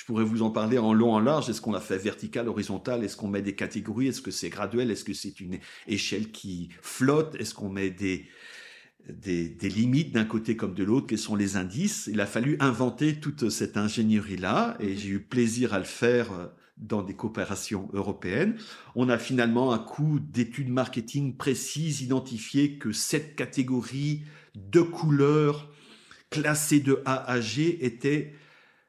Pourrais 0.07 0.24
vous 0.24 0.42
en 0.42 0.50
parler 0.50 0.78
en 0.78 0.92
long, 0.92 1.14
en 1.14 1.18
large. 1.18 1.50
Est-ce 1.50 1.61
qu'on 1.61 1.74
a 1.74 1.80
fait 1.80 1.98
vertical, 1.98 2.48
horizontal 2.48 3.02
Est-ce 3.02 3.16
qu'on 3.16 3.26
met 3.26 3.42
des 3.42 3.57
catégories? 3.57 4.07
Est-ce 4.07 4.22
que 4.22 4.30
c'est 4.30 4.50
graduel? 4.50 4.92
Est-ce 4.92 5.02
que 5.02 5.12
c'est 5.12 5.40
une 5.40 5.59
échelle 5.88 6.30
qui 6.30 6.68
flotte? 6.80 7.34
Est-ce 7.40 7.54
qu'on 7.54 7.68
met 7.68 7.90
des, 7.90 8.24
des, 9.09 9.48
des 9.48 9.68
limites 9.68 10.12
d'un 10.12 10.24
côté 10.24 10.54
comme 10.54 10.74
de 10.74 10.84
l'autre? 10.84 11.09
Quels 11.09 11.18
sont 11.18 11.34
les 11.34 11.57
indices? 11.57 12.09
Il 12.11 12.20
a 12.20 12.26
fallu 12.26 12.57
inventer 12.61 13.18
toute 13.18 13.50
cette 13.50 13.76
ingénierie-là 13.76 14.76
et 14.78 14.96
j'ai 14.96 15.09
eu 15.09 15.20
plaisir 15.20 15.74
à 15.74 15.80
le 15.80 15.84
faire 15.84 16.32
euh, 16.32 16.46
dans 16.76 17.02
des 17.02 17.14
coopérations 17.14 17.88
européennes. 17.92 18.57
On 18.94 19.09
a 19.09 19.18
finalement 19.18 19.72
un 19.72 19.78
coût 19.78 20.20
d'études 20.20 20.68
marketing 20.68 21.36
précises 21.36 22.02
identifié 22.02 22.78
que 22.78 22.92
cette 22.92 23.34
catégorie 23.34 24.22
de 24.54 24.82
couleurs 24.82 25.68
classées 26.30 26.80
de 26.80 27.02
A 27.07 27.28
à 27.28 27.40
G 27.40 27.84
était 27.84 28.34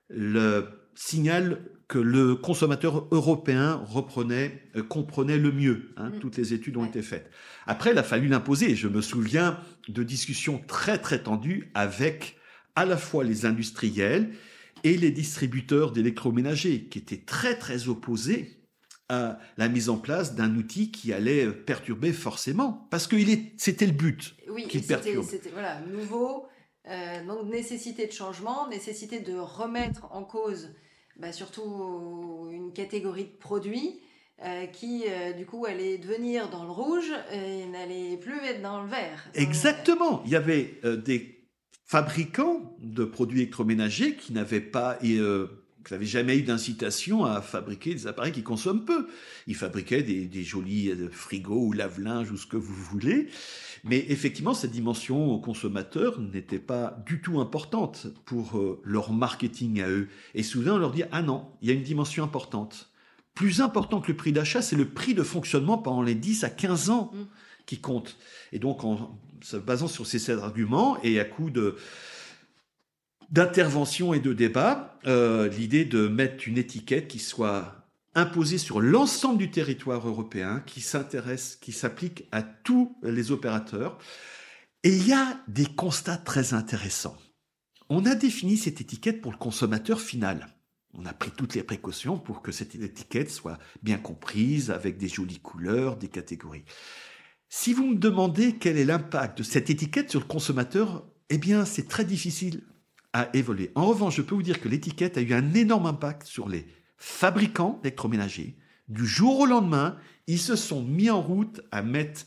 le 0.10 0.77
signal 0.98 1.62
que 1.88 2.00
le 2.00 2.36
consommateur 2.36 3.08
européen 3.12 3.82
reprenait, 3.86 4.64
euh, 4.76 4.84
comprenait 4.84 5.38
le 5.38 5.52
mieux. 5.52 5.94
Hein. 5.96 6.10
Mm. 6.10 6.20
Toutes 6.20 6.38
les 6.38 6.54
études 6.54 6.76
ont 6.76 6.86
été 6.86 7.02
faites. 7.02 7.30
Après, 7.66 7.92
il 7.92 7.98
a 7.98 8.04
fallu 8.04 8.28
l'imposer. 8.28 8.76
Je 8.76 8.88
me 8.88 9.02
souviens 9.02 9.60
de 9.88 10.04
discussions 10.04 10.62
très 10.68 10.98
très 10.98 11.24
tendues 11.24 11.72
avec 11.74 12.38
à 12.76 12.86
la 12.86 12.98
fois 12.98 13.24
les 13.24 13.46
industriels 13.46 14.32
et 14.84 14.98
les 14.98 15.12
distributeurs 15.12 15.92
d'électroménagers, 15.92 16.86
qui 16.86 17.00
étaient 17.00 17.24
très 17.26 17.58
très 17.58 17.88
opposés 17.88 18.58
à 19.10 19.40
la 19.58 19.70
mise 19.70 19.90
en 19.90 19.98
place 19.98 20.36
d'un 20.36 20.56
outil 20.56 20.92
qui 20.92 21.14
allait 21.14 21.48
perturber 21.48 22.12
forcément, 22.12 22.88
parce 22.92 23.08
que 23.08 23.16
c'était 23.58 23.86
le 23.86 23.94
but 23.94 24.36
oui, 24.50 24.68
C'était 24.70 25.50
voilà, 25.52 25.80
nouveau, 25.82 26.48
euh, 26.88 27.26
donc 27.26 27.50
nécessité 27.50 28.08
de 28.08 28.12
changement, 28.12 28.68
nécessité 28.68 29.20
de 29.20 29.38
remettre 29.38 30.08
en 30.12 30.24
cause 30.24 30.74
bah, 31.18 31.32
surtout 31.32 32.48
une 32.52 32.72
catégorie 32.74 33.26
de 33.26 33.38
produits 33.40 34.00
euh, 34.44 34.68
qui, 34.68 35.04
euh, 35.08 35.34
du 35.34 35.46
coup, 35.46 35.66
allait 35.66 35.98
devenir 35.98 36.50
dans 36.50 36.64
le 36.64 36.72
rouge 36.72 37.12
et 37.32 37.66
n'allait 37.66 38.18
plus 38.18 38.38
être 38.46 38.62
dans 38.62 38.84
le 38.84 38.88
vert. 38.88 39.28
Exactement. 39.34 40.22
Il 40.26 40.32
y 40.32 40.36
avait 40.36 40.80
des 40.84 41.38
fabricants 41.88 42.76
de 42.80 43.06
produits 43.06 43.42
électroménagers 43.42 44.16
qui 44.16 44.34
n'avaient 44.34 44.62
pas 44.62 45.00
euh, 45.04 45.48
qui 45.88 46.06
jamais 46.06 46.38
eu 46.38 46.42
d'incitation 46.42 47.26
à 47.26 47.42
fabriquer 47.42 47.94
des 47.94 48.08
appareils 48.08 48.34
qui 48.34 48.44
consomment 48.44 48.84
peu. 48.84 49.08
Ils 49.48 49.56
fabriquaient 49.56 50.04
des, 50.04 50.44
jolis 50.44 50.90
euh, 50.90 51.10
frigos 51.10 51.68
ou 51.68 51.72
lave-linge 51.72 52.30
ou 52.32 52.38
ce 52.38 52.46
que 52.46 52.58
vous 52.58 52.76
voulez. 52.76 53.30
Mais 53.88 54.06
effectivement, 54.10 54.54
cette 54.54 54.72
dimension 54.72 55.32
aux 55.32 55.40
consommateurs 55.40 56.20
n'était 56.20 56.60
pas 56.60 57.02
du 57.06 57.22
tout 57.22 57.40
importante 57.40 58.08
pour 58.26 58.58
euh, 58.58 58.82
leur 58.84 59.14
marketing 59.14 59.82
à 59.82 59.90
eux. 59.90 60.10
Et 60.36 60.44
soudain, 60.44 60.74
on 60.74 60.78
leur 60.78 60.92
dit, 60.92 61.04
ah 61.12 61.22
non, 61.22 61.48
il 61.62 61.70
y 61.70 61.72
a 61.72 61.74
une 61.74 61.84
dimension 61.84 62.24
importante. 62.24 62.90
Plus 63.34 63.62
important 63.62 64.02
que 64.02 64.12
le 64.12 64.18
prix 64.18 64.32
d'achat, 64.32 64.62
c'est 64.62 64.76
le 64.76 64.90
prix 64.90 65.14
de 65.14 65.24
fonctionnement 65.24 65.78
pendant 65.78 66.02
les 66.02 66.16
10 66.16 66.44
à 66.44 66.50
15 66.50 66.90
ans 66.90 67.12
mmh. 67.14 67.18
qui 67.66 67.80
compte. 67.80 68.18
Et 68.52 68.60
donc, 68.60 68.84
en, 68.84 69.18
se 69.42 69.58
basant 69.58 69.88
sur 69.88 70.06
ces 70.06 70.20
sept 70.20 70.40
arguments 70.40 70.98
et 71.04 71.20
à 71.20 71.26
coup 71.26 71.50
de 71.50 71.76
d'intervention 73.30 74.14
et 74.14 74.22
de 74.22 74.32
débat, 74.32 74.98
euh, 75.06 75.50
l'idée 75.50 75.84
de 75.84 76.08
mettre 76.08 76.48
une 76.48 76.58
étiquette 76.58 77.10
qui 77.10 77.20
soit 77.20 77.87
imposée 78.18 78.58
sur 78.58 78.82
l'ensemble 78.82 79.38
du 79.38 79.52
territoire 79.52 80.08
européen, 80.08 80.62
qui 80.66 80.82
s'intéresse, 80.82 81.56
qui 81.62 81.72
s'applique 81.72 82.28
à 82.32 82.42
tous 82.42 82.98
les 83.04 83.32
opérateurs. 83.32 83.98
Et 84.84 84.90
il 84.90 85.08
y 85.08 85.14
a 85.14 85.40
des 85.48 85.68
constats 85.68 86.18
très 86.18 86.54
intéressants. 86.54 87.16
On 87.90 88.06
a 88.06 88.16
défini 88.16 88.58
cette 88.58 88.82
étiquette 88.82 89.22
pour 89.22 89.32
le 89.32 89.38
consommateur 89.38 90.02
final. 90.02 90.48
On 90.94 91.06
a 91.06 91.14
pris 91.14 91.30
toutes 91.30 91.54
les 91.54 91.64
précautions 91.64 92.18
pour 92.18 92.42
que 92.42 92.52
cette 92.52 92.74
étiquette 92.74 93.30
soit 93.30 93.60
bien 93.84 93.98
comprise, 93.98 94.72
avec 94.72 94.98
des 94.98 95.10
jolies 95.10 95.40
couleurs, 95.40 95.96
des 95.96 96.10
catégories. 96.10 96.66
Si 97.50 97.72
vous 97.72 97.86
me 97.86 97.96
demandez 97.96 98.58
quel 98.58 98.78
est 98.78 98.86
l'impact 98.86 99.38
de 99.38 99.44
cette 99.44 99.70
étiquette 99.70 100.10
sur 100.10 100.20
le 100.20 100.26
consommateur, 100.26 101.06
eh 101.30 101.38
bien, 101.38 101.66
c'est 101.66 101.88
très 101.88 102.04
difficile 102.04 102.64
à 103.14 103.30
évoluer. 103.36 103.72
En 103.76 103.86
revanche, 103.86 104.18
je 104.18 104.22
peux 104.24 104.36
vous 104.36 104.44
dire 104.44 104.60
que 104.60 104.70
l'étiquette 104.70 105.18
a 105.18 105.22
eu 105.22 105.34
un 105.34 105.54
énorme 105.54 105.86
impact 105.86 106.26
sur 106.26 106.50
les 106.50 106.66
fabricants 106.98 107.80
d'électroménagers. 107.84 108.58
Du 108.88 109.06
jour 109.06 109.40
au 109.40 109.46
lendemain, 109.46 109.98
ils 110.28 110.40
se 110.40 110.56
sont 110.56 110.84
mis 110.84 111.10
en 111.10 111.22
route 111.22 111.62
à 111.72 111.82
mettre 111.82 112.26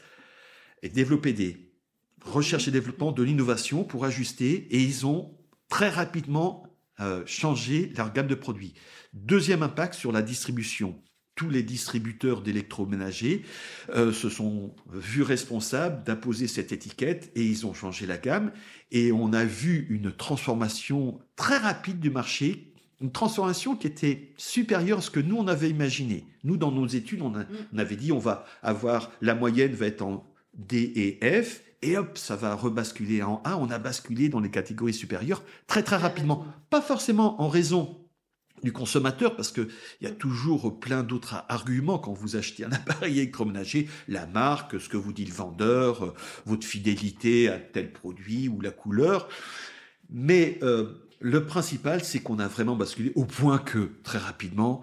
et 0.82 0.88
développer 0.88 1.32
des 1.32 1.72
recherches 2.24 2.68
et 2.68 2.70
développement, 2.70 3.12
de 3.12 3.22
l'innovation 3.22 3.84
pour 3.84 4.04
ajuster 4.04 4.66
et 4.70 4.82
ils 4.82 5.06
ont 5.06 5.36
très 5.68 5.88
rapidement 5.88 6.66
euh, 7.00 7.22
changé 7.26 7.92
leur 7.96 8.12
gamme 8.12 8.26
de 8.26 8.34
produits. 8.34 8.74
Deuxième 9.12 9.62
impact 9.62 9.94
sur 9.94 10.12
la 10.12 10.22
distribution 10.22 11.00
tous 11.40 11.48
les 11.48 11.62
distributeurs 11.62 12.42
d'électroménagers 12.42 13.46
euh, 13.94 14.12
se 14.12 14.28
sont 14.28 14.74
vus 14.92 15.22
responsables 15.22 16.04
d'imposer 16.04 16.46
cette 16.48 16.70
étiquette 16.70 17.32
et 17.34 17.42
ils 17.42 17.66
ont 17.66 17.72
changé 17.72 18.04
la 18.04 18.18
gamme. 18.18 18.52
Et 18.90 19.10
on 19.10 19.32
a 19.32 19.46
vu 19.46 19.86
une 19.88 20.12
transformation 20.12 21.18
très 21.36 21.56
rapide 21.56 21.98
du 21.98 22.10
marché, 22.10 22.69
une 23.00 23.12
transformation 23.12 23.76
qui 23.76 23.86
était 23.86 24.32
supérieure 24.36 24.98
à 24.98 25.02
ce 25.02 25.10
que 25.10 25.20
nous, 25.20 25.36
on 25.36 25.48
avait 25.48 25.70
imaginé. 25.70 26.26
Nous, 26.44 26.56
dans 26.56 26.70
nos 26.70 26.86
études, 26.86 27.22
on, 27.22 27.32
on 27.72 27.78
avait 27.78 27.96
dit 27.96 28.12
on 28.12 28.18
va 28.18 28.44
avoir, 28.62 29.10
la 29.20 29.34
moyenne 29.34 29.72
va 29.72 29.86
être 29.86 30.02
en 30.02 30.24
D 30.54 30.92
et 30.94 31.42
F, 31.42 31.62
et 31.82 31.96
hop, 31.96 32.18
ça 32.18 32.36
va 32.36 32.54
rebasculer 32.54 33.22
en 33.22 33.40
A. 33.44 33.56
On 33.56 33.70
a 33.70 33.78
basculé 33.78 34.28
dans 34.28 34.40
les 34.40 34.50
catégories 34.50 34.92
supérieures 34.92 35.42
très 35.66 35.82
très 35.82 35.96
rapidement. 35.96 36.44
Pas 36.68 36.82
forcément 36.82 37.40
en 37.40 37.48
raison 37.48 37.96
du 38.62 38.72
consommateur, 38.72 39.36
parce 39.36 39.52
qu'il 39.52 39.68
y 40.02 40.06
a 40.06 40.10
toujours 40.10 40.78
plein 40.78 41.02
d'autres 41.02 41.42
arguments 41.48 41.98
quand 41.98 42.12
vous 42.12 42.36
achetez 42.36 42.64
un 42.64 42.72
appareil 42.72 43.18
électroménager, 43.18 43.88
la 44.08 44.26
marque, 44.26 44.78
ce 44.78 44.90
que 44.90 44.98
vous 44.98 45.14
dit 45.14 45.24
le 45.24 45.32
vendeur, 45.32 46.04
euh, 46.04 46.14
votre 46.44 46.66
fidélité 46.66 47.48
à 47.48 47.58
tel 47.58 47.90
produit 47.90 48.48
ou 48.48 48.60
la 48.60 48.70
couleur. 48.70 49.28
Mais 50.10 50.58
euh, 50.62 51.09
le 51.20 51.44
principal, 51.44 52.02
c'est 52.02 52.20
qu'on 52.20 52.38
a 52.38 52.48
vraiment 52.48 52.76
basculé 52.76 53.12
au 53.14 53.26
point 53.26 53.58
que, 53.58 53.92
très 54.02 54.18
rapidement, 54.18 54.82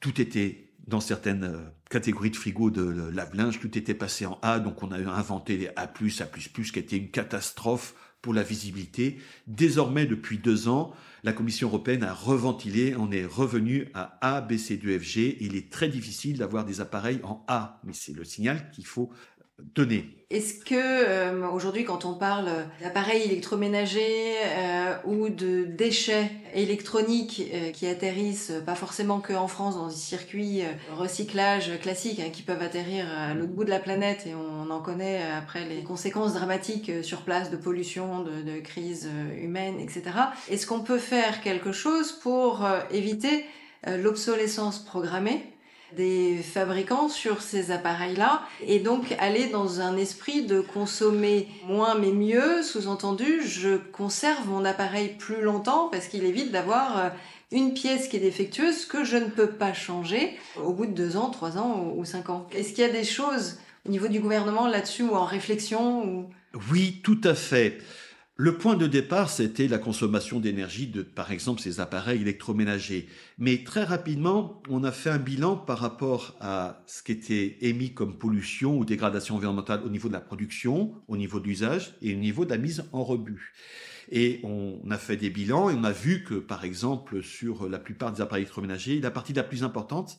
tout 0.00 0.20
était 0.20 0.70
dans 0.86 1.00
certaines 1.00 1.44
euh, 1.44 1.58
catégories 1.88 2.30
de 2.30 2.36
frigo 2.36 2.70
de 2.70 3.10
lave-linge, 3.10 3.60
tout 3.60 3.76
était 3.78 3.94
passé 3.94 4.26
en 4.26 4.38
A, 4.42 4.60
donc 4.60 4.82
on 4.82 4.92
a 4.92 4.98
inventé 4.98 5.56
les 5.56 5.68
A+, 5.76 5.82
A++, 5.82 5.88
qui 5.88 6.78
était 6.78 6.96
une 6.96 7.10
catastrophe 7.10 7.94
pour 8.20 8.34
la 8.34 8.42
visibilité. 8.42 9.18
Désormais, 9.46 10.06
depuis 10.06 10.38
deux 10.38 10.68
ans, 10.68 10.92
la 11.22 11.32
Commission 11.32 11.68
européenne 11.68 12.02
a 12.02 12.12
reventilé, 12.12 12.94
on 12.96 13.10
est 13.10 13.24
revenu 13.24 13.88
à 13.94 14.18
A, 14.20 14.40
B, 14.40 14.56
C, 14.56 14.76
D, 14.76 14.98
F, 14.98 15.02
G. 15.02 15.38
Il 15.40 15.56
est 15.56 15.72
très 15.72 15.88
difficile 15.88 16.38
d'avoir 16.38 16.64
des 16.64 16.80
appareils 16.80 17.20
en 17.22 17.44
A, 17.48 17.80
mais 17.84 17.92
c'est 17.94 18.12
le 18.12 18.24
signal 18.24 18.70
qu'il 18.72 18.86
faut 18.86 19.10
Est-ce 20.30 20.64
que 20.64 20.76
euh, 20.76 21.48
aujourd'hui, 21.48 21.82
quand 21.82 22.04
on 22.04 22.14
parle 22.14 22.48
d'appareils 22.80 23.22
électroménagers 23.22 24.36
euh, 24.46 24.94
ou 25.04 25.28
de 25.28 25.64
déchets 25.64 26.30
électroniques 26.54 27.42
euh, 27.52 27.72
qui 27.72 27.88
atterrissent 27.88 28.52
pas 28.64 28.76
forcément 28.76 29.18
qu'en 29.18 29.48
France 29.48 29.74
dans 29.74 29.88
des 29.88 29.94
circuits 29.94 30.62
recyclage 30.92 31.80
classiques 31.80 32.20
hein, 32.20 32.30
qui 32.32 32.42
peuvent 32.42 32.62
atterrir 32.62 33.06
à 33.10 33.34
l'autre 33.34 33.50
bout 33.50 33.64
de 33.64 33.70
la 33.70 33.80
planète 33.80 34.24
et 34.28 34.36
on 34.36 34.70
en 34.70 34.80
connaît 34.80 35.20
après 35.36 35.68
les 35.68 35.82
conséquences 35.82 36.34
dramatiques 36.34 36.92
sur 37.02 37.22
place 37.22 37.50
de 37.50 37.56
pollution, 37.56 38.22
de, 38.22 38.42
de 38.42 38.60
crise 38.60 39.10
humaine, 39.36 39.80
etc. 39.80 40.02
Est-ce 40.48 40.64
qu'on 40.64 40.80
peut 40.80 40.98
faire 40.98 41.40
quelque 41.40 41.72
chose 41.72 42.12
pour 42.12 42.64
éviter 42.92 43.44
l'obsolescence 43.84 44.78
programmée? 44.78 45.42
Des 45.96 46.36
fabricants 46.36 47.08
sur 47.08 47.42
ces 47.42 47.70
appareils-là 47.70 48.42
et 48.66 48.78
donc 48.78 49.14
aller 49.18 49.46
dans 49.48 49.80
un 49.80 49.96
esprit 49.96 50.42
de 50.42 50.60
consommer 50.60 51.48
moins 51.66 51.94
mais 51.94 52.12
mieux, 52.12 52.62
sous-entendu, 52.62 53.42
je 53.44 53.76
conserve 53.76 54.48
mon 54.48 54.64
appareil 54.64 55.14
plus 55.18 55.42
longtemps 55.42 55.88
parce 55.90 56.06
qu'il 56.06 56.24
évite 56.24 56.52
d'avoir 56.52 56.98
euh, 56.98 57.08
une 57.52 57.74
pièce 57.74 58.08
qui 58.08 58.16
est 58.16 58.20
défectueuse 58.20 58.84
que 58.84 59.04
je 59.04 59.16
ne 59.16 59.26
peux 59.26 59.50
pas 59.50 59.72
changer 59.72 60.38
au 60.62 60.72
bout 60.72 60.86
de 60.86 60.92
deux 60.92 61.16
ans, 61.16 61.30
trois 61.30 61.58
ans 61.58 61.92
ou 61.96 62.04
cinq 62.04 62.30
ans. 62.30 62.46
Est-ce 62.52 62.70
qu'il 62.70 62.84
y 62.84 62.88
a 62.88 62.92
des 62.92 63.04
choses 63.04 63.58
au 63.86 63.90
niveau 63.90 64.08
du 64.08 64.20
gouvernement 64.20 64.68
là-dessus 64.68 65.02
ou 65.02 65.14
en 65.14 65.24
réflexion 65.24 66.04
ou... 66.06 66.30
Oui, 66.72 67.00
tout 67.02 67.20
à 67.24 67.34
fait. 67.34 67.78
Le 68.42 68.56
point 68.56 68.74
de 68.74 68.86
départ, 68.86 69.28
c'était 69.28 69.68
la 69.68 69.76
consommation 69.76 70.40
d'énergie 70.40 70.86
de, 70.86 71.02
par 71.02 71.30
exemple, 71.30 71.60
ces 71.60 71.78
appareils 71.78 72.22
électroménagers. 72.22 73.06
Mais 73.36 73.64
très 73.64 73.84
rapidement, 73.84 74.62
on 74.70 74.82
a 74.82 74.92
fait 74.92 75.10
un 75.10 75.18
bilan 75.18 75.56
par 75.56 75.76
rapport 75.76 76.38
à 76.40 76.82
ce 76.86 77.02
qui 77.02 77.12
était 77.12 77.58
émis 77.60 77.92
comme 77.92 78.16
pollution 78.16 78.78
ou 78.78 78.86
dégradation 78.86 79.36
environnementale 79.36 79.82
au 79.84 79.90
niveau 79.90 80.08
de 80.08 80.14
la 80.14 80.22
production, 80.22 80.94
au 81.06 81.18
niveau 81.18 81.38
d'usage 81.38 81.94
et 82.00 82.14
au 82.14 82.16
niveau 82.16 82.46
de 82.46 82.50
la 82.50 82.56
mise 82.56 82.84
en 82.92 83.04
rebut. 83.04 83.52
Et 84.10 84.40
on 84.42 84.90
a 84.90 84.96
fait 84.96 85.18
des 85.18 85.28
bilans 85.28 85.68
et 85.68 85.74
on 85.74 85.84
a 85.84 85.92
vu 85.92 86.24
que, 86.24 86.36
par 86.36 86.64
exemple, 86.64 87.22
sur 87.22 87.68
la 87.68 87.78
plupart 87.78 88.10
des 88.10 88.22
appareils 88.22 88.44
électroménagers, 88.44 89.02
la 89.02 89.10
partie 89.10 89.34
la 89.34 89.42
plus 89.42 89.64
importante, 89.64 90.18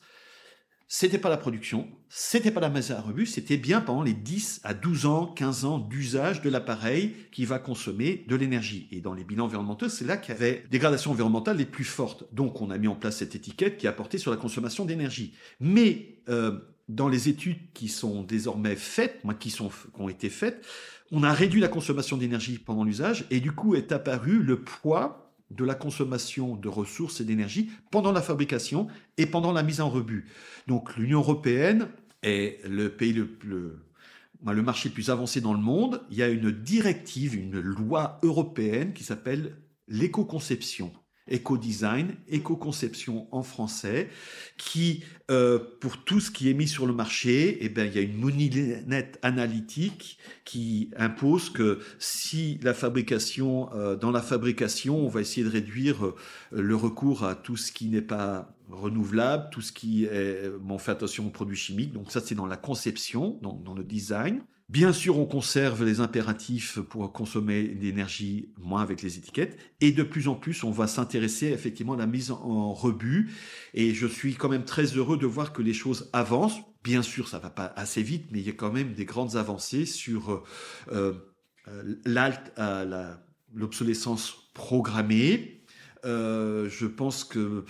c'était 0.93 1.19
pas 1.19 1.29
la 1.29 1.37
production, 1.37 1.87
c'était 2.09 2.51
pas 2.51 2.59
la 2.59 2.69
masse 2.69 2.91
à 2.91 2.99
rebut, 2.99 3.25
c'était 3.25 3.55
bien 3.55 3.79
pendant 3.79 4.03
les 4.03 4.13
10 4.13 4.59
à 4.65 4.73
12 4.73 5.05
ans, 5.05 5.25
15 5.25 5.63
ans 5.63 5.79
d'usage 5.79 6.41
de 6.41 6.49
l'appareil 6.49 7.15
qui 7.31 7.45
va 7.45 7.59
consommer 7.59 8.25
de 8.27 8.35
l'énergie. 8.35 8.89
Et 8.91 8.99
dans 8.99 9.13
les 9.13 9.23
bilans 9.23 9.45
environnementaux, 9.45 9.87
c'est 9.87 10.03
là 10.03 10.17
qu'il 10.17 10.33
y 10.33 10.37
avait 10.37 10.65
des 10.69 10.79
gradations 10.79 11.11
environnementales 11.11 11.55
les 11.55 11.65
plus 11.65 11.85
fortes. 11.85 12.25
Donc 12.33 12.59
on 12.59 12.69
a 12.71 12.77
mis 12.77 12.89
en 12.89 12.97
place 12.97 13.19
cette 13.19 13.35
étiquette 13.35 13.77
qui 13.77 13.87
a 13.87 13.93
porté 13.93 14.17
sur 14.17 14.31
la 14.31 14.37
consommation 14.37 14.83
d'énergie. 14.83 15.33
Mais 15.61 16.17
euh, 16.27 16.59
dans 16.89 17.07
les 17.07 17.29
études 17.29 17.71
qui 17.71 17.87
sont 17.87 18.23
désormais 18.23 18.75
faites, 18.75 19.21
qui, 19.39 19.49
sont, 19.49 19.69
qui 19.69 20.01
ont 20.01 20.09
été 20.09 20.29
faites, 20.29 20.61
on 21.09 21.23
a 21.23 21.31
réduit 21.31 21.61
la 21.61 21.69
consommation 21.69 22.17
d'énergie 22.17 22.59
pendant 22.59 22.83
l'usage 22.83 23.23
et 23.31 23.39
du 23.39 23.53
coup 23.53 23.75
est 23.75 23.93
apparu 23.93 24.43
le 24.43 24.61
poids 24.61 25.30
de 25.55 25.65
la 25.65 25.75
consommation 25.75 26.55
de 26.55 26.69
ressources 26.69 27.21
et 27.21 27.25
d'énergie 27.25 27.69
pendant 27.91 28.11
la 28.11 28.21
fabrication 28.21 28.87
et 29.17 29.25
pendant 29.25 29.51
la 29.51 29.63
mise 29.63 29.81
en 29.81 29.89
rebut. 29.89 30.25
Donc 30.67 30.95
l'Union 30.97 31.19
européenne 31.19 31.89
est 32.23 32.65
le 32.67 32.89
pays 32.89 33.13
le, 33.13 33.37
le, 33.43 33.79
le 34.45 34.61
marché 34.61 34.89
le 34.89 34.93
plus 34.93 35.09
avancé 35.09 35.41
dans 35.41 35.53
le 35.53 35.59
monde. 35.59 36.01
Il 36.09 36.17
y 36.17 36.23
a 36.23 36.29
une 36.29 36.51
directive, 36.51 37.35
une 37.35 37.59
loi 37.59 38.19
européenne 38.23 38.93
qui 38.93 39.03
s'appelle 39.03 39.55
l'éco-conception 39.87 40.91
éco-design, 41.27 42.15
éco-conception 42.27 43.27
en 43.31 43.43
français, 43.43 44.09
qui, 44.57 45.03
euh, 45.29 45.59
pour 45.79 46.03
tout 46.03 46.19
ce 46.19 46.31
qui 46.31 46.49
est 46.49 46.53
mis 46.53 46.67
sur 46.67 46.85
le 46.85 46.93
marché, 46.93 47.57
eh 47.61 47.69
ben, 47.69 47.85
il 47.85 47.95
y 47.95 47.99
a 47.99 48.01
une 48.01 48.17
moulinette 48.17 49.19
analytique 49.21 50.17
qui 50.45 50.91
impose 50.97 51.49
que 51.49 51.79
si 51.99 52.59
la 52.63 52.73
fabrication, 52.73 53.69
euh, 53.73 53.95
dans 53.95 54.11
la 54.11 54.21
fabrication, 54.21 54.97
on 54.97 55.09
va 55.09 55.21
essayer 55.21 55.43
de 55.43 55.51
réduire 55.51 56.05
euh, 56.05 56.15
le 56.51 56.75
recours 56.75 57.23
à 57.23 57.35
tout 57.35 57.57
ce 57.57 57.71
qui 57.71 57.87
n'est 57.87 58.01
pas 58.01 58.53
renouvelable, 58.69 59.49
tout 59.51 59.61
ce 59.61 59.71
qui 59.71 60.05
est, 60.05 60.49
bon, 60.59 60.75
on 60.75 60.77
fait 60.77 60.91
attention 60.91 61.27
aux 61.27 61.31
produits 61.31 61.57
chimiques, 61.57 61.91
donc 61.91 62.11
ça 62.11 62.21
c'est 62.21 62.35
dans 62.35 62.45
la 62.45 62.57
conception, 62.57 63.37
donc 63.41 63.63
dans 63.63 63.73
le 63.73 63.83
design. 63.83 64.41
Bien 64.71 64.93
sûr, 64.93 65.19
on 65.19 65.25
conserve 65.25 65.83
les 65.83 65.99
impératifs 65.99 66.79
pour 66.79 67.11
consommer 67.11 67.63
l'énergie 67.63 68.53
moins 68.57 68.81
avec 68.81 69.01
les 69.01 69.17
étiquettes. 69.17 69.57
Et 69.81 69.91
de 69.91 70.01
plus 70.01 70.29
en 70.29 70.35
plus, 70.35 70.63
on 70.63 70.71
va 70.71 70.87
s'intéresser 70.87 71.47
effectivement 71.47 71.95
à 71.95 71.97
la 71.97 72.07
mise 72.07 72.31
en 72.31 72.71
rebut. 72.71 73.31
Et 73.73 73.93
je 73.93 74.07
suis 74.07 74.35
quand 74.35 74.47
même 74.47 74.63
très 74.63 74.85
heureux 74.95 75.17
de 75.17 75.25
voir 75.25 75.51
que 75.51 75.61
les 75.61 75.73
choses 75.73 76.09
avancent. 76.13 76.61
Bien 76.85 77.01
sûr, 77.01 77.27
ça 77.27 77.37
va 77.37 77.49
pas 77.49 77.73
assez 77.75 78.01
vite, 78.01 78.27
mais 78.31 78.39
il 78.39 78.45
y 78.45 78.49
a 78.49 78.53
quand 78.53 78.71
même 78.71 78.93
des 78.93 79.03
grandes 79.03 79.35
avancées 79.35 79.85
sur 79.85 80.41
euh, 80.89 81.13
euh 81.77 81.97
l'obsolescence 83.53 84.51
programmée. 84.53 85.65
Euh, 86.05 86.69
je 86.69 86.85
pense 86.85 87.25
que 87.25 87.65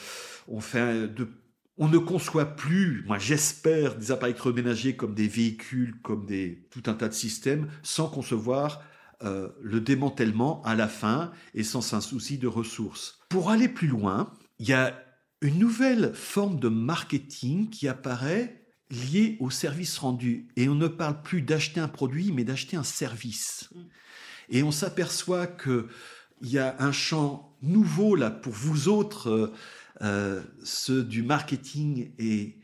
on 0.48 0.62
fait 0.62 1.08
de 1.08 1.28
on 1.82 1.88
ne 1.88 1.98
conçoit 1.98 2.46
plus, 2.46 3.04
moi 3.08 3.18
j'espère, 3.18 3.96
des 3.96 4.12
appareils 4.12 4.34
électroménagers 4.34 4.96
comme 4.96 5.16
des 5.16 5.28
véhicules, 5.28 6.00
comme 6.04 6.28
des, 6.28 6.68
tout 6.70 6.84
un 6.86 6.94
tas 6.94 7.10
de 7.10 7.14
systèmes, 7.14 7.70
sans 7.82 8.08
concevoir 8.08 8.84
euh, 9.24 9.50
le 9.64 9.82
démantèlement 9.82 10.62
à 10.62 10.76
la 10.76 10.88
fin 10.88 11.32
et 11.56 11.64
sans 11.64 11.96
un 11.96 12.02
souci 12.02 12.38
de 12.38 12.48
ressources. 12.48 13.20
Pour 13.30 13.50
aller 13.50 13.68
plus 13.68 13.88
loin, 13.88 14.32
il 14.60 14.70
y 14.70 14.74
a 14.74 14.96
une 15.42 15.58
nouvelle 15.58 16.14
forme 16.14 16.60
de 16.60 16.70
marketing 16.70 17.72
qui 17.72 17.88
apparaît 17.88 18.64
liée 18.92 19.38
au 19.40 19.50
service 19.50 19.98
rendu. 19.98 20.50
Et 20.56 20.70
on 20.70 20.76
ne 20.76 20.88
parle 20.88 21.24
plus 21.24 21.42
d'acheter 21.42 21.80
un 21.80 21.88
produit, 21.88 22.32
mais 22.32 22.44
d'acheter 22.44 22.78
un 22.78 22.84
service. 22.84 23.70
Mm. 23.74 23.80
Et 24.50 24.62
on 24.62 24.72
s'aperçoit 24.72 25.48
qu'il 25.48 25.88
y 26.44 26.60
a 26.60 26.76
un 26.78 26.92
champ 26.92 27.58
nouveau 27.64 28.16
là 28.16 28.30
pour 28.30 28.54
vous 28.54 28.88
autres. 28.88 29.30
Euh, 29.30 29.54
euh, 30.02 30.42
ceux 30.64 31.04
du 31.04 31.22
marketing 31.24 32.12
et 32.18 32.58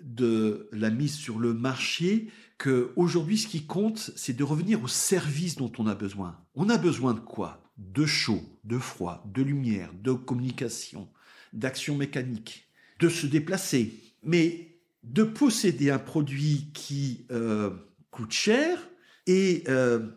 de 0.00 0.68
la 0.72 0.90
mise 0.90 1.14
sur 1.14 1.38
le 1.38 1.54
marché, 1.54 2.30
que 2.58 2.92
aujourd'hui 2.96 3.38
ce 3.38 3.46
qui 3.46 3.64
compte, 3.64 4.10
c'est 4.16 4.36
de 4.36 4.44
revenir 4.44 4.82
au 4.82 4.88
service 4.88 5.56
dont 5.56 5.72
on 5.78 5.86
a 5.86 5.94
besoin. 5.94 6.38
On 6.54 6.68
a 6.68 6.78
besoin 6.78 7.14
de 7.14 7.20
quoi? 7.20 7.62
De 7.76 8.06
chaud, 8.06 8.42
de 8.64 8.78
froid, 8.78 9.24
de 9.32 9.42
lumière, 9.42 9.92
de 9.94 10.12
communication, 10.12 11.08
d'action 11.52 11.96
mécanique, 11.96 12.68
de 13.00 13.08
se 13.08 13.26
déplacer. 13.26 14.00
Mais 14.22 14.78
de 15.02 15.22
posséder 15.22 15.90
un 15.90 15.98
produit 15.98 16.70
qui 16.72 17.26
euh, 17.30 17.70
coûte 18.10 18.32
cher 18.32 18.78
et 19.26 19.64
euh, 19.68 20.08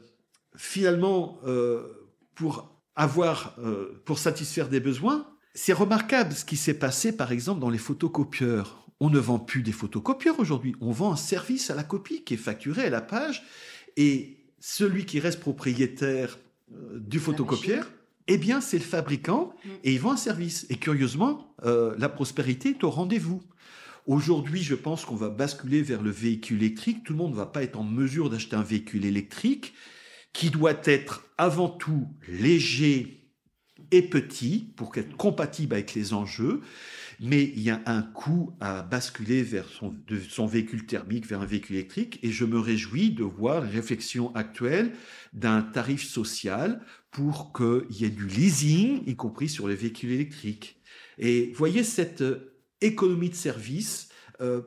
finalement 0.55 1.39
pour 2.34 2.82
avoir, 2.95 3.55
pour 4.05 4.18
satisfaire 4.18 4.70
des 4.70 4.80
besoins, 4.80 5.28
c'est 5.58 5.74
remarquable 5.74 6.34
ce 6.34 6.45
qui 6.45 6.55
s'est 6.55 6.76
passé, 6.76 7.18
par 7.18 7.32
exemple, 7.32 7.60
dans 7.60 7.72
les 7.72 7.80
photocopieurs. 7.80 8.86
On 8.99 9.10
ne 9.10 9.18
vend 9.18 9.39
plus 9.39 9.64
des 9.64 9.72
photocopieurs 9.72 10.39
aujourd'hui. 10.39 10.76
On 10.82 10.91
vend 10.91 11.12
un 11.12 11.18
service 11.18 11.72
à 11.72 11.76
la 11.76 11.84
copie 11.84 12.24
qui 12.24 12.36
est 12.36 12.38
facturé 12.38 12.84
à 12.86 12.89
la 12.91 13.01
page. 13.01 13.43
Et 13.95 14.38
celui 14.60 15.05
qui 15.05 15.20
reste 15.20 15.39
propriétaire 15.39 16.38
euh, 16.72 16.99
du 16.99 17.18
photocopieur, 17.18 17.89
eh 18.28 18.38
bien, 18.38 18.62
c'est 18.62 18.78
le 18.78 18.84
fabricant 18.84 19.51
mm. 19.66 19.70
et 19.84 19.93
il 19.93 19.99
vend 19.99 20.12
un 20.12 20.18
service. 20.18 20.68
Et 20.70 20.76
curieusement, 20.76 21.51
euh, 21.66 21.95
la 21.97 22.08
prospérité 22.08 22.70
est 22.70 22.84
au 22.84 22.91
rendez-vous. 22.91 23.41
Aujourd'hui, 24.05 24.62
je 24.62 24.76
pense 24.76 25.05
qu'on 25.05 25.16
va 25.16 25.30
basculer 25.30 25.82
vers 25.82 26.03
le 26.03 26.12
véhicule 26.12 26.62
électrique. 26.62 27.03
Tout 27.03 27.14
le 27.14 27.18
monde 27.18 27.32
ne 27.32 27.38
va 27.38 27.47
pas 27.47 27.64
être 27.64 27.80
en 27.80 27.84
mesure 27.84 28.30
d'acheter 28.30 28.55
un 28.55 28.64
véhicule 28.64 29.05
électrique 29.05 29.74
qui 30.34 30.51
doit 30.51 30.80
être 30.84 31.26
avant 31.39 31.68
tout 31.68 32.08
léger, 32.28 33.27
est 33.92 34.04
petit 34.04 34.72
pour 34.76 34.96
être 34.98 35.16
compatible 35.16 35.74
avec 35.74 35.94
les 35.94 36.14
enjeux, 36.14 36.62
mais 37.20 37.44
il 37.44 37.62
y 37.62 37.70
a 37.70 37.82
un 37.86 38.02
coût 38.02 38.56
à 38.60 38.84
basculer 38.84 39.42
vers 39.42 39.68
son 40.30 40.46
véhicule 40.46 40.86
thermique 40.86 41.26
vers 41.26 41.42
un 41.42 41.46
véhicule 41.46 41.78
électrique 41.78 42.20
et 42.22 42.32
je 42.32 42.46
me 42.46 42.60
réjouis 42.60 43.12
de 43.12 43.24
voir 43.24 43.62
la 43.62 43.70
réflexion 43.70 44.34
actuelle 44.36 44.94
d'un 45.34 45.62
tarif 45.62 46.04
social 46.04 46.82
pour 47.12 47.54
qu'il 47.54 47.96
y 47.98 48.06
ait 48.06 48.10
du 48.10 48.28
leasing, 48.28 49.02
y 49.08 49.16
compris 49.16 49.50
sur 49.50 49.68
les 49.68 49.76
véhicules 49.76 50.12
électriques. 50.12 50.80
Et 51.18 51.52
voyez, 51.56 51.84
cette 51.84 52.22
euh, 52.22 52.54
économie 52.82 53.30
de 53.30 53.36
service 53.36 54.10
euh, 54.42 54.62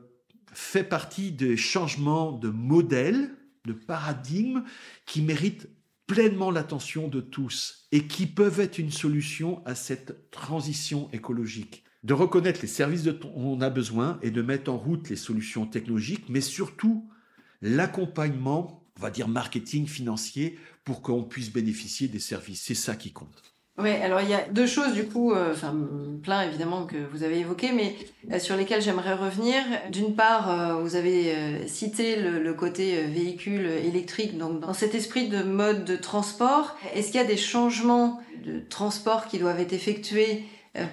fait 0.52 0.84
partie 0.84 1.30
des 1.30 1.56
changements 1.56 2.32
de 2.32 2.48
modèle, 2.48 3.36
de 3.66 3.72
paradigme 3.72 4.64
qui 5.06 5.22
méritent 5.22 5.68
pleinement 6.10 6.50
l'attention 6.50 7.06
de 7.06 7.20
tous 7.20 7.86
et 7.92 8.08
qui 8.08 8.26
peuvent 8.26 8.58
être 8.58 8.78
une 8.78 8.90
solution 8.90 9.64
à 9.64 9.76
cette 9.76 10.28
transition 10.32 11.08
écologique. 11.12 11.84
De 12.02 12.14
reconnaître 12.14 12.62
les 12.62 12.66
services 12.66 13.04
dont 13.04 13.32
on 13.36 13.60
a 13.60 13.70
besoin 13.70 14.18
et 14.20 14.32
de 14.32 14.42
mettre 14.42 14.72
en 14.72 14.76
route 14.76 15.08
les 15.08 15.14
solutions 15.14 15.66
technologiques, 15.66 16.28
mais 16.28 16.40
surtout 16.40 17.08
l'accompagnement 17.62 18.84
on 18.98 19.02
va 19.02 19.10
dire, 19.10 19.28
marketing 19.28 19.86
financier 19.86 20.58
pour 20.84 21.00
qu'on 21.00 21.22
puisse 21.22 21.52
bénéficier 21.52 22.08
des 22.08 22.18
services. 22.18 22.62
C'est 22.62 22.74
ça 22.74 22.96
qui 22.96 23.12
compte. 23.12 23.54
Oui, 23.78 23.90
alors 23.90 24.20
il 24.20 24.28
y 24.28 24.34
a 24.34 24.42
deux 24.50 24.66
choses 24.66 24.92
du 24.92 25.06
coup, 25.06 25.32
euh, 25.32 25.52
enfin 25.52 25.74
plein 26.22 26.42
évidemment 26.42 26.84
que 26.84 26.96
vous 27.12 27.22
avez 27.22 27.38
évoqué, 27.38 27.72
mais 27.72 27.96
euh, 28.30 28.38
sur 28.38 28.56
lesquelles 28.56 28.82
j'aimerais 28.82 29.14
revenir. 29.14 29.62
D'une 29.90 30.14
part, 30.14 30.50
euh, 30.50 30.74
vous 30.82 30.96
avez 30.96 31.66
cité 31.66 32.16
le, 32.16 32.52
côté 32.52 33.02
véhicule 33.04 33.66
électrique, 33.66 34.36
donc 34.36 34.60
dans 34.60 34.74
cet 34.74 34.94
esprit 34.94 35.28
de 35.28 35.42
mode 35.42 35.84
de 35.84 35.96
transport, 35.96 36.76
est-ce 36.94 37.06
qu'il 37.06 37.20
y 37.20 37.24
a 37.24 37.26
des 37.26 37.38
changements 37.38 38.20
de 38.44 38.60
transport 38.68 39.26
qui 39.28 39.38
doivent 39.38 39.60
être 39.60 39.72
effectués 39.72 40.44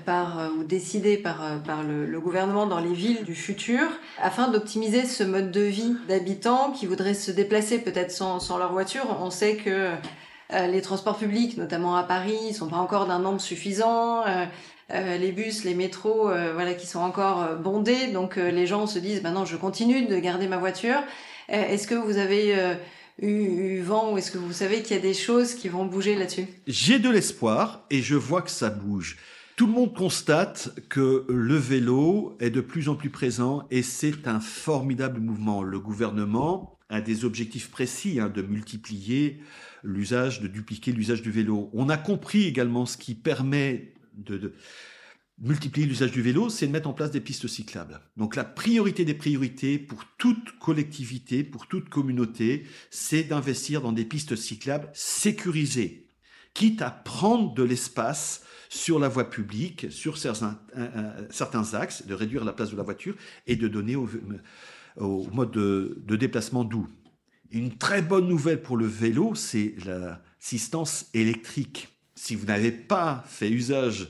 par 0.06 0.52
ou 0.58 0.64
décidés 0.64 1.18
par, 1.18 1.62
par 1.64 1.84
le, 1.84 2.20
gouvernement 2.20 2.68
dans 2.68 2.80
les 2.80 2.94
villes 2.94 3.24
du 3.24 3.36
futur 3.36 3.84
afin 4.22 4.48
d'optimiser 4.48 5.06
ce 5.06 5.24
mode 5.24 5.52
de 5.52 5.62
vie 5.62 5.96
d'habitants 6.08 6.72
qui 6.72 6.86
voudraient 6.86 7.14
se 7.14 7.32
déplacer 7.32 7.80
peut-être 7.80 8.12
sans, 8.12 8.40
sans 8.40 8.58
leur 8.58 8.72
voiture? 8.72 9.18
On 9.20 9.30
sait 9.30 9.56
que 9.58 9.92
les 10.50 10.82
transports 10.82 11.18
publics, 11.18 11.58
notamment 11.58 11.96
à 11.96 12.04
Paris, 12.04 12.54
sont 12.54 12.68
pas 12.68 12.78
encore 12.78 13.06
d'un 13.06 13.20
nombre 13.20 13.42
suffisant. 13.42 14.26
Euh, 14.26 14.46
euh, 14.94 15.18
les 15.18 15.34
bus, 15.34 15.66
les 15.66 15.74
métros, 15.74 16.30
voilà, 16.54 16.74
qui 16.74 16.88
sont 16.88 17.00
encore 17.00 17.56
bondés. 17.58 18.08
Donc 18.08 18.38
les 18.38 18.66
gens 18.66 18.88
se 18.88 19.00
disent, 19.00 19.22
maintenant, 19.22 19.46
je 19.46 19.58
continue 19.58 20.06
de 20.06 20.18
garder 20.18 20.48
ma 20.48 20.58
voiture. 20.58 21.04
est-ce 21.50 21.88
que 21.88 21.96
vous 21.96 22.18
avez 22.18 22.78
eu, 23.22 23.82
vent 23.82 24.14
ou 24.14 24.18
est-ce 24.18 24.32
que 24.32 24.38
vous 24.38 24.54
savez 24.54 24.82
qu'il 24.84 24.96
y 24.96 25.00
a 25.00 25.02
des 25.02 25.14
choses 25.14 25.56
qui 25.56 25.68
vont 25.68 25.86
bouger 25.86 26.16
là-dessus? 26.16 26.48
J'ai 26.68 27.00
de 27.00 27.10
l'espoir 27.10 27.86
et 27.90 28.02
je 28.02 28.16
vois 28.16 28.42
que 28.42 28.52
ça 28.52 28.70
bouge. 28.70 29.18
Tout 29.58 29.66
le 29.66 29.74
monde 29.74 29.94
constate 29.96 30.70
que 30.88 31.26
le 31.28 31.56
vélo 31.56 32.38
est 32.40 32.52
de 32.52 32.62
plus 32.62 32.90
en 32.90 32.96
plus 32.96 33.10
présent 33.10 33.64
et 33.72 33.82
c'est 33.82 34.28
un 34.28 34.40
formidable 34.40 35.20
mouvement. 35.20 35.64
Le 35.64 35.80
gouvernement 35.80 36.78
a 36.90 37.02
des 37.02 37.26
objectifs 37.26 37.72
précis 37.72 38.20
hein, 38.20 38.30
de 38.30 38.44
multiplier 38.44 39.42
l'usage, 39.84 40.42
de 40.42 40.48
dupliquer 40.48 40.92
l'usage 40.92 41.22
du 41.22 41.32
vélo. 41.32 41.70
On 41.74 41.90
a 41.90 41.98
compris 41.98 42.44
également 42.44 42.86
ce 42.86 42.98
qui 42.98 43.16
permet 43.16 43.94
de, 44.14 44.54
multiplier 45.40 45.86
l'usage 45.86 46.12
du 46.12 46.22
vélo, 46.22 46.50
c'est 46.50 46.68
de 46.68 46.72
mettre 46.72 46.90
en 46.90 46.94
place 46.94 47.12
des 47.12 47.22
pistes 47.22 47.48
cyclables. 47.48 48.00
Donc 48.18 48.36
la 48.36 48.44
priorité 48.44 49.06
des 49.06 49.14
priorités 49.14 49.78
pour 49.78 50.04
toute 50.18 50.58
collectivité, 50.60 51.44
pour 51.44 51.68
toute 51.68 51.90
communauté, 51.90 52.66
c'est 52.90 53.24
d'investir 53.24 53.82
dans 53.82 53.92
des 53.92 54.06
pistes 54.06 54.36
cyclables 54.36 54.90
sécurisées, 54.94 56.08
quitte 56.54 56.82
à 56.82 56.90
prendre 56.90 57.54
de 57.54 57.64
l'espace 57.64 58.44
sur 58.70 59.00
la 59.00 59.08
voie 59.08 59.30
publique, 59.30 59.92
sur 59.92 60.18
certains, 60.18 60.60
axes, 61.74 62.06
de 62.06 62.14
réduire 62.14 62.44
la 62.44 62.54
place 62.54 62.72
de 62.72 62.78
la 62.78 62.84
voiture 62.84 63.16
et 63.46 63.56
de 63.56 63.68
donner 63.68 63.96
au, 63.96 64.10
mode 65.32 65.52
de 65.52 66.16
déplacement 66.16 66.64
doux. 66.64 66.90
Une 67.52 67.78
très 67.78 68.02
bonne 68.02 68.28
nouvelle 68.28 68.62
pour 68.62 68.78
le 68.78 68.86
vélo, 68.86 69.34
c'est 69.36 69.76
l'assistance 69.86 71.08
électrique. 71.14 71.90
Si 72.16 72.36
vous 72.36 72.46
n'avez 72.46 72.72
pas 72.72 73.24
fait 73.28 73.50
usage 73.50 74.10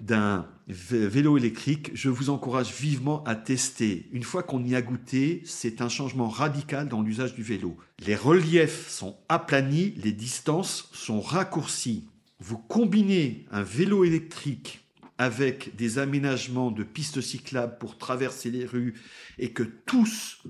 d'un 0.00 0.46
vélo 0.66 1.36
électrique, 1.36 1.90
je 1.94 2.08
vous 2.08 2.30
encourage 2.30 2.72
vivement 2.72 3.22
à 3.24 3.36
tester. 3.36 4.08
Une 4.12 4.24
fois 4.24 4.42
qu'on 4.42 4.64
y 4.64 4.74
a 4.74 4.82
goûté, 4.82 5.42
c'est 5.44 5.80
un 5.80 5.88
changement 5.88 6.28
radical 6.28 6.88
dans 6.88 7.02
l'usage 7.02 7.34
du 7.34 7.42
vélo. 7.42 7.76
Les 8.04 8.16
reliefs 8.16 8.88
sont 8.88 9.16
aplanis, 9.28 9.94
les 10.02 10.12
distances 10.12 10.90
sont 10.92 11.20
raccourcies. 11.20 12.08
Vous 12.40 12.58
combinez 12.58 13.46
un 13.52 13.62
vélo 13.62 14.04
électrique 14.04 14.80
avec 15.18 15.76
des 15.76 15.98
aménagements 16.00 16.72
de 16.72 16.82
pistes 16.82 17.20
cyclables 17.20 17.78
pour 17.78 17.96
traverser 17.96 18.50
les 18.50 18.64
rues 18.64 18.94
et 19.38 19.52
que 19.52 19.62
tous 19.62 20.42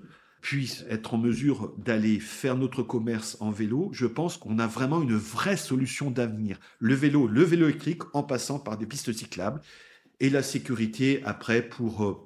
puisse 0.43 0.84
être 0.90 1.14
en 1.14 1.18
mesure 1.18 1.72
d'aller 1.78 2.20
faire 2.20 2.57
notre 2.57 2.82
commerce 2.82 3.38
en 3.40 3.51
vélo, 3.51 3.90
je 3.93 4.07
pense 4.07 4.36
qu'on 4.36 4.59
a 4.59 4.66
vraiment 4.66 5.01
une 5.01 5.14
vraie 5.14 5.57
solution 5.57 6.11
d'avenir. 6.11 6.59
Le 6.80 6.95
vélo, 6.95 7.28
le 7.28 7.45
vélo 7.45 7.68
électrique 7.68 8.03
en 8.12 8.24
passant 8.24 8.59
par 8.59 8.76
des 8.76 8.84
pistes 8.84 9.12
cyclables 9.12 9.62
et 10.20 10.28
la 10.28 10.43
sécurité 10.43 11.22
après 11.24 11.62
pour 11.62 12.05
euh, 12.05 12.16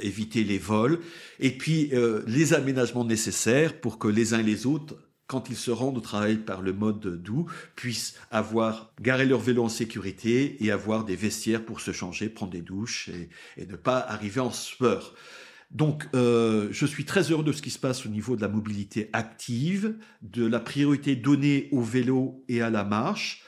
éviter 0.00 0.44
les 0.44 0.56
vols 0.56 1.00
et 1.40 1.50
puis 1.50 1.90
euh, 1.92 2.22
les 2.28 2.54
aménagements 2.54 3.04
nécessaires 3.04 3.78
pour 3.80 3.98
que 3.98 4.08
les 4.08 4.34
uns 4.34 4.38
et 4.38 4.44
les 4.44 4.66
autres 4.66 4.96
quand 5.26 5.48
ils 5.48 5.56
se 5.56 5.70
rendent 5.70 5.96
au 5.96 6.02
travail 6.02 6.36
par 6.36 6.60
le 6.60 6.74
mode 6.74 7.00
doux, 7.00 7.50
puissent 7.76 8.14
avoir 8.30 8.92
garé 9.00 9.24
leur 9.24 9.40
vélo 9.40 9.64
en 9.64 9.68
sécurité 9.70 10.62
et 10.62 10.70
avoir 10.70 11.06
des 11.06 11.16
vestiaires 11.16 11.64
pour 11.64 11.80
se 11.80 11.92
changer, 11.92 12.28
prendre 12.28 12.52
des 12.52 12.60
douches 12.60 13.08
et, 13.08 13.30
et 13.56 13.66
ne 13.66 13.74
pas 13.74 13.98
arriver 13.98 14.40
en 14.40 14.50
sueur. 14.50 15.14
Donc, 15.74 16.08
euh, 16.14 16.68
je 16.70 16.86
suis 16.86 17.04
très 17.04 17.32
heureux 17.32 17.42
de 17.42 17.52
ce 17.52 17.60
qui 17.60 17.70
se 17.70 17.80
passe 17.80 18.06
au 18.06 18.08
niveau 18.08 18.36
de 18.36 18.40
la 18.40 18.48
mobilité 18.48 19.10
active, 19.12 19.96
de 20.22 20.46
la 20.46 20.60
priorité 20.60 21.16
donnée 21.16 21.68
au 21.72 21.82
vélo 21.82 22.44
et 22.48 22.62
à 22.62 22.70
la 22.70 22.84
marche, 22.84 23.42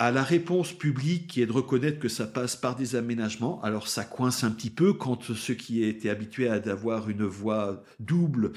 à 0.00 0.10
la 0.10 0.24
réponse 0.24 0.72
publique 0.72 1.28
qui 1.28 1.42
est 1.42 1.46
de 1.46 1.52
reconnaître 1.52 2.00
que 2.00 2.08
ça 2.08 2.26
passe 2.26 2.56
par 2.56 2.74
des 2.74 2.96
aménagements. 2.96 3.62
Alors, 3.62 3.86
ça 3.86 4.02
coince 4.02 4.42
un 4.42 4.50
petit 4.50 4.70
peu 4.70 4.94
quand 4.94 5.32
ceux 5.32 5.54
qui 5.54 5.84
étaient 5.84 6.10
habitués 6.10 6.48
à 6.48 6.54
avoir 6.54 7.08
une 7.08 7.24
voie 7.24 7.84
double 8.00 8.52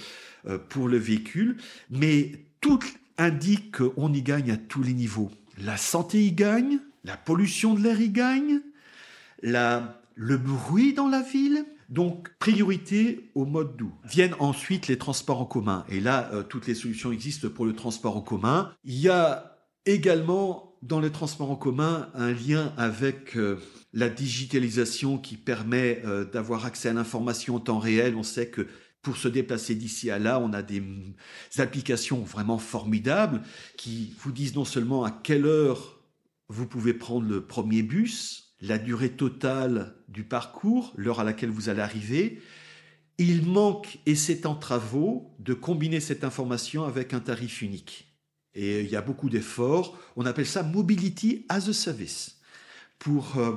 euh, 0.47 0.57
pour 0.57 0.87
le 0.87 0.97
véhicule, 0.97 1.57
mais 1.91 2.31
tout 2.61 2.79
indique 3.19 3.77
qu'on 3.77 4.11
y 4.11 4.23
gagne 4.23 4.49
à 4.49 4.57
tous 4.57 4.81
les 4.81 4.93
niveaux. 4.93 5.29
La 5.61 5.77
santé 5.77 6.25
y 6.25 6.31
gagne, 6.31 6.79
la 7.03 7.15
pollution 7.15 7.75
de 7.75 7.81
l'air 7.81 8.01
y 8.01 8.09
gagne, 8.09 8.61
le 9.43 10.37
bruit 10.37 10.93
dans 10.93 11.09
la 11.09 11.21
ville, 11.21 11.65
donc, 11.89 12.29
priorité 12.39 13.31
au 13.35 13.45
mode 13.45 13.75
doux. 13.77 13.93
Viennent 14.03 14.35
ensuite 14.39 14.87
les 14.87 14.97
transports 14.97 15.41
en 15.41 15.45
commun. 15.45 15.85
Et 15.89 15.99
là, 15.99 16.29
euh, 16.33 16.43
toutes 16.43 16.67
les 16.67 16.75
solutions 16.75 17.11
existent 17.11 17.49
pour 17.49 17.65
le 17.65 17.73
transport 17.73 18.17
en 18.17 18.21
commun. 18.21 18.73
Il 18.83 18.99
y 18.99 19.09
a 19.09 19.57
également 19.85 20.75
dans 20.81 20.99
les 20.99 21.11
transports 21.11 21.49
en 21.49 21.55
commun 21.55 22.09
un 22.13 22.31
lien 22.33 22.73
avec 22.77 23.37
euh, 23.37 23.59
la 23.93 24.09
digitalisation 24.09 25.17
qui 25.17 25.37
permet 25.37 26.01
euh, 26.05 26.25
d'avoir 26.25 26.65
accès 26.65 26.89
à 26.89 26.93
l'information 26.93 27.55
en 27.55 27.59
temps 27.59 27.79
réel. 27.79 28.15
On 28.15 28.23
sait 28.23 28.47
que 28.47 28.67
pour 29.01 29.17
se 29.17 29.27
déplacer 29.27 29.75
d'ici 29.75 30.09
à 30.09 30.19
là, 30.19 30.39
on 30.39 30.53
a 30.53 30.61
des 30.61 30.83
applications 31.57 32.21
vraiment 32.21 32.57
formidables 32.57 33.41
qui 33.77 34.15
vous 34.19 34.31
disent 34.31 34.55
non 34.55 34.65
seulement 34.65 35.03
à 35.03 35.11
quelle 35.11 35.45
heure 35.45 35.99
vous 36.49 36.65
pouvez 36.67 36.93
prendre 36.93 37.27
le 37.27 37.45
premier 37.45 37.83
bus, 37.83 38.42
la 38.63 38.77
durée 38.77 39.09
totale 39.09 39.93
du 40.07 40.23
parcours, 40.23 40.93
l'heure 40.95 41.19
à 41.19 41.25
laquelle 41.25 41.49
vous 41.49 41.67
allez 41.67 41.81
arriver. 41.81 42.41
Il 43.17 43.45
manque, 43.45 43.99
et 44.05 44.15
c'est 44.15 44.45
en 44.45 44.55
travaux, 44.55 45.35
de 45.39 45.53
combiner 45.53 45.99
cette 45.99 46.23
information 46.23 46.85
avec 46.85 47.13
un 47.13 47.19
tarif 47.19 47.61
unique. 47.61 48.07
Et 48.55 48.79
il 48.79 48.89
y 48.89 48.95
a 48.95 49.01
beaucoup 49.01 49.29
d'efforts. 49.29 49.99
On 50.15 50.25
appelle 50.25 50.47
ça 50.47 50.63
Mobility 50.63 51.45
as 51.49 51.67
a 51.67 51.73
Service 51.73 52.39
pour 52.99 53.37
euh, 53.37 53.55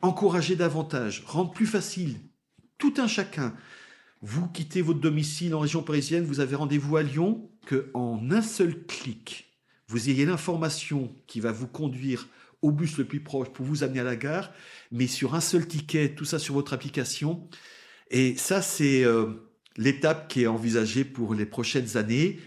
encourager 0.00 0.54
davantage, 0.54 1.24
rendre 1.26 1.50
plus 1.50 1.66
facile 1.66 2.16
tout 2.78 2.94
un 2.98 3.08
chacun. 3.08 3.52
Vous 4.22 4.46
quittez 4.48 4.80
votre 4.80 5.00
domicile 5.00 5.54
en 5.56 5.60
région 5.60 5.82
parisienne, 5.82 6.24
vous 6.24 6.38
avez 6.38 6.54
rendez-vous 6.54 6.96
à 6.96 7.02
Lyon, 7.02 7.50
que 7.66 7.90
en 7.94 8.30
un 8.30 8.42
seul 8.42 8.86
clic, 8.86 9.58
vous 9.88 10.08
ayez 10.08 10.24
l'information 10.24 11.12
qui 11.26 11.40
va 11.40 11.50
vous 11.50 11.66
conduire 11.66 12.28
au 12.62 12.72
bus 12.72 12.98
le 12.98 13.04
plus 13.04 13.20
proche 13.20 13.48
pour 13.48 13.64
vous 13.64 13.82
amener 13.82 14.00
à 14.00 14.04
la 14.04 14.16
gare, 14.16 14.52
mais 14.92 15.06
sur 15.06 15.34
un 15.34 15.40
seul 15.40 15.66
ticket, 15.66 16.14
tout 16.14 16.24
ça 16.24 16.38
sur 16.38 16.54
votre 16.54 16.72
application. 16.72 17.48
Et 18.10 18.36
ça, 18.36 18.60
c'est 18.60 19.04
euh, 19.04 19.50
l'étape 19.76 20.28
qui 20.28 20.42
est 20.42 20.46
envisagée 20.46 21.04
pour 21.04 21.34
les 21.34 21.46
prochaines 21.46 21.96
années. 21.96 22.40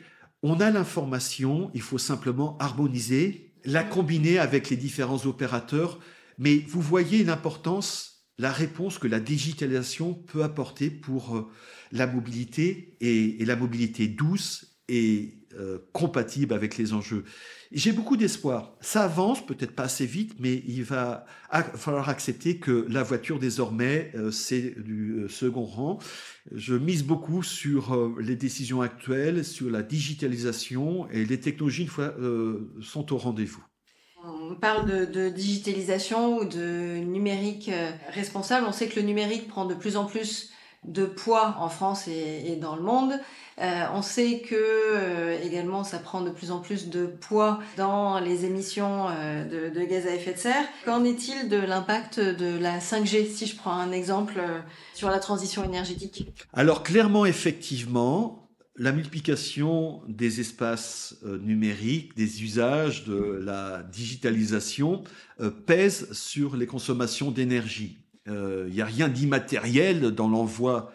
On 0.44 0.60
a 0.60 0.70
l'information, 0.70 1.72
il 1.74 1.82
faut 1.82 1.98
simplement 1.98 2.58
harmoniser, 2.60 3.54
la 3.66 3.84
combiner 3.84 4.40
avec 4.40 4.70
les 4.70 4.78
différents 4.78 5.26
opérateurs, 5.26 6.00
mais 6.38 6.58
vous 6.68 6.82
voyez 6.82 7.24
l'importance, 7.24 8.26
la 8.38 8.52
réponse 8.52 9.00
que 9.00 9.08
la 9.08 9.20
digitalisation 9.20 10.14
peut 10.14 10.44
apporter 10.44 10.90
pour 10.90 11.38
euh, 11.38 11.50
la 11.92 12.08
mobilité 12.08 12.98
et, 13.00 13.42
et, 13.42 13.46
la 13.46 13.56
mobilité 13.56 14.08
douce 14.08 14.80
et 14.90 15.43
euh, 15.58 15.80
compatible 15.92 16.54
avec 16.54 16.78
les 16.78 16.94
enjeux. 16.94 17.24
J'ai 17.72 17.92
beaucoup 17.92 18.18
d'espoir. 18.18 18.74
Ça 18.82 19.04
avance, 19.04 19.46
peut-être 19.46 19.72
pas 19.72 19.84
assez 19.84 20.06
vite, 20.06 20.36
mais 20.40 20.64
il 20.68 20.84
va 20.84 21.26
falloir 21.76 22.10
accepter 22.10 22.58
que 22.58 22.86
la 22.90 23.04
voiture 23.04 23.40
désormais, 23.40 24.12
euh, 24.16 24.32
c'est 24.32 24.76
du 24.82 25.14
euh, 25.14 25.28
second 25.28 25.66
rang. 25.66 26.00
Je 26.52 26.76
mise 26.76 27.04
beaucoup 27.04 27.44
sur 27.44 28.16
les 28.20 28.36
décisions 28.36 28.82
actuelles, 28.82 29.46
sur 29.46 29.70
la 29.70 29.82
digitalisation 29.82 31.10
et 31.10 31.26
les 31.26 31.40
technologies 31.40 31.84
une 31.84 31.88
fois, 31.88 32.14
sont 32.82 33.14
au 33.14 33.18
rendez-vous. 33.18 33.64
On 34.24 34.56
parle 34.56 34.90
de, 34.90 35.06
de, 35.06 35.30
digitalisation 35.30 36.38
ou 36.40 36.46
de 36.46 36.98
numérique 36.98 37.72
responsable. 38.10 38.66
On 38.68 38.72
sait 38.72 38.88
que 38.88 39.00
le 39.00 39.06
numérique 39.06 39.48
prend 39.48 39.66
de 39.66 39.74
plus 39.74 39.96
en 39.96 40.06
plus 40.06 40.54
de 40.86 41.06
poids 41.06 41.56
en 41.60 41.70
France 41.70 42.08
et, 42.08 42.56
dans 42.56 42.76
le 42.76 42.82
monde. 42.82 43.14
Euh, 43.60 43.84
on 43.94 44.02
sait 44.02 44.40
que 44.40 44.56
euh, 44.56 45.40
également 45.44 45.84
ça 45.84 46.00
prend 46.00 46.22
de 46.22 46.32
plus 46.32 46.52
en 46.52 46.60
plus 46.60 46.90
de 46.90 47.06
poids 47.06 47.60
dans 47.78 48.20
les 48.20 48.46
émissions 48.46 49.08
euh, 49.10 49.70
de, 49.70 49.86
gaz 49.86 50.08
à 50.08 50.16
effet 50.16 50.34
de 50.34 50.40
serre. 50.40 50.66
Qu'en 50.86 51.04
est-il 51.04 51.50
de 51.50 51.58
l'impact 51.58 52.20
de 52.20 52.58
la 52.58 52.80
5G, 52.80 53.30
si 53.30 53.46
je 53.46 53.56
prends 53.56 53.74
un 53.74 53.92
exemple 53.92 54.42
sur 54.94 55.10
la 55.10 55.20
transition 55.20 55.64
énergétique? 55.64 56.28
Alors 56.54 56.84
clairement, 56.84 57.26
effectivement, 57.26 58.50
la 58.76 58.92
multiplication 58.92 60.02
des 60.08 60.40
espaces 60.40 61.18
numériques, 61.24 62.16
des 62.16 62.44
usages, 62.44 63.06
de 63.06 63.40
la 63.44 63.84
digitalisation 63.84 65.04
pèse 65.68 66.12
sur 66.12 66.56
les 66.56 66.66
consommations 66.66 67.30
d'énergie. 67.30 68.00
Il 68.26 68.72
n'y 68.72 68.82
a 68.82 68.86
rien 68.86 69.10
d'immatériel 69.10 70.12
dans 70.12 70.28
l'envoi 70.28 70.92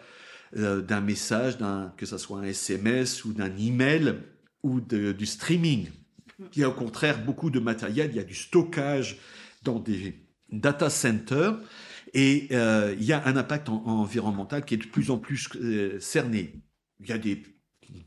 d'un 0.55 1.01
message, 1.01 1.57
que 1.97 2.05
ce 2.05 2.17
soit 2.17 2.39
un 2.39 2.43
SMS 2.43 3.25
ou 3.25 3.33
d'un 3.33 3.55
email 3.57 4.15
ou 4.63 4.81
du 4.81 5.25
streaming. 5.25 5.89
Il 6.55 6.61
y 6.61 6.63
a 6.63 6.69
au 6.69 6.73
contraire 6.73 7.23
beaucoup 7.23 7.49
de 7.49 7.59
matériel, 7.59 8.11
il 8.11 8.17
y 8.17 8.19
a 8.19 8.23
du 8.23 8.33
stockage 8.35 9.17
dans 9.63 9.79
des 9.79 10.15
data 10.51 10.89
centers 10.89 11.59
et 12.13 12.47
il 12.51 13.03
y 13.03 13.13
a 13.13 13.25
un 13.27 13.35
impact 13.35 13.69
environnemental 13.69 14.65
qui 14.65 14.73
est 14.73 14.77
de 14.77 14.87
plus 14.87 15.11
en 15.11 15.17
plus 15.17 15.49
cerné. 15.99 16.55
Il 17.01 17.07
y 17.09 17.11
a 17.11 17.17
des 17.17 17.43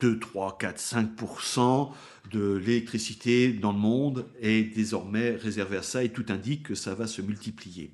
2, 0.01 0.19
3, 0.19 0.59
4, 0.59 0.81
5% 0.81 1.93
de 2.31 2.55
l'électricité 2.55 3.53
dans 3.53 3.73
le 3.73 3.79
monde 3.79 4.27
est 4.41 4.75
désormais 4.75 5.31
réservée 5.33 5.77
à 5.77 5.83
ça 5.83 6.05
et 6.05 6.09
tout 6.09 6.27
indique 6.29 6.69
que 6.69 6.75
ça 6.75 6.95
va 6.95 7.07
se 7.07 7.21
multiplier. 7.21 7.93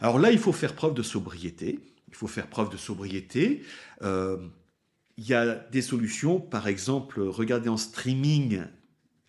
Alors 0.00 0.18
là, 0.18 0.32
il 0.32 0.38
faut 0.38 0.52
faire 0.52 0.74
preuve 0.74 0.94
de 0.94 1.02
sobriété. 1.02 1.78
Il 2.10 2.16
faut 2.16 2.26
faire 2.26 2.48
preuve 2.48 2.70
de 2.70 2.76
sobriété. 2.76 3.62
Euh, 4.02 4.36
il 5.16 5.26
y 5.26 5.34
a 5.34 5.54
des 5.54 5.82
solutions, 5.82 6.40
par 6.40 6.66
exemple, 6.68 7.20
regarder 7.20 7.68
en 7.68 7.76
streaming 7.76 8.64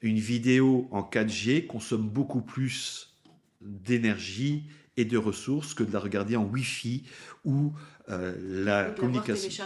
une 0.01 0.19
vidéo 0.19 0.87
en 0.91 1.01
4G 1.01 1.67
consomme 1.67 2.09
beaucoup 2.09 2.41
plus 2.41 3.13
d'énergie 3.61 4.63
et 4.97 5.05
de 5.05 5.17
ressources 5.17 5.73
que 5.73 5.83
de 5.83 5.93
la 5.93 5.99
regarder 5.99 6.35
en 6.35 6.45
Wi-Fi 6.45 7.03
ou 7.45 7.73
euh, 8.09 8.35
la 8.63 8.91
communication. 8.91 9.65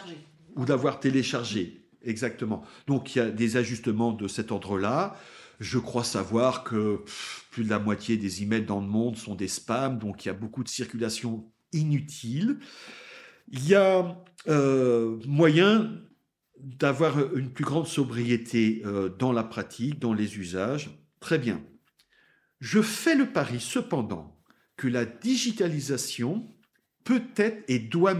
Ou 0.56 0.66
d'avoir 0.66 1.00
téléchargé. 1.00 1.82
Exactement. 2.04 2.64
Donc 2.88 3.16
il 3.16 3.20
y 3.20 3.22
a 3.22 3.30
des 3.30 3.58
ajustements 3.58 4.12
de 4.14 4.28
cet 4.28 4.52
ordre-là. 4.52 5.18
Je 5.60 5.80
crois 5.80 6.04
savoir 6.04 6.64
que 6.64 7.02
plus 7.50 7.64
de 7.64 7.70
la 7.70 7.80
moitié 7.80 8.18
des 8.18 8.44
emails 8.44 8.66
dans 8.66 8.80
le 8.80 8.88
monde 8.88 9.16
sont 9.16 9.36
des 9.36 9.48
spams, 9.48 9.98
donc 9.98 10.26
il 10.26 10.28
y 10.28 10.32
a 10.32 10.34
beaucoup 10.34 10.64
de 10.64 10.70
circulation 10.70 11.50
inutile. 11.72 12.60
Il 13.48 13.68
y 13.68 13.76
a 13.76 14.24
euh, 14.48 15.20
moyen 15.26 15.92
d'avoir 16.60 17.36
une 17.36 17.52
plus 17.52 17.64
grande 17.64 17.88
sobriété 17.88 18.82
euh, 18.86 19.10
dans 19.10 19.32
la 19.32 19.44
pratique, 19.44 20.00
dans 20.00 20.14
les 20.14 20.38
usages. 20.38 20.90
Très 21.20 21.38
bien. 21.38 21.62
Je 22.60 22.82
fais 22.82 23.16
le 23.16 23.28
pari 23.28 23.60
cependant 23.60 24.40
que 24.78 24.88
la 24.88 25.06
digitalisation 25.06 26.48
peut 27.04 27.24
être 27.38 27.64
et 27.68 27.80
doit 27.80 28.16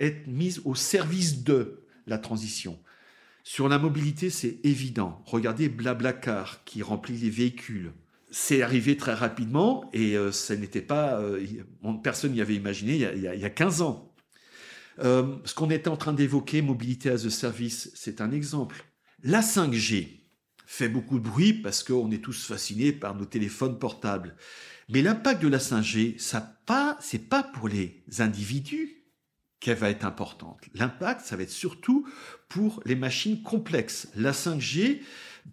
être 0.00 0.26
mise 0.26 0.62
au 0.64 0.74
service 0.74 1.44
de 1.44 1.84
la 2.06 2.18
transition. 2.18 2.78
Sur 3.42 3.68
la 3.68 3.78
mobilité, 3.78 4.30
c'est 4.30 4.60
évident. 4.64 5.22
Regardez 5.26 5.68
Blablacar 5.68 6.64
qui 6.64 6.82
remplit 6.82 7.16
les 7.16 7.30
véhicules. 7.30 7.92
C'est 8.30 8.62
arrivé 8.62 8.96
très 8.96 9.14
rapidement 9.14 9.90
et 9.92 10.16
euh, 10.16 10.30
ça 10.30 10.56
n'était 10.56 10.82
pas. 10.82 11.22
Personne 12.02 12.32
n'y 12.32 12.40
avait 12.40 12.54
imaginé 12.54 12.94
il 12.94 13.00
y, 13.00 13.26
a, 13.26 13.34
il 13.34 13.40
y 13.40 13.44
a 13.44 13.50
15 13.50 13.82
ans. 13.82 14.09
Euh, 15.02 15.36
ce 15.44 15.54
qu'on 15.54 15.70
était 15.70 15.88
en 15.88 15.96
train 15.96 16.12
d'évoquer, 16.12 16.62
mobilité 16.62 17.10
as 17.10 17.24
a 17.24 17.30
service, 17.30 17.90
c'est 17.94 18.20
un 18.20 18.32
exemple. 18.32 18.84
La 19.22 19.40
5G 19.40 20.20
fait 20.66 20.88
beaucoup 20.88 21.18
de 21.18 21.28
bruit 21.28 21.52
parce 21.52 21.82
qu'on 21.82 22.10
est 22.10 22.22
tous 22.22 22.44
fascinés 22.44 22.92
par 22.92 23.14
nos 23.14 23.24
téléphones 23.24 23.78
portables. 23.78 24.36
Mais 24.88 25.02
l'impact 25.02 25.42
de 25.42 25.48
la 25.48 25.58
5G, 25.58 26.18
ça 26.18 26.40
pas, 26.66 26.96
c'est 27.00 27.28
pas 27.28 27.42
pour 27.42 27.68
les 27.68 28.04
individus, 28.18 29.00
qu'elle 29.60 29.76
va 29.76 29.90
être 29.90 30.04
importante. 30.04 30.58
L'impact, 30.74 31.20
ça 31.20 31.36
va 31.36 31.42
être 31.42 31.50
surtout 31.50 32.08
pour 32.48 32.82
les 32.86 32.96
machines 32.96 33.42
complexes. 33.42 34.08
La 34.16 34.32
5G 34.32 35.00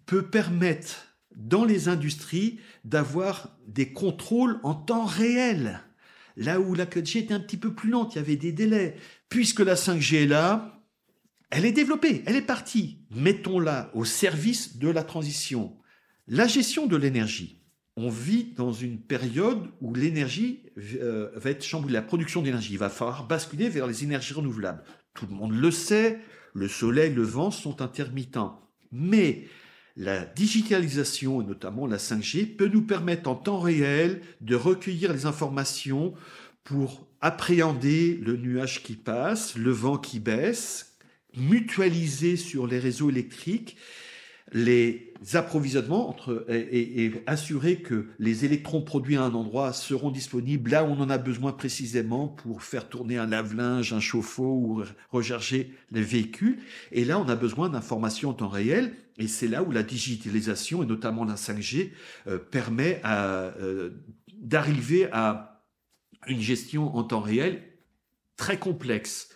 peut 0.06 0.22
permettre 0.22 1.04
dans 1.36 1.64
les 1.64 1.88
industries 1.88 2.58
d'avoir 2.84 3.56
des 3.66 3.92
contrôles 3.92 4.58
en 4.62 4.74
temps 4.74 5.04
réel. 5.04 5.82
Là 6.38 6.60
où 6.60 6.74
la 6.74 6.86
4G 6.86 7.18
était 7.18 7.34
un 7.34 7.40
petit 7.40 7.56
peu 7.56 7.74
plus 7.74 7.90
lente, 7.90 8.14
il 8.14 8.18
y 8.18 8.20
avait 8.20 8.36
des 8.36 8.52
délais. 8.52 8.96
Puisque 9.28 9.60
la 9.60 9.74
5G 9.74 10.22
est 10.22 10.26
là, 10.26 10.82
elle 11.50 11.64
est 11.64 11.72
développée, 11.72 12.22
elle 12.26 12.36
est 12.36 12.42
partie. 12.42 13.04
Mettons-la 13.10 13.90
au 13.94 14.04
service 14.04 14.78
de 14.78 14.88
la 14.88 15.02
transition. 15.02 15.76
La 16.26 16.46
gestion 16.46 16.86
de 16.86 16.96
l'énergie 16.96 17.58
on 18.00 18.10
vit 18.10 18.52
dans 18.56 18.72
une 18.72 19.00
période 19.00 19.66
où 19.80 19.92
l'énergie 19.92 20.62
euh, 20.78 21.30
va 21.34 21.50
être 21.50 21.64
chamboulée, 21.64 21.94
la 21.94 22.02
production 22.02 22.42
d'énergie. 22.42 22.74
Il 22.74 22.78
va 22.78 22.90
falloir 22.90 23.26
basculer 23.26 23.68
vers 23.68 23.88
les 23.88 24.04
énergies 24.04 24.34
renouvelables. 24.34 24.84
Tout 25.14 25.26
le 25.28 25.34
monde 25.34 25.52
le 25.52 25.70
sait, 25.72 26.20
le 26.54 26.68
soleil, 26.68 27.12
le 27.12 27.24
vent 27.24 27.50
sont 27.50 27.82
intermittents. 27.82 28.70
Mais 28.92 29.48
la 29.98 30.24
digitalisation, 30.24 31.42
et 31.42 31.44
notamment 31.44 31.86
la 31.86 31.96
5G, 31.96 32.56
peut 32.56 32.68
nous 32.68 32.82
permettre 32.82 33.28
en 33.28 33.34
temps 33.34 33.58
réel 33.58 34.22
de 34.40 34.54
recueillir 34.54 35.12
les 35.12 35.26
informations 35.26 36.14
pour 36.62 37.06
appréhender 37.20 38.18
le 38.22 38.36
nuage 38.36 38.84
qui 38.84 38.94
passe, 38.94 39.56
le 39.56 39.72
vent 39.72 39.98
qui 39.98 40.20
baisse, 40.20 40.96
mutualiser 41.36 42.36
sur 42.36 42.66
les 42.68 42.78
réseaux 42.78 43.10
électriques 43.10 43.76
les 44.52 45.12
approvisionnements 45.34 46.08
entre, 46.08 46.46
et, 46.48 47.12
assurer 47.26 47.76
que 47.76 48.06
les 48.18 48.44
électrons 48.44 48.80
produits 48.80 49.16
à 49.16 49.24
un 49.24 49.34
endroit 49.34 49.72
seront 49.72 50.10
disponibles 50.10 50.70
là 50.70 50.84
où 50.84 50.88
on 50.88 51.00
en 51.00 51.10
a 51.10 51.18
besoin 51.18 51.52
précisément 51.52 52.28
pour 52.28 52.62
faire 52.62 52.88
tourner 52.88 53.18
un 53.18 53.26
lave-linge, 53.26 53.92
un 53.92 54.00
chauffe-eau 54.00 54.44
ou 54.44 54.82
recharger 55.10 55.74
les 55.90 56.02
véhicules. 56.02 56.58
Et 56.92 57.04
là, 57.04 57.18
on 57.18 57.28
a 57.28 57.36
besoin 57.36 57.68
d'informations 57.68 58.30
en 58.30 58.34
temps 58.34 58.48
réel. 58.48 58.94
Et 59.18 59.26
c'est 59.26 59.48
là 59.48 59.62
où 59.62 59.70
la 59.72 59.82
digitalisation, 59.82 60.82
et 60.82 60.86
notamment 60.86 61.24
la 61.24 61.34
5G, 61.34 61.90
euh, 62.26 62.38
permet 62.38 63.02
euh, 63.04 63.90
d'arriver 64.32 65.08
à 65.12 65.64
une 66.28 66.40
gestion 66.40 66.96
en 66.96 67.02
temps 67.02 67.20
réel 67.20 67.62
très 68.36 68.58
complexe. 68.58 69.30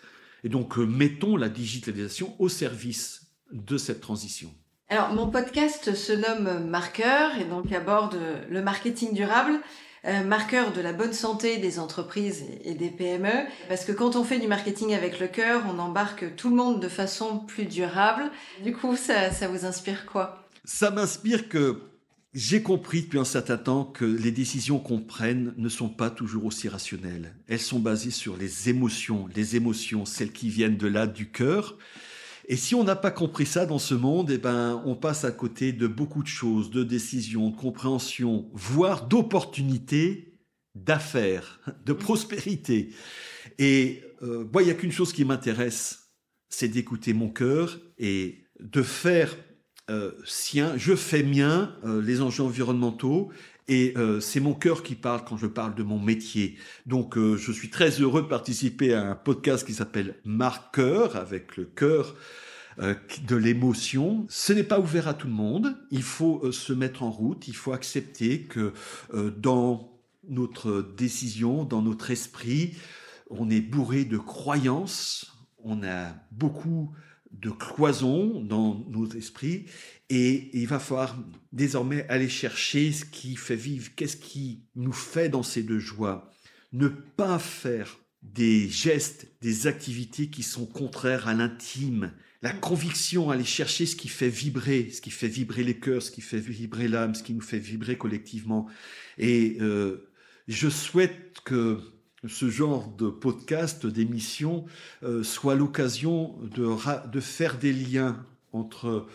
Et 0.44 0.48
donc, 0.48 0.78
euh, 0.78 0.84
mettons 0.84 1.36
la 1.36 1.48
digitalisation 1.48 2.36
au 2.38 2.48
service 2.48 3.32
de 3.52 3.76
cette 3.76 4.00
transition. 4.00 4.54
Alors, 4.88 5.12
mon 5.14 5.28
podcast 5.28 5.94
se 5.94 6.12
nomme 6.12 6.68
Marqueur 6.68 7.36
et 7.38 7.44
donc 7.44 7.72
aborde 7.72 8.18
le 8.50 8.62
marketing 8.62 9.14
durable. 9.14 9.58
Euh, 10.04 10.24
marqueur 10.24 10.72
de 10.72 10.80
la 10.80 10.92
bonne 10.92 11.12
santé 11.12 11.58
des 11.58 11.78
entreprises 11.78 12.44
et 12.64 12.74
des 12.74 12.90
PME, 12.90 13.46
parce 13.68 13.84
que 13.84 13.92
quand 13.92 14.16
on 14.16 14.24
fait 14.24 14.40
du 14.40 14.48
marketing 14.48 14.94
avec 14.94 15.20
le 15.20 15.28
cœur, 15.28 15.62
on 15.72 15.78
embarque 15.78 16.34
tout 16.34 16.50
le 16.50 16.56
monde 16.56 16.80
de 16.80 16.88
façon 16.88 17.38
plus 17.38 17.66
durable. 17.66 18.24
Du 18.64 18.72
coup, 18.72 18.96
ça, 18.96 19.30
ça 19.30 19.46
vous 19.46 19.64
inspire 19.64 20.04
quoi? 20.04 20.48
Ça 20.64 20.90
m'inspire 20.90 21.48
que 21.48 21.82
j'ai 22.34 22.62
compris 22.62 23.02
depuis 23.02 23.20
un 23.20 23.24
certain 23.24 23.58
temps 23.58 23.84
que 23.84 24.04
les 24.04 24.32
décisions 24.32 24.80
qu'on 24.80 25.00
prenne 25.00 25.54
ne 25.56 25.68
sont 25.68 25.88
pas 25.88 26.10
toujours 26.10 26.46
aussi 26.46 26.68
rationnelles. 26.68 27.32
Elles 27.46 27.60
sont 27.60 27.78
basées 27.78 28.10
sur 28.10 28.36
les 28.36 28.70
émotions, 28.70 29.28
les 29.36 29.54
émotions, 29.54 30.04
celles 30.04 30.32
qui 30.32 30.48
viennent 30.48 30.78
de 30.78 30.88
là, 30.88 31.06
du 31.06 31.30
cœur. 31.30 31.76
Et 32.48 32.56
si 32.56 32.74
on 32.74 32.84
n'a 32.84 32.96
pas 32.96 33.10
compris 33.10 33.46
ça 33.46 33.66
dans 33.66 33.78
ce 33.78 33.94
monde, 33.94 34.30
eh 34.30 34.38
ben, 34.38 34.82
on 34.84 34.96
passe 34.96 35.24
à 35.24 35.30
côté 35.30 35.72
de 35.72 35.86
beaucoup 35.86 36.22
de 36.22 36.28
choses, 36.28 36.70
de 36.70 36.82
décisions, 36.82 37.50
de 37.50 37.56
compréhension, 37.56 38.50
voire 38.52 39.06
d'opportunités, 39.06 40.38
d'affaires, 40.74 41.60
de 41.84 41.92
prospérité. 41.92 42.90
Et 43.58 44.02
euh, 44.22 44.46
moi, 44.52 44.62
il 44.62 44.66
n'y 44.66 44.70
a 44.70 44.74
qu'une 44.74 44.92
chose 44.92 45.12
qui 45.12 45.24
m'intéresse, 45.24 46.10
c'est 46.48 46.68
d'écouter 46.68 47.12
mon 47.12 47.28
cœur 47.28 47.78
et 47.98 48.44
de 48.60 48.82
faire 48.82 49.36
euh, 49.90 50.12
sien, 50.24 50.74
je 50.76 50.94
fais 50.94 51.24
mien 51.24 51.76
euh, 51.84 52.00
les 52.00 52.22
enjeux 52.22 52.44
environnementaux 52.44 53.30
et 53.72 53.94
euh, 53.96 54.20
c'est 54.20 54.40
mon 54.40 54.52
cœur 54.52 54.82
qui 54.82 54.94
parle 54.94 55.24
quand 55.24 55.38
je 55.38 55.46
parle 55.46 55.74
de 55.74 55.82
mon 55.82 55.98
métier. 55.98 56.56
Donc 56.84 57.16
euh, 57.16 57.38
je 57.38 57.50
suis 57.50 57.70
très 57.70 57.88
heureux 58.02 58.20
de 58.20 58.26
participer 58.26 58.92
à 58.92 59.12
un 59.12 59.14
podcast 59.14 59.66
qui 59.66 59.72
s'appelle 59.72 60.16
Marqueur, 60.26 61.16
avec 61.16 61.56
le 61.56 61.64
cœur 61.64 62.14
euh, 62.80 62.94
de 63.26 63.34
l'émotion. 63.34 64.26
Ce 64.28 64.52
n'est 64.52 64.62
pas 64.62 64.78
ouvert 64.78 65.08
à 65.08 65.14
tout 65.14 65.26
le 65.26 65.32
monde. 65.32 65.74
Il 65.90 66.02
faut 66.02 66.52
se 66.52 66.74
mettre 66.74 67.02
en 67.02 67.10
route. 67.10 67.48
Il 67.48 67.56
faut 67.56 67.72
accepter 67.72 68.42
que 68.42 68.74
dans 69.38 69.90
notre 70.28 70.82
décision, 70.82 71.64
dans 71.64 71.80
notre 71.80 72.10
esprit, 72.10 72.74
on 73.30 73.48
est 73.48 73.62
bourré 73.62 74.04
de 74.04 74.18
croyances. 74.18 75.32
On 75.64 75.82
a 75.82 76.14
beaucoup 76.30 76.92
de 77.32 77.48
cloisons 77.48 78.42
dans 78.42 78.84
nos 78.90 79.06
esprits 79.08 79.64
et 80.14 80.50
il 80.52 80.66
va 80.66 80.78
falloir 80.78 81.16
désormais 81.52 82.06
aller 82.10 82.28
chercher 82.28 82.92
ce 82.92 83.06
qui 83.06 83.34
fait 83.34 83.56
vivre, 83.56 83.88
qu'est-ce 83.96 84.18
qui 84.18 84.60
nous 84.76 84.92
fait 84.92 85.30
danser 85.30 85.62
de 85.62 85.78
joie. 85.78 86.30
Ne 86.74 86.88
pas 86.88 87.38
faire 87.38 87.98
des 88.22 88.68
gestes, 88.68 89.26
des 89.40 89.66
activités 89.66 90.28
qui 90.28 90.42
sont 90.42 90.66
contraires 90.66 91.28
à 91.28 91.32
l'intime. 91.32 92.12
La 92.42 92.52
conviction, 92.52 93.30
aller 93.30 93.42
chercher 93.42 93.86
ce 93.86 93.96
qui 93.96 94.08
fait 94.08 94.28
vibrer, 94.28 94.90
ce 94.90 95.00
qui 95.00 95.10
fait 95.10 95.28
vibrer 95.28 95.64
les 95.64 95.78
cœurs, 95.78 96.02
ce 96.02 96.10
qui 96.10 96.20
fait 96.20 96.40
vibrer 96.40 96.88
l'âme, 96.88 97.14
ce 97.14 97.22
qui 97.22 97.32
nous 97.32 97.40
fait 97.40 97.58
vibrer 97.58 97.96
collectivement. 97.96 98.66
Et 99.16 99.56
euh, 99.62 100.10
je 100.46 100.68
souhaite 100.68 101.40
que 101.42 101.80
ce 102.28 102.50
genre 102.50 102.88
de 102.88 103.08
podcast, 103.08 103.86
d'émission, 103.86 104.66
euh, 105.04 105.22
soit 105.22 105.54
l'occasion 105.54 106.36
de, 106.54 107.20
faire 107.20 107.56
des 107.56 107.72
liens 107.72 108.26
entre 108.52 109.08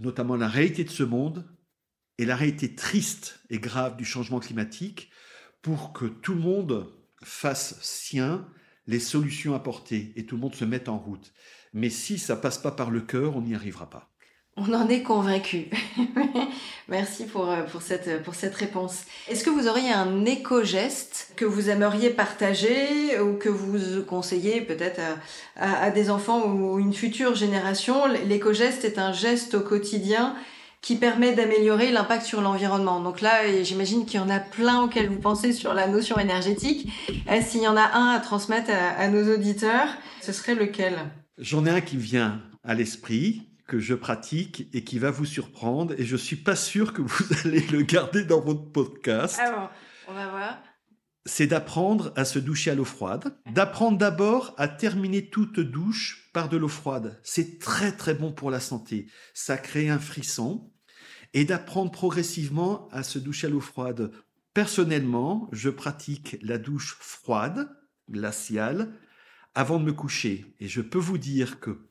notamment 0.00 0.36
la 0.36 0.48
réalité 0.48 0.84
de 0.84 0.90
ce 0.90 1.02
monde 1.02 1.44
et 2.18 2.24
la 2.24 2.36
réalité 2.36 2.74
triste 2.74 3.40
et 3.50 3.58
grave 3.58 3.96
du 3.96 4.04
changement 4.04 4.40
climatique 4.40 5.10
pour 5.62 5.92
que 5.92 6.06
tout 6.06 6.34
le 6.34 6.40
monde 6.40 6.92
fasse 7.22 7.80
sien 7.80 8.46
les 8.86 9.00
solutions 9.00 9.54
apportées 9.54 10.12
et 10.16 10.26
tout 10.26 10.36
le 10.36 10.42
monde 10.42 10.54
se 10.54 10.64
mette 10.64 10.88
en 10.88 10.98
route. 10.98 11.32
Mais 11.72 11.90
si 11.90 12.18
ça 12.18 12.36
passe 12.36 12.58
pas 12.58 12.70
par 12.70 12.90
le 12.90 13.00
cœur, 13.00 13.36
on 13.36 13.42
n'y 13.42 13.54
arrivera 13.54 13.90
pas. 13.90 14.13
On 14.56 14.72
en 14.72 14.88
est 14.88 15.02
convaincu. 15.02 15.66
Merci 16.88 17.24
pour, 17.24 17.50
euh, 17.50 17.62
pour, 17.64 17.82
cette, 17.82 18.22
pour 18.22 18.36
cette 18.36 18.54
réponse. 18.54 19.02
Est-ce 19.28 19.42
que 19.42 19.50
vous 19.50 19.66
auriez 19.66 19.90
un 19.92 20.24
éco-geste 20.24 21.32
que 21.34 21.44
vous 21.44 21.70
aimeriez 21.70 22.10
partager 22.10 23.18
ou 23.18 23.34
que 23.34 23.48
vous 23.48 24.02
conseillez 24.04 24.60
peut-être 24.60 25.00
à, 25.56 25.84
à, 25.84 25.90
des 25.90 26.08
enfants 26.08 26.46
ou 26.46 26.78
une 26.78 26.94
future 26.94 27.34
génération? 27.34 28.06
L'éco-geste 28.06 28.84
est 28.84 28.98
un 28.98 29.12
geste 29.12 29.54
au 29.54 29.60
quotidien 29.60 30.36
qui 30.82 30.96
permet 30.96 31.32
d'améliorer 31.32 31.90
l'impact 31.90 32.24
sur 32.24 32.40
l'environnement. 32.40 33.00
Donc 33.00 33.22
là, 33.22 33.62
j'imagine 33.62 34.04
qu'il 34.04 34.20
y 34.20 34.22
en 34.22 34.30
a 34.30 34.38
plein 34.38 34.82
auxquels 34.82 35.08
vous 35.08 35.18
pensez 35.18 35.52
sur 35.52 35.74
la 35.74 35.88
notion 35.88 36.18
énergétique. 36.18 36.92
S'il 37.42 37.62
y 37.62 37.68
en 37.68 37.76
a 37.76 37.90
un 37.94 38.10
à 38.10 38.20
transmettre 38.20 38.70
à, 38.70 38.90
à 39.00 39.08
nos 39.08 39.34
auditeurs, 39.34 39.88
ce 40.20 40.30
serait 40.32 40.54
lequel? 40.54 40.94
J'en 41.38 41.64
ai 41.66 41.70
un 41.70 41.80
qui 41.80 41.96
vient 41.96 42.40
à 42.62 42.74
l'esprit 42.74 43.48
que 43.66 43.78
je 43.78 43.94
pratique 43.94 44.68
et 44.72 44.84
qui 44.84 44.98
va 44.98 45.10
vous 45.10 45.24
surprendre 45.24 45.94
et 45.98 46.04
je 46.04 46.16
suis 46.16 46.36
pas 46.36 46.56
sûr 46.56 46.92
que 46.92 47.02
vous 47.02 47.24
allez 47.44 47.66
le 47.68 47.82
garder 47.82 48.24
dans 48.24 48.40
votre 48.40 48.70
podcast. 48.70 49.38
Ah 49.40 49.50
bon, 49.50 50.12
on 50.12 50.14
va 50.14 50.28
voir. 50.28 50.62
C'est 51.26 51.46
d'apprendre 51.46 52.12
à 52.16 52.26
se 52.26 52.38
doucher 52.38 52.70
à 52.70 52.74
l'eau 52.74 52.84
froide, 52.84 53.38
d'apprendre 53.50 53.96
d'abord 53.96 54.54
à 54.58 54.68
terminer 54.68 55.30
toute 55.30 55.58
douche 55.58 56.28
par 56.34 56.50
de 56.50 56.58
l'eau 56.58 56.68
froide. 56.68 57.18
C'est 57.22 57.58
très 57.58 57.92
très 57.92 58.12
bon 58.12 58.32
pour 58.32 58.50
la 58.50 58.60
santé. 58.60 59.06
Ça 59.32 59.56
crée 59.56 59.88
un 59.88 59.98
frisson 59.98 60.70
et 61.32 61.46
d'apprendre 61.46 61.90
progressivement 61.90 62.88
à 62.90 63.02
se 63.02 63.18
doucher 63.18 63.46
à 63.46 63.50
l'eau 63.50 63.60
froide. 63.60 64.12
Personnellement, 64.52 65.48
je 65.50 65.70
pratique 65.70 66.36
la 66.42 66.58
douche 66.58 66.98
froide, 67.00 67.70
glaciale, 68.10 68.92
avant 69.54 69.80
de 69.80 69.84
me 69.84 69.92
coucher. 69.92 70.54
Et 70.60 70.68
je 70.68 70.82
peux 70.82 70.98
vous 70.98 71.18
dire 71.18 71.58
que 71.58 71.88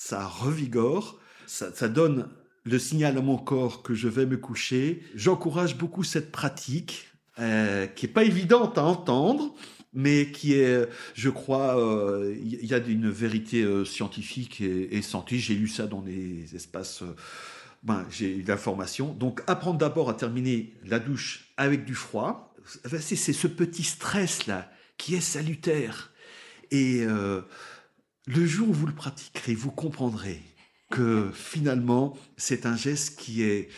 ça 0.00 0.26
revigore, 0.26 1.20
ça, 1.46 1.88
donne 1.88 2.30
le 2.64 2.78
signal 2.78 3.18
à 3.18 3.20
mon 3.20 3.36
corps 3.36 3.82
que 3.82 3.92
je 3.92 4.08
vais 4.08 4.24
me 4.24 4.38
coucher. 4.38 5.02
J'encourage 5.14 5.76
beaucoup 5.76 6.04
cette 6.04 6.32
pratique 6.32 7.10
euh, 7.38 7.86
qui 7.86 8.06
est 8.06 8.08
pas 8.08 8.24
évidente 8.24 8.78
à 8.78 8.84
entendre, 8.84 9.54
mais 9.92 10.30
qui 10.32 10.54
est, 10.54 10.88
je 11.12 11.28
crois, 11.28 11.74
il 11.76 12.56
euh, 12.56 12.62
y 12.62 12.72
a 12.72 12.78
une 12.78 13.10
vérité 13.10 13.62
euh, 13.62 13.84
scientifique 13.84 14.62
et, 14.62 14.96
et 14.96 15.02
scientifique. 15.02 15.44
J'ai 15.44 15.54
lu 15.54 15.68
ça 15.68 15.86
dans 15.86 16.00
les 16.00 16.56
espaces. 16.56 17.02
Ben, 17.82 18.06
j'ai 18.10 18.36
eu 18.36 18.42
l'information. 18.42 19.12
Donc, 19.12 19.42
apprendre 19.48 19.76
d'abord 19.76 20.08
à 20.08 20.14
terminer 20.14 20.72
la 20.86 20.98
douche 20.98 21.52
avec 21.58 21.84
du 21.84 21.94
froid, 21.94 22.54
c'est 22.64 23.16
ce 23.16 23.46
petit 23.46 23.84
stress-là 23.84 24.72
qui 24.96 25.14
est 25.14 25.20
salutaire. 25.20 26.10
Et 26.70 27.04
le 28.34 28.46
jour 28.46 28.68
où 28.68 28.72
vous 28.72 28.86
le 28.86 28.94
pratiquerez, 28.94 29.54
vous 29.54 29.70
comprendrez 29.70 30.40
que 30.90 31.30
finalement, 31.32 32.16
c'est 32.36 32.66
un 32.66 32.76
geste 32.76 33.18
qui 33.18 33.42
est 33.42 33.68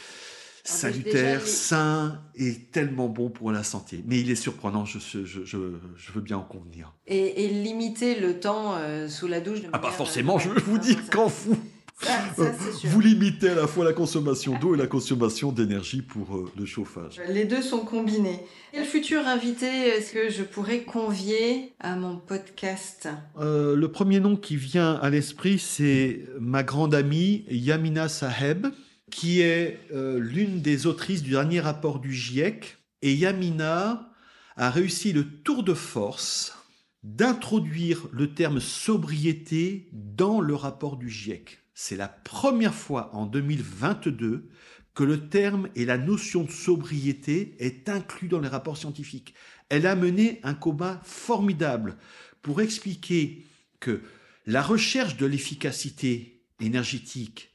salutaire, 0.65 1.47
sain 1.47 2.23
et 2.37 2.55
tellement 2.55 3.09
bon 3.09 3.31
pour 3.31 3.51
la 3.51 3.65
santé. 3.65 4.03
Mais 4.07 4.21
il 4.21 4.31
est 4.31 4.37
surprenant, 4.37 4.85
je, 4.85 4.99
je, 4.99 5.25
je, 5.25 5.45
je 5.45 6.13
veux 6.13 6.21
bien 6.21 6.39
en 6.39 6.45
convenir. 6.45 6.95
Et, 7.07 7.45
et 7.45 7.49
limiter 7.49 8.19
le 8.19 8.39
temps 8.39 8.77
euh, 8.77 9.09
sous 9.09 9.27
la 9.27 9.41
douche. 9.41 9.63
De 9.63 9.69
ah, 9.73 9.79
pas 9.79 9.91
forcément, 9.91 10.39
je 10.39 10.51
veux 10.51 10.61
vous 10.61 10.79
dire 10.79 10.99
qu'en 11.11 11.29
fou. 11.29 11.59
Ça, 12.03 12.33
ça, 12.37 12.53
vous 12.85 13.01
limitez 13.01 13.51
à 13.51 13.55
la 13.55 13.67
fois 13.67 13.85
la 13.85 13.93
consommation 13.93 14.59
d'eau 14.59 14.75
et 14.75 14.79
la 14.79 14.87
consommation 14.87 15.53
d'énergie 15.53 16.03
pour 16.03 16.37
euh, 16.37 16.51
le 16.57 16.67
chauffage. 16.67 17.21
Les 17.29 17.45
deux 17.45 17.63
sont 17.63 17.81
combinés. 17.81 18.41
Quel 18.73 18.85
futur 18.85 19.27
invité 19.27 19.67
est-ce 19.67 20.13
que 20.13 20.29
je 20.31 20.43
pourrais 20.43 20.81
convier 20.81 21.73
à 21.79 21.95
mon 21.95 22.17
podcast? 22.17 23.09
Euh, 23.39 23.77
Le 23.77 23.93
premier 23.93 24.19
nom 24.19 24.37
qui 24.37 24.57
vient 24.57 24.95
à 24.95 25.11
l'esprit, 25.11 25.59
c'est 25.59 26.27
ma 26.41 26.63
grande 26.63 26.95
amie 26.95 27.45
Yamina 27.49 28.09
Saheb, 28.09 28.67
qui 29.11 29.41
est 29.41 29.79
euh, 29.93 30.19
l'une 30.19 30.61
des 30.61 30.87
autrices 30.87 31.23
du 31.23 31.31
dernier 31.31 31.61
rapport 31.61 32.01
du 32.01 32.13
GIEC. 32.13 32.79
Et 33.03 33.15
Yamina 33.15 34.09
a 34.57 34.71
réussi 34.71 35.13
le 35.13 35.25
tour 35.25 35.63
de 35.63 35.75
force 35.75 36.57
d'introduire 37.03 38.07
le 38.13 38.33
terme 38.33 38.61
sobriété 38.61 39.89
dans 39.93 40.41
le 40.41 40.55
rapport 40.55 40.97
du 40.97 41.09
GIEC. 41.09 41.62
C'est 41.85 41.97
la 41.97 42.07
première 42.07 42.77
fois 42.77 43.11
en 43.13 43.27
2022 43.27 44.49
que 44.95 45.03
le 45.03 45.29
terme 45.29 45.69
et 45.75 45.85
la 45.85 45.99
notion 45.99 46.45
de 46.45 46.51
sobriété 46.53 47.57
est 47.59 47.89
inclus 47.89 48.29
dans 48.29 48.39
les 48.39 48.47
rapports 48.47 48.77
scientifiques. 48.77 49.35
Elle 49.69 49.89
a 49.89 49.97
mené 49.97 50.39
un 50.45 50.55
combat 50.55 51.01
formidable 51.03 51.97
pour 52.41 52.61
expliquer 52.61 53.45
que 53.81 54.01
la 54.47 54.63
recherche 54.63 55.17
de 55.17 55.27
l'efficacité 55.27 56.45
énergétique, 56.61 57.51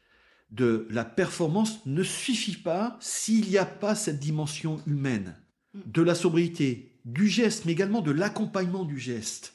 de 0.51 0.89
la 0.89 1.05
performance 1.05 1.86
ne 1.86 2.03
suffit 2.03 2.57
pas 2.57 2.97
s'il 2.99 3.47
n'y 3.47 3.57
a 3.57 3.65
pas 3.65 3.95
cette 3.95 4.19
dimension 4.19 4.82
humaine 4.88 5.38
de 5.73 6.01
la 6.01 6.15
sobriété, 6.15 6.91
du 7.05 7.30
geste, 7.30 7.63
mais 7.63 7.71
également 7.71 8.01
de 8.01 8.11
l'accompagnement 8.11 8.84
du 8.84 8.99
geste. 8.99 9.53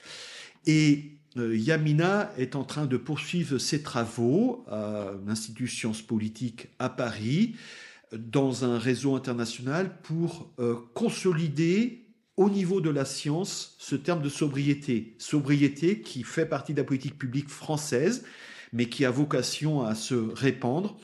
Et 0.65 1.19
Yamina 1.37 2.33
est 2.37 2.57
en 2.57 2.65
train 2.65 2.87
de 2.87 2.97
poursuivre 2.97 3.59
ses 3.59 3.83
travaux 3.83 4.65
à 4.71 5.13
l'Institut 5.27 5.69
Sciences 5.69 6.03
Politiques 6.03 6.69
à 6.79 6.89
Paris, 6.89 7.55
dans 8.13 8.65
un 8.65 8.79
réseau 8.79 9.15
international 9.15 9.97
pour 10.03 10.53
euh, 10.59 10.77
consolider 10.95 12.05
au 12.37 12.51
niveau 12.51 12.81
de 12.81 12.91
la 12.91 13.05
science 13.05 13.77
ce 13.79 13.97
terme 13.97 14.23
de 14.23 14.29
sobriété. 14.29 15.15
Sobriété 15.19 16.01
qui 16.01 16.23
fait 16.23 16.47
partie 16.47 16.73
de 16.73 16.79
la 16.79 16.85
politique 16.85 17.19
publique 17.19 17.49
française, 17.49 18.25
mais 18.73 18.89
qui 18.89 19.05
a 19.05 19.11
vocation 19.11 19.83
à 19.83 19.95
se 19.95 20.15
répandre. 20.15 20.99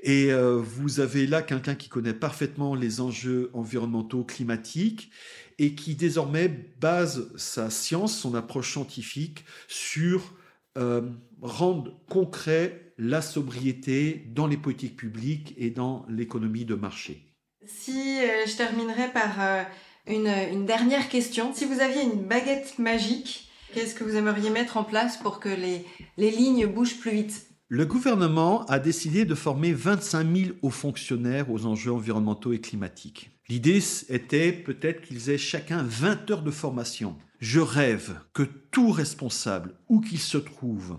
Et 0.00 0.32
euh, 0.32 0.56
vous 0.56 1.00
avez 1.00 1.26
là 1.26 1.42
quelqu'un 1.42 1.74
qui 1.74 1.88
connaît 1.88 2.14
parfaitement 2.14 2.74
les 2.74 3.00
enjeux 3.00 3.50
environnementaux 3.52 4.24
climatiques 4.24 5.10
et 5.58 5.74
qui 5.74 5.94
désormais 5.94 6.48
base 6.48 7.28
sa 7.36 7.70
science, 7.70 8.16
son 8.16 8.34
approche 8.34 8.72
scientifique 8.72 9.44
sur 9.66 10.34
euh, 10.76 11.02
rendre 11.42 12.00
concret 12.08 12.92
la 12.98 13.22
sobriété 13.22 14.26
dans 14.34 14.46
les 14.46 14.56
politiques 14.56 14.96
publiques 14.96 15.54
et 15.56 15.70
dans 15.70 16.04
l'économie 16.08 16.64
de 16.64 16.74
marché. 16.74 17.24
Si 17.66 18.18
euh, 18.20 18.46
je 18.46 18.56
terminerai 18.56 19.08
par 19.12 19.40
euh, 19.40 19.62
une, 20.06 20.28
une, 20.28 20.66
dernière 20.66 21.08
question, 21.08 21.52
si 21.52 21.64
vous 21.64 21.80
aviez 21.80 22.02
une 22.02 22.22
baguette 22.22 22.78
magique, 22.78 23.50
qu'est-ce 23.74 23.94
que 23.94 24.04
vous 24.04 24.16
aimeriez 24.16 24.50
mettre 24.50 24.76
en 24.76 24.84
place 24.84 25.16
pour 25.16 25.40
que 25.40 25.48
les, 25.48 25.84
les 26.16 26.30
lignes 26.30 26.66
bougent 26.66 26.98
plus 26.98 27.10
vite? 27.10 27.46
Le 27.68 27.84
gouvernement 27.84 28.64
a 28.66 28.78
décidé 28.78 29.24
de 29.24 29.34
former 29.34 29.72
25 29.72 30.36
000 30.36 30.50
hauts 30.62 30.70
fonctionnaires 30.70 31.50
aux 31.50 31.66
enjeux 31.66 31.92
environnementaux 31.92 32.52
et 32.52 32.60
climatiques. 32.60 33.37
L'idée 33.48 33.80
était 34.10 34.52
peut-être 34.52 35.00
qu'ils 35.00 35.30
aient 35.30 35.38
chacun 35.38 35.82
20 35.82 36.30
heures 36.30 36.42
de 36.42 36.50
formation. 36.50 37.16
Je 37.40 37.60
rêve 37.60 38.20
que 38.34 38.42
tout 38.42 38.90
responsable, 38.90 39.74
où 39.88 40.00
qu'il 40.00 40.18
se 40.18 40.38
trouve, 40.38 40.98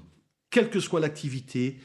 quelle 0.50 0.70
que 0.70 0.80
soit 0.80 1.00
l'activité, 1.00 1.80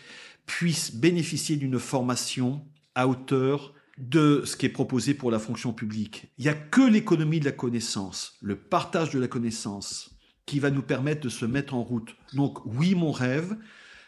puisse 0.46 0.94
bénéficier 0.94 1.56
d'une 1.56 1.78
formation 1.78 2.66
à 2.94 3.08
hauteur 3.08 3.74
de 3.98 4.42
ce 4.44 4.56
qui 4.56 4.66
est 4.66 4.70
proposé 4.70 5.14
pour 5.14 5.30
la 5.30 5.38
fonction 5.38 5.72
publique. 5.72 6.32
Il 6.38 6.44
n'y 6.44 6.50
a 6.50 6.54
que 6.54 6.80
l'économie 6.80 7.40
de 7.40 7.44
la 7.44 7.52
connaissance, 7.52 8.38
le 8.40 8.56
partage 8.56 9.10
de 9.10 9.20
la 9.20 9.28
connaissance, 9.28 10.16
qui 10.46 10.58
va 10.60 10.70
nous 10.70 10.82
permettre 10.82 11.22
de 11.22 11.28
se 11.28 11.46
mettre 11.46 11.74
en 11.74 11.82
route. 11.82 12.16
Donc 12.32 12.64
oui, 12.64 12.94
mon 12.94 13.12
rêve, 13.12 13.56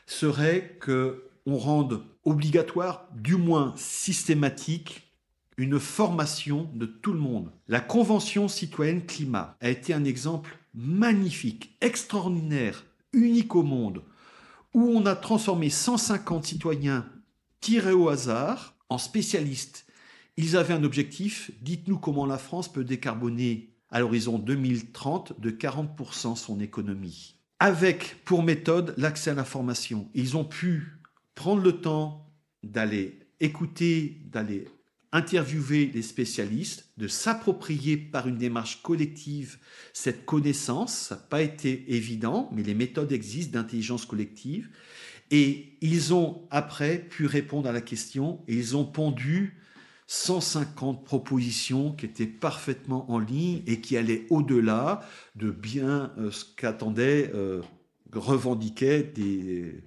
serait 0.07 0.79
que 0.81 1.25
on 1.47 1.59
rende 1.59 2.05
obligatoire, 2.25 3.09
du 3.15 3.37
moins 3.37 3.73
systématique, 3.77 5.06
une 5.57 5.79
formation 5.81 6.71
de 6.75 6.87
tout 6.87 7.13
le 7.13 7.19
monde. 7.19 7.51
La 7.69 7.81
Convention 7.81 8.49
citoyenne 8.49 9.07
climat 9.07 9.57
a 9.61 9.71
été 9.71 9.95
un 9.95 10.05
exemple 10.05 10.59
magnifique, 10.75 11.77
extraordinaire, 11.81 12.85
unique 13.13 13.55
au 13.55 13.63
monde, 13.63 14.03
où 14.75 14.91
on 14.95 15.07
a 15.07 15.17
transformé 15.17 15.71
150 15.71 16.45
citoyens 16.45 17.07
tirés 17.61 17.93
au 17.93 18.09
hasard 18.09 18.75
en 18.89 18.99
spécialistes. 18.99 19.87
Ils 20.37 20.57
avaient 20.57 20.75
un 20.75 20.85
objectif, 20.85 21.51
dites-nous 21.63 21.99
comment 21.99 22.27
la 22.27 22.39
France 22.39 22.71
peut 22.71 22.85
décarboner 22.85 23.71
à 23.91 24.01
l'horizon 24.01 24.39
2030 24.39 25.41
de 25.41 25.51
40% 25.51 26.37
son 26.37 26.61
économie 26.61 27.37
avec 27.59 28.23
pour 28.25 28.43
méthode 28.43 28.95
l'accès 28.97 29.31
à 29.31 29.35
l'information. 29.35 30.09
Ils 30.15 30.37
ont 30.37 30.45
pu 30.45 30.99
prendre 31.35 31.63
le 31.63 31.81
temps 31.81 32.31
d'aller 32.63 33.19
écouter, 33.41 34.21
d'aller 34.27 34.69
interviewer 35.17 35.91
les 35.93 36.03
spécialistes, 36.03 36.89
de 36.99 37.09
s'approprier 37.09 37.97
par 37.97 38.29
une 38.29 38.37
démarche 38.37 38.83
collective 38.83 39.59
cette 39.93 40.27
connaissance. 40.27 40.95
Ça 40.95 41.15
n'a 41.17 41.21
pas 41.23 41.43
été 41.43 41.85
évident, 41.89 42.51
mais 42.53 42.63
les 42.63 42.75
méthodes 42.75 43.13
existent 43.13 43.59
d'intelligence 43.59 44.05
collective. 44.05 44.69
Et 45.31 45.77
ils 45.81 46.15
ont 46.15 46.43
après 46.51 46.99
pu 46.99 47.27
répondre 47.27 47.69
à 47.69 47.73
la 47.73 47.81
question 47.81 48.45
et 48.47 48.55
ils 48.55 48.77
ont 48.77 48.85
pondu 48.85 49.61
150 50.07 51.05
propositions 51.05 51.93
qui 51.93 52.07
étaient 52.07 52.27
parfaitement 52.27 53.11
en 53.11 53.19
ligne 53.19 53.63
et 53.67 53.81
qui 53.81 53.97
allaient 53.97 54.27
au-delà 54.31 55.05
de 55.35 55.51
bien 55.51 56.13
euh, 56.19 56.31
ce 56.31 56.45
qu'attendaient, 56.45 57.33
euh, 57.35 57.61
revendiquaient 58.13 59.03
des 59.03 59.83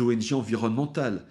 ONG 0.00 0.32
environnementales. 0.32 1.26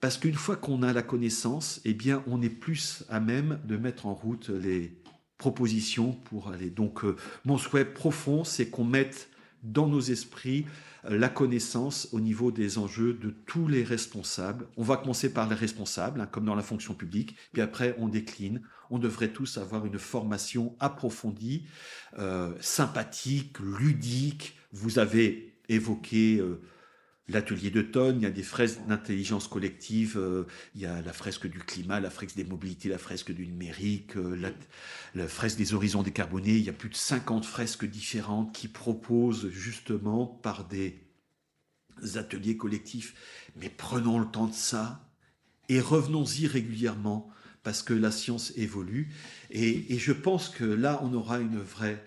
Parce 0.00 0.16
qu'une 0.16 0.34
fois 0.34 0.56
qu'on 0.56 0.82
a 0.82 0.92
la 0.92 1.02
connaissance, 1.02 1.80
eh 1.84 1.92
bien, 1.92 2.22
on 2.26 2.40
est 2.40 2.48
plus 2.48 3.04
à 3.10 3.20
même 3.20 3.60
de 3.64 3.76
mettre 3.76 4.06
en 4.06 4.14
route 4.14 4.48
les 4.48 4.96
propositions 5.36 6.12
pour 6.12 6.48
aller. 6.48 6.70
Donc, 6.70 7.04
euh, 7.04 7.16
mon 7.44 7.58
souhait 7.58 7.84
profond, 7.84 8.44
c'est 8.44 8.70
qu'on 8.70 8.84
mette 8.84 9.28
dans 9.62 9.86
nos 9.86 10.00
esprits 10.00 10.64
euh, 11.04 11.18
la 11.18 11.28
connaissance 11.28 12.08
au 12.12 12.20
niveau 12.20 12.50
des 12.50 12.78
enjeux 12.78 13.12
de 13.12 13.30
tous 13.30 13.68
les 13.68 13.84
responsables. 13.84 14.66
On 14.78 14.82
va 14.82 14.96
commencer 14.96 15.32
par 15.32 15.48
les 15.48 15.54
responsables, 15.54 16.22
hein, 16.22 16.26
comme 16.26 16.46
dans 16.46 16.54
la 16.54 16.62
fonction 16.62 16.94
publique, 16.94 17.36
puis 17.52 17.60
après 17.60 17.94
on 17.98 18.08
décline. 18.08 18.62
On 18.88 18.98
devrait 18.98 19.28
tous 19.28 19.58
avoir 19.58 19.84
une 19.84 19.98
formation 19.98 20.74
approfondie, 20.80 21.66
euh, 22.18 22.54
sympathique, 22.60 23.58
ludique. 23.60 24.56
Vous 24.72 24.98
avez 24.98 25.54
évoqué 25.68 26.42
l'atelier 27.30 27.70
d'automne, 27.70 28.16
il 28.16 28.22
y 28.22 28.26
a 28.26 28.30
des 28.30 28.42
fresques 28.42 28.86
d'intelligence 28.86 29.48
collective, 29.48 30.16
euh, 30.18 30.44
il 30.74 30.82
y 30.82 30.86
a 30.86 31.00
la 31.02 31.12
fresque 31.12 31.46
du 31.46 31.58
climat, 31.58 32.00
la 32.00 32.10
fresque 32.10 32.36
des 32.36 32.44
mobilités, 32.44 32.88
la 32.88 32.98
fresque 32.98 33.32
du 33.32 33.46
numérique, 33.46 34.16
euh, 34.16 34.52
la, 35.14 35.28
fresque 35.28 35.56
des 35.58 35.74
horizons 35.74 36.02
décarbonés. 36.02 36.56
Il 36.56 36.64
y 36.64 36.68
a 36.68 36.74
plus 36.74 36.88
de 36.88 36.96
50 36.96 37.44
fresques 37.44 37.84
différentes 37.84 38.54
qui 38.54 38.68
proposent 38.68 39.48
justement 39.50 40.26
par 40.26 40.66
des 40.66 41.00
ateliers 42.14 42.56
collectifs. 42.56 43.14
Mais 43.56 43.68
prenons 43.68 44.18
le 44.18 44.26
temps 44.26 44.46
de 44.46 44.54
ça 44.54 45.08
et 45.68 45.80
revenons-y 45.80 46.46
régulièrement 46.46 47.30
parce 47.62 47.82
que 47.82 47.94
la 47.94 48.10
science 48.10 48.52
évolue. 48.56 49.12
Et 49.50 49.98
je 49.98 50.12
pense 50.12 50.48
que 50.48 50.64
là, 50.64 51.00
on 51.02 51.12
aura 51.12 51.40
une 51.40 51.60
vraie 51.60 52.02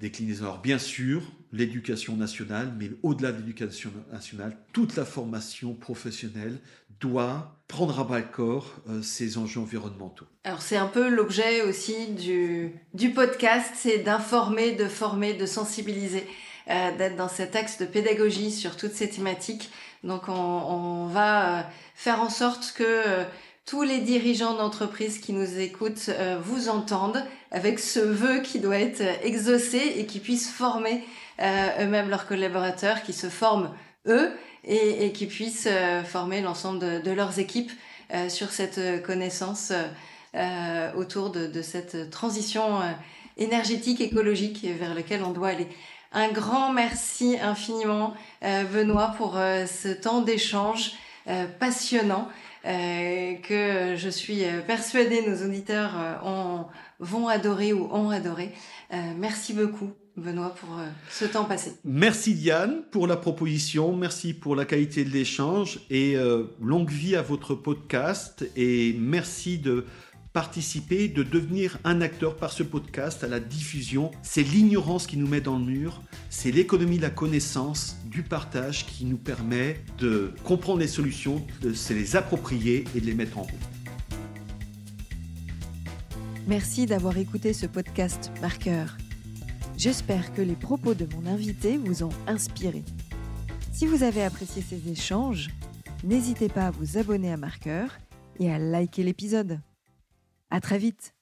déclinaison. 0.00 0.44
Alors 0.44 0.60
bien 0.60 0.78
sûr, 0.78 1.22
l'éducation 1.52 2.16
nationale, 2.16 2.72
mais 2.78 2.90
au-delà 3.02 3.32
de 3.32 3.38
l'éducation 3.38 3.90
nationale, 4.12 4.56
toute 4.72 4.96
la 4.96 5.04
formation 5.04 5.74
professionnelle 5.74 6.58
doit 7.00 7.56
prendre 7.68 7.98
à 8.00 8.04
bras 8.04 8.18
le 8.18 8.24
corps 8.24 8.76
euh, 8.88 9.02
ces 9.02 9.38
enjeux 9.38 9.60
environnementaux. 9.60 10.26
Alors 10.44 10.62
c'est 10.62 10.76
un 10.76 10.86
peu 10.86 11.08
l'objet 11.08 11.62
aussi 11.62 12.08
du, 12.08 12.72
du 12.94 13.10
podcast, 13.10 13.72
c'est 13.76 13.98
d'informer, 13.98 14.72
de 14.72 14.86
former, 14.86 15.34
de 15.34 15.46
sensibiliser, 15.46 16.26
euh, 16.70 16.96
d'être 16.96 17.16
dans 17.16 17.28
cet 17.28 17.56
axe 17.56 17.78
de 17.78 17.86
pédagogie 17.86 18.50
sur 18.50 18.76
toutes 18.76 18.92
ces 18.92 19.08
thématiques. 19.08 19.70
Donc 20.02 20.28
on, 20.28 20.32
on 20.32 21.06
va 21.06 21.58
euh, 21.58 21.62
faire 21.94 22.20
en 22.20 22.30
sorte 22.30 22.72
que 22.76 23.24
tous 23.68 23.82
les 23.82 23.98
dirigeants 23.98 24.54
d'entreprise 24.54 25.18
qui 25.18 25.34
nous 25.34 25.58
écoutent 25.58 26.08
euh, 26.08 26.38
vous 26.42 26.70
entendent 26.70 27.22
avec 27.50 27.78
ce 27.78 28.00
vœu 28.00 28.40
qui 28.40 28.60
doit 28.60 28.78
être 28.78 29.02
exaucé 29.22 29.94
et 29.98 30.06
qui 30.06 30.20
puissent 30.20 30.48
former 30.48 31.04
euh, 31.40 31.84
eux-mêmes 31.84 32.08
leurs 32.08 32.26
collaborateurs, 32.26 33.02
qui 33.02 33.12
se 33.12 33.28
forment 33.28 33.70
eux 34.06 34.32
et, 34.64 35.12
qui 35.12 35.26
puissent 35.26 35.68
euh, 35.70 36.02
former 36.02 36.40
l'ensemble 36.40 37.02
de, 37.02 37.10
leurs 37.10 37.38
équipes 37.38 37.70
sur 38.28 38.50
cette 38.52 39.02
connaissance 39.02 39.70
autour 40.96 41.28
de, 41.28 41.46
de, 41.46 41.60
cette 41.60 42.08
transition 42.08 42.80
énergétique, 43.36 44.00
écologique 44.00 44.64
vers 44.64 44.94
laquelle 44.94 45.22
on 45.22 45.30
doit 45.32 45.48
aller. 45.48 45.68
Un 46.12 46.28
grand 46.28 46.72
merci 46.72 47.36
infiniment, 47.38 48.14
Benoît, 48.40 49.12
pour 49.18 49.34
ce 49.34 49.92
temps 49.92 50.22
d'échange 50.22 50.92
passionnant. 51.58 52.28
Euh, 52.64 53.34
que 53.36 53.94
je 53.96 54.08
suis 54.08 54.42
persuadée 54.66 55.24
nos 55.26 55.46
auditeurs 55.46 55.92
euh, 55.96 56.62
vont 56.98 57.28
adorer 57.28 57.72
ou 57.72 57.88
ont 57.92 58.10
adoré. 58.10 58.52
Euh, 58.92 58.96
merci 59.16 59.52
beaucoup. 59.52 59.92
Benoît, 60.16 60.52
pour 60.52 60.70
ce 61.08 61.26
temps 61.26 61.44
passé. 61.44 61.74
Merci 61.84 62.34
Diane 62.34 62.82
pour 62.90 63.06
la 63.06 63.16
proposition, 63.16 63.94
merci 63.94 64.34
pour 64.34 64.56
la 64.56 64.64
qualité 64.64 65.04
de 65.04 65.10
l'échange 65.10 65.78
et 65.90 66.16
longue 66.60 66.90
vie 66.90 67.14
à 67.14 67.22
votre 67.22 67.54
podcast 67.54 68.44
et 68.56 68.96
merci 68.98 69.58
de 69.58 69.86
participer, 70.32 71.06
de 71.06 71.22
devenir 71.22 71.78
un 71.84 72.00
acteur 72.00 72.36
par 72.36 72.52
ce 72.52 72.64
podcast 72.64 73.22
à 73.22 73.28
la 73.28 73.38
diffusion. 73.38 74.10
C'est 74.22 74.42
l'ignorance 74.42 75.06
qui 75.06 75.18
nous 75.18 75.28
met 75.28 75.40
dans 75.40 75.56
le 75.58 75.64
mur, 75.64 76.02
c'est 76.30 76.50
l'économie 76.50 76.96
de 76.96 77.02
la 77.02 77.10
connaissance, 77.10 77.97
du 78.10 78.22
partage 78.22 78.86
qui 78.86 79.04
nous 79.04 79.18
permet 79.18 79.80
de 79.98 80.32
comprendre 80.44 80.78
les 80.78 80.88
solutions, 80.88 81.44
de 81.62 81.72
se 81.72 81.92
les 81.92 82.16
approprier 82.16 82.84
et 82.94 83.00
de 83.00 83.06
les 83.06 83.14
mettre 83.14 83.38
en 83.38 83.42
route. 83.42 83.52
Merci 86.46 86.86
d'avoir 86.86 87.18
écouté 87.18 87.52
ce 87.52 87.66
podcast 87.66 88.32
Marqueur. 88.40 88.96
J'espère 89.76 90.32
que 90.32 90.40
les 90.42 90.56
propos 90.56 90.94
de 90.94 91.06
mon 91.14 91.26
invité 91.26 91.76
vous 91.76 92.02
ont 92.02 92.12
inspiré. 92.26 92.82
Si 93.72 93.86
vous 93.86 94.02
avez 94.02 94.24
apprécié 94.24 94.62
ces 94.62 94.90
échanges, 94.90 95.50
n'hésitez 96.02 96.48
pas 96.48 96.68
à 96.68 96.70
vous 96.70 96.98
abonner 96.98 97.30
à 97.30 97.36
Marqueur 97.36 97.98
et 98.40 98.50
à 98.50 98.58
liker 98.58 99.02
l'épisode. 99.02 99.60
À 100.50 100.60
très 100.60 100.78
vite 100.78 101.14